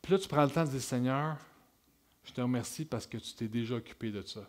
Puis 0.00 0.12
là, 0.12 0.18
tu 0.18 0.26
prends 0.26 0.44
le 0.44 0.50
temps 0.50 0.64
de 0.64 0.70
dire 0.70 0.80
Seigneur, 0.80 1.36
je 2.24 2.32
te 2.32 2.40
remercie 2.40 2.86
parce 2.86 3.06
que 3.06 3.18
tu 3.18 3.34
t'es 3.34 3.48
déjà 3.48 3.74
occupé 3.74 4.10
de 4.10 4.22
ça. 4.22 4.48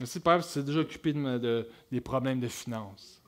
Merci, 0.00 0.20
Père, 0.20 0.36
parce 0.36 0.48
que 0.48 0.52
tu 0.54 0.60
t'es 0.60 0.66
déjà 0.66 0.80
occupé 0.80 1.12
de, 1.12 1.68
des 1.90 2.00
problèmes 2.00 2.40
de 2.40 2.48
finances. 2.48 3.20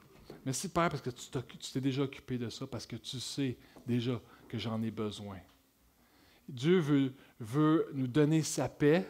Merci, 0.47 0.69
Père, 0.69 0.89
parce 0.89 1.03
que 1.03 1.11
tu 1.11 1.73
t'es 1.73 1.81
déjà 1.81 2.03
occupé 2.03 2.39
de 2.39 2.49
ça, 2.49 2.67
parce 2.67 2.87
que 2.87 2.97
tu 2.97 3.21
sais 3.21 3.59
déjà 3.87 4.19
que 4.49 4.57
j'en 4.57 4.83
ai 4.83 4.91
besoin. 4.91 5.39
Dieu 6.49 6.79
veut, 6.79 7.13
veut 7.39 7.91
nous 7.93 8.07
donner 8.07 8.43
sa 8.43 8.69
paix, 8.69 9.07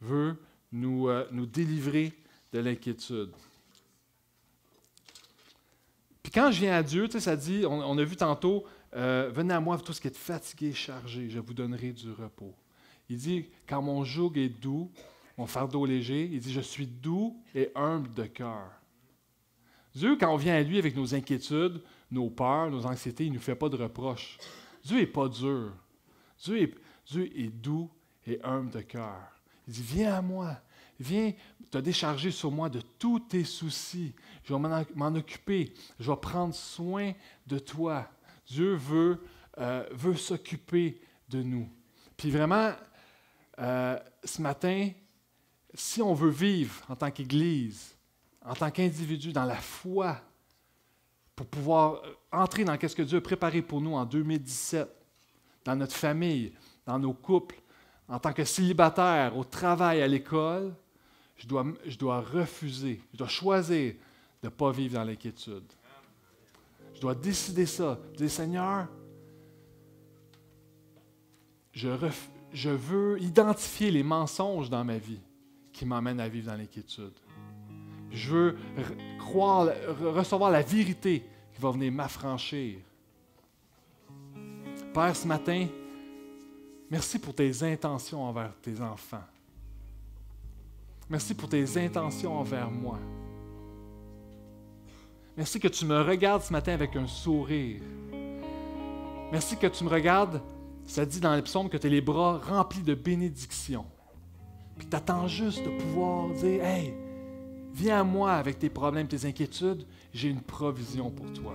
veut 0.00 0.36
nous, 0.70 1.08
euh, 1.08 1.26
nous 1.32 1.46
délivrer 1.46 2.12
de 2.52 2.60
l'inquiétude. 2.60 3.32
Quand 6.34 6.50
je 6.50 6.62
viens 6.62 6.74
à 6.74 6.82
Dieu, 6.82 7.06
tu 7.06 7.12
sais, 7.12 7.20
ça 7.20 7.36
dit, 7.36 7.64
on, 7.64 7.96
a 7.96 8.04
vu 8.04 8.16
tantôt, 8.16 8.64
euh, 8.96 9.30
venez 9.32 9.54
à 9.54 9.60
moi, 9.60 9.78
tout 9.78 9.92
ce 9.92 10.00
qui 10.00 10.08
est 10.08 10.16
fatigué, 10.16 10.72
chargé, 10.72 11.30
je 11.30 11.38
vous 11.38 11.54
donnerai 11.54 11.92
du 11.92 12.10
repos. 12.10 12.52
Il 13.08 13.18
dit, 13.18 13.46
quand 13.68 13.80
mon 13.80 14.02
joug 14.02 14.32
est 14.34 14.48
doux, 14.48 14.90
mon 15.38 15.46
fardeau 15.46 15.86
léger, 15.86 16.28
il 16.32 16.40
dit, 16.40 16.52
je 16.52 16.60
suis 16.60 16.88
doux 16.88 17.40
et 17.54 17.70
humble 17.76 18.12
de 18.14 18.24
cœur. 18.24 18.68
Dieu, 19.94 20.16
quand 20.18 20.34
on 20.34 20.36
vient 20.36 20.56
à 20.56 20.62
lui 20.62 20.76
avec 20.76 20.96
nos 20.96 21.14
inquiétudes, 21.14 21.80
nos 22.10 22.28
peurs, 22.30 22.68
nos 22.68 22.84
anxiétés, 22.84 23.26
il 23.26 23.30
ne 23.30 23.36
nous 23.36 23.40
fait 23.40 23.54
pas 23.54 23.68
de 23.68 23.76
reproches. 23.76 24.38
Dieu 24.82 24.98
n'est 24.98 25.06
pas 25.06 25.28
dur. 25.28 25.70
Dieu 26.44 26.74
est 27.16 27.48
doux 27.48 27.88
et 28.26 28.42
humble 28.42 28.70
de 28.70 28.80
cœur. 28.80 29.20
Il 29.68 29.74
dit, 29.74 29.82
viens 29.82 30.14
à 30.14 30.22
moi, 30.22 30.56
viens 31.00 31.32
te 31.70 31.78
décharger 31.78 32.30
sur 32.30 32.50
moi 32.50 32.68
de 32.68 32.80
tous 32.80 33.20
tes 33.20 33.44
soucis. 33.44 34.14
Je 34.44 34.54
vais 34.54 34.84
m'en 34.94 35.14
occuper. 35.14 35.72
Je 35.98 36.10
vais 36.10 36.16
prendre 36.16 36.54
soin 36.54 37.12
de 37.46 37.58
toi. 37.58 38.08
Dieu 38.46 38.74
veut, 38.74 39.20
euh, 39.58 39.84
veut 39.92 40.16
s'occuper 40.16 41.00
de 41.28 41.42
nous. 41.42 41.68
Puis 42.16 42.30
vraiment, 42.30 42.72
euh, 43.58 43.98
ce 44.22 44.40
matin, 44.42 44.90
si 45.74 46.00
on 46.00 46.14
veut 46.14 46.30
vivre 46.30 46.84
en 46.88 46.96
tant 46.96 47.10
qu'Église, 47.10 47.96
en 48.44 48.54
tant 48.54 48.70
qu'individu, 48.70 49.32
dans 49.32 49.44
la 49.44 49.56
foi, 49.56 50.20
pour 51.34 51.46
pouvoir 51.46 52.02
entrer 52.30 52.64
dans 52.64 52.78
ce 52.80 52.94
que 52.94 53.02
Dieu 53.02 53.18
a 53.18 53.20
préparé 53.20 53.62
pour 53.62 53.80
nous 53.80 53.94
en 53.94 54.04
2017, 54.04 54.88
dans 55.64 55.74
notre 55.74 55.94
famille, 55.94 56.52
dans 56.86 56.98
nos 56.98 57.14
couples, 57.14 57.60
en 58.08 58.18
tant 58.18 58.32
que 58.32 58.44
célibataire, 58.44 59.36
au 59.36 59.44
travail, 59.44 60.02
à 60.02 60.06
l'école, 60.06 60.74
je 61.36 61.46
dois, 61.46 61.66
je 61.86 61.96
dois 61.98 62.20
refuser, 62.20 63.00
je 63.12 63.18
dois 63.18 63.28
choisir 63.28 63.94
de 64.42 64.48
ne 64.48 64.50
pas 64.50 64.70
vivre 64.70 64.94
dans 64.94 65.04
l'inquiétude. 65.04 65.64
Je 66.94 67.00
dois 67.00 67.14
décider 67.14 67.66
ça. 67.66 67.98
Dire, 68.16 68.30
Seigneur, 68.30 68.86
je, 71.72 71.88
je 72.52 72.70
veux 72.70 73.20
identifier 73.20 73.90
les 73.90 74.02
mensonges 74.02 74.70
dans 74.70 74.84
ma 74.84 74.98
vie 74.98 75.20
qui 75.72 75.84
m'emmènent 75.84 76.20
à 76.20 76.28
vivre 76.28 76.46
dans 76.46 76.56
l'inquiétude. 76.56 77.12
Je 78.10 78.30
veux 78.30 78.56
croire, 79.18 79.68
recevoir 80.00 80.50
la 80.52 80.62
vérité 80.62 81.24
qui 81.52 81.60
va 81.60 81.72
venir 81.72 81.90
m'affranchir. 81.90 82.78
Père, 84.92 85.16
ce 85.16 85.26
matin, 85.26 85.66
merci 86.88 87.18
pour 87.18 87.34
tes 87.34 87.64
intentions 87.64 88.22
envers 88.22 88.52
tes 88.62 88.80
enfants. 88.80 89.24
Merci 91.10 91.34
pour 91.34 91.48
tes 91.48 91.78
intentions 91.78 92.38
envers 92.38 92.70
moi. 92.70 92.98
Merci 95.36 95.58
que 95.58 95.68
tu 95.68 95.84
me 95.84 96.00
regardes 96.00 96.42
ce 96.42 96.52
matin 96.52 96.72
avec 96.72 96.94
un 96.96 97.06
sourire. 97.06 97.82
Merci 99.32 99.56
que 99.56 99.66
tu 99.66 99.84
me 99.84 99.90
regardes, 99.90 100.40
ça 100.86 101.04
dit 101.04 101.20
dans 101.20 101.34
les 101.34 101.42
psaumes 101.42 101.68
que 101.68 101.76
tu 101.76 101.86
as 101.86 101.90
les 101.90 102.00
bras 102.00 102.38
remplis 102.38 102.82
de 102.82 102.94
bénédictions. 102.94 103.86
Puis 104.78 104.86
tu 104.88 104.96
attends 104.96 105.26
juste 105.26 105.64
de 105.64 105.70
pouvoir 105.78 106.30
dire 106.34 106.64
Hey, 106.64 106.94
viens 107.72 108.00
à 108.00 108.04
moi 108.04 108.34
avec 108.34 108.58
tes 108.58 108.70
problèmes, 108.70 109.08
tes 109.08 109.26
inquiétudes, 109.26 109.86
j'ai 110.12 110.28
une 110.28 110.40
provision 110.40 111.10
pour 111.10 111.32
toi. 111.32 111.54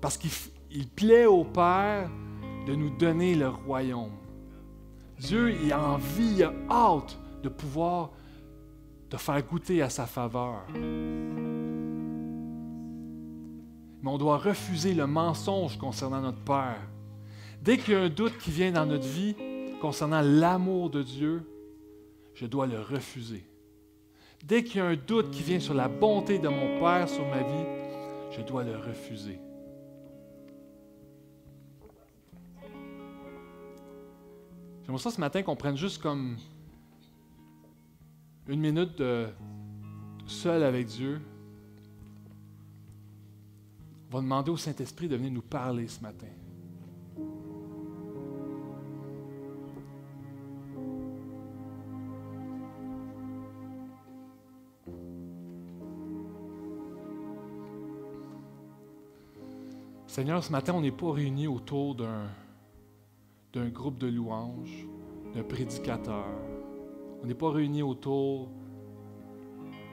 Parce 0.00 0.16
qu'il 0.16 0.30
il 0.70 0.86
plaît 0.86 1.26
au 1.26 1.44
Père 1.44 2.10
de 2.66 2.74
nous 2.74 2.90
donner 2.90 3.34
le 3.34 3.48
royaume. 3.48 4.17
Dieu 5.18 5.52
il 5.62 5.72
a 5.72 5.82
envie, 5.82 6.36
il 6.36 6.44
a 6.44 6.52
hâte 6.70 7.18
de 7.42 7.48
pouvoir 7.48 8.10
te 9.08 9.16
faire 9.16 9.42
goûter 9.42 9.82
à 9.82 9.90
sa 9.90 10.06
faveur. 10.06 10.64
Mais 14.02 14.10
on 14.10 14.18
doit 14.18 14.38
refuser 14.38 14.94
le 14.94 15.06
mensonge 15.06 15.76
concernant 15.76 16.20
notre 16.20 16.42
Père. 16.42 16.80
Dès 17.62 17.78
qu'il 17.78 17.94
y 17.94 17.96
a 17.96 18.00
un 18.00 18.08
doute 18.08 18.38
qui 18.38 18.50
vient 18.50 18.70
dans 18.70 18.86
notre 18.86 19.06
vie 19.06 19.34
concernant 19.80 20.20
l'amour 20.20 20.90
de 20.90 21.02
Dieu, 21.02 21.42
je 22.34 22.46
dois 22.46 22.66
le 22.66 22.80
refuser. 22.80 23.44
Dès 24.44 24.62
qu'il 24.62 24.76
y 24.76 24.80
a 24.80 24.86
un 24.86 24.96
doute 24.96 25.30
qui 25.30 25.42
vient 25.42 25.58
sur 25.58 25.74
la 25.74 25.88
bonté 25.88 26.38
de 26.38 26.48
mon 26.48 26.78
Père 26.78 27.08
sur 27.08 27.26
ma 27.26 27.42
vie, 27.42 27.66
je 28.30 28.42
dois 28.42 28.62
le 28.62 28.76
refuser. 28.76 29.40
J'aimerais 34.88 35.02
ça 35.02 35.10
ce 35.10 35.20
matin 35.20 35.42
qu'on 35.42 35.54
prenne 35.54 35.76
juste 35.76 36.00
comme 36.00 36.38
une 38.46 38.60
minute 38.60 38.96
de 38.96 39.28
seul 40.26 40.62
avec 40.62 40.86
Dieu. 40.86 41.20
On 44.10 44.16
va 44.16 44.22
demander 44.22 44.50
au 44.50 44.56
Saint-Esprit 44.56 45.06
de 45.06 45.16
venir 45.16 45.30
nous 45.30 45.42
parler 45.42 45.88
ce 45.88 46.00
matin. 46.00 46.28
Seigneur, 60.06 60.42
ce 60.42 60.50
matin, 60.50 60.72
on 60.72 60.80
n'est 60.80 60.90
pas 60.90 61.12
réunis 61.12 61.46
autour 61.46 61.94
d'un 61.94 62.30
d'un 63.52 63.68
groupe 63.68 63.98
de 63.98 64.06
louanges, 64.08 64.86
d'un 65.34 65.42
prédicateur. 65.42 66.26
On 67.22 67.26
n'est 67.26 67.34
pas 67.34 67.50
réunis 67.50 67.82
autour 67.82 68.48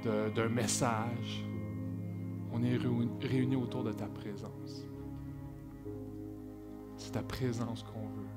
d'un 0.04 0.50
message. 0.50 1.46
On 2.54 2.62
est 2.64 2.78
réunis 3.22 3.56
autour 3.56 3.84
de 3.84 3.92
ta 3.92 4.06
présence. 4.08 4.86
C'est 6.98 7.12
ta 7.12 7.24
présence 7.24 7.84
qu'on 7.84 8.08
veut. 8.08 8.30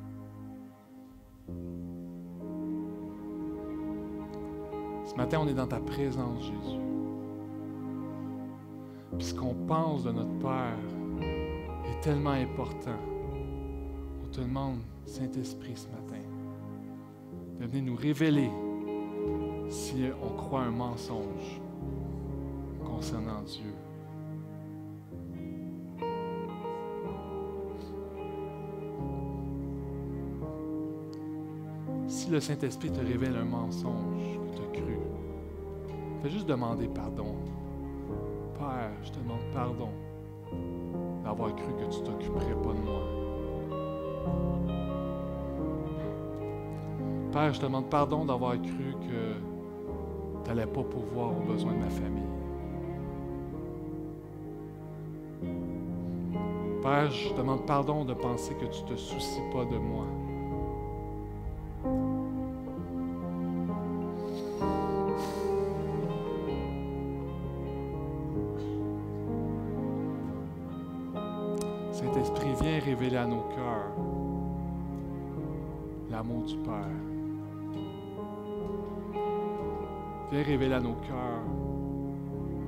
Ce 5.05 5.15
matin, 5.15 5.41
on 5.43 5.49
est 5.49 5.55
dans 5.55 5.67
ta 5.67 5.81
présence, 5.81 6.43
Jésus. 6.43 6.81
Puis 9.17 9.27
ce 9.27 9.35
qu'on 9.35 9.55
pense 9.55 10.05
de 10.05 10.13
notre 10.13 10.39
Père 10.39 10.79
est 11.21 12.01
tellement 12.03 12.31
important. 12.31 12.99
On 14.23 14.29
te 14.29 14.41
demande, 14.41 14.79
Saint-Esprit, 15.09 15.75
ce 15.75 15.89
matin, 15.89 16.21
de 17.61 17.81
nous 17.81 17.97
révéler 17.97 18.51
si 19.71 20.05
on 20.23 20.37
croit 20.37 20.61
un 20.61 20.71
mensonge 20.71 21.61
concernant 22.85 23.41
Dieu. 23.43 23.73
Si 32.07 32.31
le 32.31 32.39
Saint-Esprit 32.39 32.91
te 32.91 33.01
révèle 33.01 33.37
un 33.37 33.45
mensonge 33.45 34.39
que 34.53 34.57
tu 34.57 34.63
as 34.63 34.83
cru, 34.83 34.99
fais 36.23 36.29
juste 36.29 36.47
demander 36.47 36.87
pardon. 36.87 37.35
Père, 38.59 38.93
je 39.03 39.11
te 39.11 39.19
demande 39.19 39.41
pardon 39.55 39.89
d'avoir 41.25 41.57
cru 41.57 41.73
que 41.79 41.91
tu 41.95 42.03
t'occuperais 42.03 42.55
pas 42.63 42.75
de 42.75 42.81
moi. 42.81 43.19
Père, 47.33 47.53
je 47.53 47.61
demande 47.61 47.91
pardon 47.91 48.25
d'avoir 48.25 48.55
cru 48.55 48.95
que 49.03 49.35
tu 50.43 50.49
n'allais 50.49 50.67
pas 50.67 50.83
pouvoir 50.83 51.31
aux 51.31 51.53
besoins 51.53 51.73
de 51.73 51.79
ma 51.79 51.91
famille. 51.91 52.23
Père, 56.83 57.11
je 57.11 57.35
demande 57.35 57.67
pardon 57.67 58.05
de 58.05 58.15
penser 58.15 58.55
que 58.55 58.65
tu 58.65 58.83
ne 58.83 58.89
te 58.89 58.97
soucies 58.97 59.43
pas 59.53 59.65
de 59.67 59.77
moi. 59.77 60.07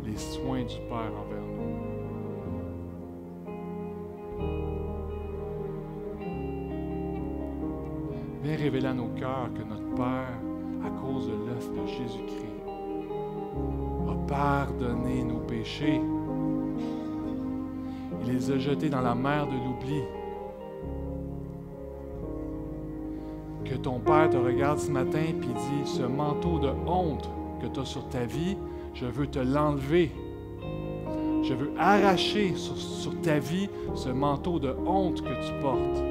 Les 0.04 0.16
soins 0.16 0.62
du 0.62 0.76
Père 0.88 1.12
envers 1.18 1.42
nous. 1.42 1.90
Viens 8.42 8.56
révéler 8.56 8.86
à 8.86 8.94
nos 8.94 9.08
cœurs 9.08 9.50
que 9.54 9.62
notre 9.62 9.94
Père, 9.94 10.38
à 10.84 10.90
cause 11.02 11.26
de 11.28 11.32
l'œuvre 11.32 11.82
de 11.82 11.86
Jésus-Christ, 11.86 12.64
a 14.08 14.14
pardonné 14.26 15.24
nos 15.24 15.40
péchés. 15.40 16.00
Il 18.22 18.32
les 18.32 18.50
a 18.50 18.58
jetés 18.58 18.88
dans 18.88 19.02
la 19.02 19.14
mer 19.14 19.46
de 19.46 19.52
l'oubli. 19.52 20.02
Que 23.64 23.74
ton 23.74 23.98
Père 24.00 24.30
te 24.30 24.36
regarde 24.36 24.78
ce 24.78 24.90
matin 24.90 25.20
et 25.20 25.32
dit, 25.32 25.84
ce 25.84 26.02
manteau 26.02 26.58
de 26.58 26.70
honte 26.86 27.28
que 27.60 27.66
tu 27.66 27.80
as 27.80 27.84
sur 27.84 28.08
ta 28.08 28.24
vie, 28.24 28.56
je 28.94 29.06
veux 29.06 29.26
te 29.26 29.38
l'enlever. 29.38 30.10
Je 31.42 31.54
veux 31.54 31.72
arracher 31.78 32.54
sur, 32.54 32.76
sur, 32.76 33.18
ta 33.22 33.38
vie 33.38 33.68
ce 33.94 34.08
manteau 34.08 34.58
de 34.58 34.74
honte 34.86 35.22
que 35.22 35.46
tu 35.46 35.52
portes. 35.60 36.04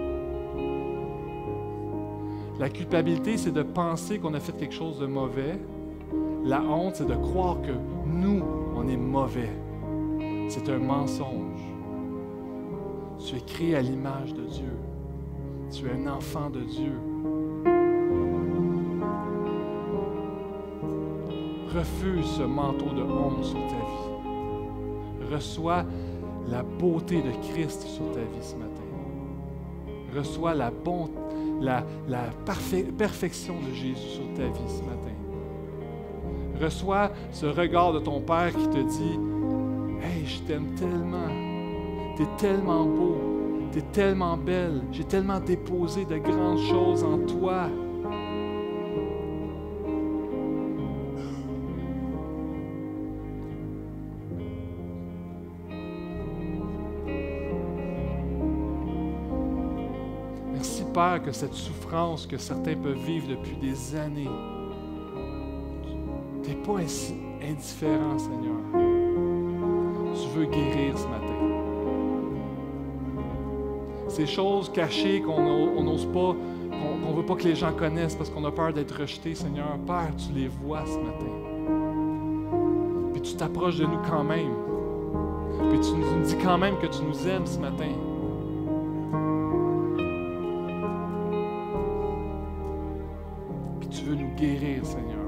La 2.59 2.69
culpabilité, 2.69 3.37
c'est 3.37 3.51
de 3.51 3.63
penser 3.63 4.19
qu'on 4.19 4.33
a 4.33 4.39
fait 4.39 4.51
quelque 4.53 4.73
chose 4.73 4.99
de 4.99 5.05
mauvais. 5.05 5.57
La 6.43 6.61
honte, 6.61 6.95
c'est 6.95 7.07
de 7.07 7.15
croire 7.15 7.61
que 7.61 7.71
nous, 8.05 8.43
on 8.75 8.87
est 8.87 8.97
mauvais. 8.97 9.51
C'est 10.49 10.67
un 10.69 10.79
mensonge. 10.79 11.61
Tu 13.19 13.35
es 13.35 13.41
créé 13.41 13.75
à 13.75 13.81
l'image 13.81 14.33
de 14.33 14.43
Dieu. 14.43 14.73
Tu 15.71 15.85
es 15.85 15.91
un 15.91 16.11
enfant 16.11 16.49
de 16.49 16.61
Dieu. 16.61 16.93
Refuse 21.75 22.25
ce 22.37 22.43
manteau 22.43 22.89
de 22.95 23.03
honte 23.03 23.43
sur 23.43 23.59
ta 23.67 23.75
vie. 23.75 25.33
Reçois 25.33 25.85
la 26.49 26.63
beauté 26.63 27.21
de 27.21 27.31
Christ 27.51 27.83
sur 27.83 28.11
ta 28.11 28.21
vie 28.21 28.41
ce 28.41 28.55
matin. 28.55 28.69
Reçois 30.15 30.55
la, 30.55 30.71
bonté, 30.71 31.13
la, 31.61 31.83
perfection 32.97 33.55
de 33.59 33.75
Jésus 33.75 34.07
sur 34.07 34.33
ta 34.35 34.45
vie 34.45 34.67
ce 34.67 34.81
matin. 34.81 35.13
Reçois 36.59 37.11
ce 37.31 37.45
regard 37.45 37.93
de 37.93 37.99
ton 37.99 38.19
Père 38.19 38.51
qui 38.51 38.67
te 38.67 38.79
dit, 38.79 39.19
Hey, 40.01 40.25
je 40.25 40.39
t'aime 40.41 40.73
tellement. 40.75 41.27
Tu 42.15 42.23
es 42.23 42.37
tellement 42.37 42.85
beau. 42.85 43.17
Tu 43.71 43.79
es 43.79 43.85
tellement 43.91 44.37
belle. 44.37 44.81
J'ai 44.91 45.03
tellement 45.03 45.39
déposé 45.39 46.05
de 46.05 46.17
grandes 46.17 46.59
choses 46.59 47.03
en 47.03 47.19
toi. 47.19 47.67
Cette 61.33 61.53
souffrance 61.53 62.25
que 62.25 62.37
certains 62.37 62.75
peuvent 62.75 63.05
vivre 63.05 63.27
depuis 63.27 63.55
des 63.57 63.95
années, 63.95 64.29
tu 66.43 66.49
n'es 66.49 66.55
pas 66.55 66.77
indifférent, 67.41 68.17
Seigneur. 68.17 68.55
Tu 70.13 70.27
veux 70.37 70.45
guérir 70.45 70.97
ce 70.97 71.07
matin. 71.07 71.33
Ces 74.07 74.25
choses 74.25 74.69
cachées 74.71 75.21
qu'on 75.21 75.83
n'ose 75.83 76.05
pas, 76.07 76.35
qu'on 76.71 77.11
ne 77.11 77.15
veut 77.15 77.25
pas 77.25 77.35
que 77.35 77.43
les 77.43 77.55
gens 77.55 77.73
connaissent 77.73 78.15
parce 78.15 78.29
qu'on 78.29 78.43
a 78.45 78.51
peur 78.51 78.73
d'être 78.73 78.99
rejeté, 78.99 79.35
Seigneur, 79.35 79.77
Père, 79.85 80.11
tu 80.17 80.33
les 80.33 80.47
vois 80.47 80.85
ce 80.85 80.97
matin. 80.97 81.33
Puis 83.13 83.21
tu 83.21 83.35
t'approches 83.35 83.77
de 83.77 83.85
nous 83.85 83.99
quand 84.09 84.23
même. 84.23 84.53
Puis 85.69 85.79
tu 85.79 85.91
nous 85.91 86.25
dis 86.25 86.37
quand 86.43 86.57
même 86.57 86.77
que 86.77 86.87
tu 86.87 87.03
nous 87.03 87.27
aimes 87.27 87.45
ce 87.45 87.59
matin. 87.59 87.91
Guérir, 94.39 94.85
Seigneur. 94.85 95.19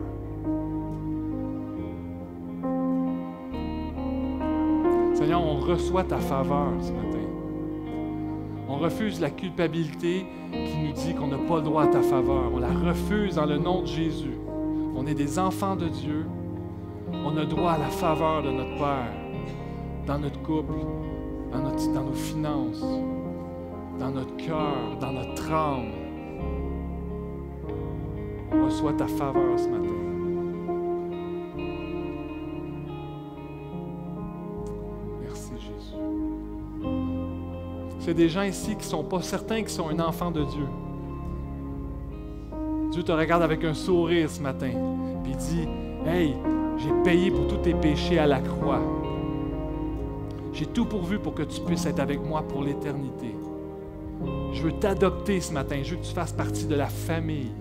Seigneur, 5.14 5.43
on 5.43 5.59
reçoit 5.59 6.03
ta 6.03 6.18
faveur 6.18 6.72
ce 6.80 6.91
matin. 6.91 7.18
On 8.68 8.78
refuse 8.78 9.20
la 9.20 9.30
culpabilité 9.30 10.26
qui 10.51 10.78
nous 10.78 10.93
dit 10.93 11.14
qu'on 11.14 11.28
n'a 11.28 11.38
pas 11.38 11.57
le 11.57 11.64
droit 11.64 11.84
à 11.84 11.88
ta 11.88 12.01
faveur. 12.01 12.51
On 12.53 12.59
la 12.59 12.70
refuse 12.70 13.36
dans 13.36 13.45
le 13.45 13.57
nom 13.57 13.82
de 13.82 13.88
Jésus. 13.88 14.38
On 14.95 15.05
est 15.05 15.14
des 15.14 15.38
enfants 15.38 15.76
de 15.76 15.88
Dieu. 15.88 16.26
On 17.14 17.36
a 17.38 17.45
droit 17.45 17.74
à 17.74 17.78
la 17.78 17.89
faveur 17.89 18.41
de 18.43 18.51
notre 18.51 18.78
Père 18.78 19.14
dans 20.07 20.18
notre 20.18 20.41
couple, 20.41 20.74
dans, 21.51 22.03
nos 22.03 22.14
finances, 22.14 22.84
dans 23.99 24.09
notre 24.09 24.36
cœur, 24.38 24.97
dans 24.99 25.12
notre 25.12 25.51
âme 25.51 26.01
reçois 28.52 28.93
ta 28.93 29.08
faveur 29.08 29.58
ce 29.58 29.68
matin. 29.68 29.93
Merci 35.22 35.52
Jésus. 35.56 36.02
C'est 37.99 38.14
des 38.14 38.30
gens 38.30 38.43
ici 38.43 38.72
qui 38.72 38.86
ne 38.86 38.91
sont 38.91 39.04
pas 39.04 39.22
certains 39.22 39.60
qu'ils 39.60 39.70
sont 39.70 39.89
un 39.89 39.99
enfant 39.99 40.32
de 40.32 40.43
Dieu. 40.43 40.68
Dieu 42.91 43.04
te 43.04 43.12
regarde 43.12 43.43
avec 43.43 43.64
un 43.64 43.74
sourire 43.74 44.30
ce 44.30 44.41
matin, 44.41 44.72
puis 45.24 45.34
dit, 45.36 45.68
Hey, 46.06 46.36
j'ai 46.78 46.91
payé 47.04 47.32
pour 47.32 47.47
tous 47.47 47.58
tes 47.58 47.74
péchés 47.74 48.20
à 48.20 48.28
la 48.28 48.39
croix. 48.39 48.82
J'ai 50.52 50.66
tout 50.66 50.86
pourvu 50.86 51.20
pour 51.20 51.34
que 51.34 51.43
tu 51.43 51.62
puisses 51.62 51.86
être 51.86 51.99
avec 51.99 52.20
moi 52.22 52.41
pour 52.41 52.64
l'éternité. 52.64 53.36
Je 54.54 54.62
veux 54.64 54.74
t'adopter 54.74 55.39
ce 55.39 55.54
matin. 55.54 55.80
Je 55.84 55.91
veux 55.91 56.02
que 56.02 56.06
tu 56.06 56.14
fasses 56.14 56.34
partie 56.34 56.66
de 56.66 56.76
la 56.76 56.88
famille. 56.88 57.52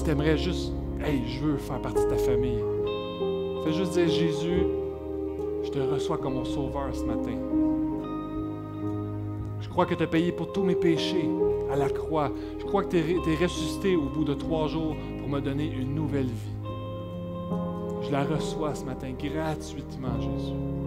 Si 0.00 0.04
tu 0.04 0.12
aimerais 0.12 0.38
juste, 0.38 0.72
hey, 1.04 1.20
je 1.28 1.40
veux 1.40 1.58
faire 1.58 1.78
partie 1.82 2.02
de 2.02 2.08
ta 2.08 2.16
famille, 2.16 2.64
fais 3.62 3.72
juste 3.74 3.92
dire 3.92 4.08
Jésus, 4.08 4.62
je 5.62 5.68
te 5.68 5.78
reçois 5.78 6.16
comme 6.16 6.34
mon 6.34 6.44
sauveur 6.46 6.88
ce 6.94 7.04
matin. 7.04 7.36
Je 9.60 9.68
crois 9.68 9.84
que 9.84 9.94
tu 9.94 10.02
as 10.02 10.06
payé 10.06 10.32
pour 10.32 10.54
tous 10.54 10.62
mes 10.62 10.74
péchés 10.74 11.28
à 11.70 11.76
la 11.76 11.90
croix. 11.90 12.32
Je 12.58 12.64
crois 12.64 12.84
que 12.84 12.96
tu 12.96 12.96
es, 12.96 13.36
ressuscité 13.36 13.94
au 13.94 14.08
bout 14.08 14.24
de 14.24 14.32
trois 14.32 14.68
jours 14.68 14.96
pour 15.18 15.28
me 15.28 15.38
donner 15.40 15.66
une 15.66 15.94
nouvelle 15.94 16.28
vie. 16.28 16.56
Je 18.00 18.10
la 18.10 18.24
reçois 18.24 18.74
ce 18.74 18.86
matin 18.86 19.12
gratuitement, 19.12 20.18
Jésus. 20.18 20.79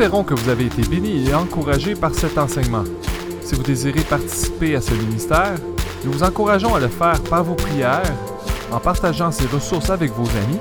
Espérons 0.00 0.24
que 0.24 0.32
vous 0.32 0.48
avez 0.48 0.64
été 0.64 0.80
bénis 0.80 1.28
et 1.28 1.34
encouragés 1.34 1.94
par 1.94 2.14
cet 2.14 2.38
enseignement. 2.38 2.84
Si 3.42 3.54
vous 3.54 3.62
désirez 3.62 4.00
participer 4.00 4.74
à 4.74 4.80
ce 4.80 4.94
ministère, 4.94 5.56
nous 6.06 6.12
vous 6.12 6.22
encourageons 6.22 6.74
à 6.74 6.80
le 6.80 6.88
faire 6.88 7.20
par 7.24 7.44
vos 7.44 7.54
prières, 7.54 8.10
en 8.72 8.78
partageant 8.78 9.30
ces 9.30 9.44
ressources 9.44 9.90
avec 9.90 10.10
vos 10.12 10.26
amis 10.38 10.58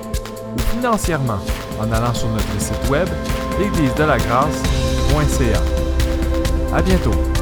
ou 0.58 0.60
financièrement 0.76 1.40
en 1.80 1.90
allant 1.90 2.14
sur 2.14 2.28
notre 2.28 2.60
site 2.60 2.90
web 2.90 3.08
l'église 3.58 3.96
de 3.96 4.04
la 4.04 4.18
grâce.ca. 4.18 5.62
À 6.76 6.82
bientôt. 6.82 7.39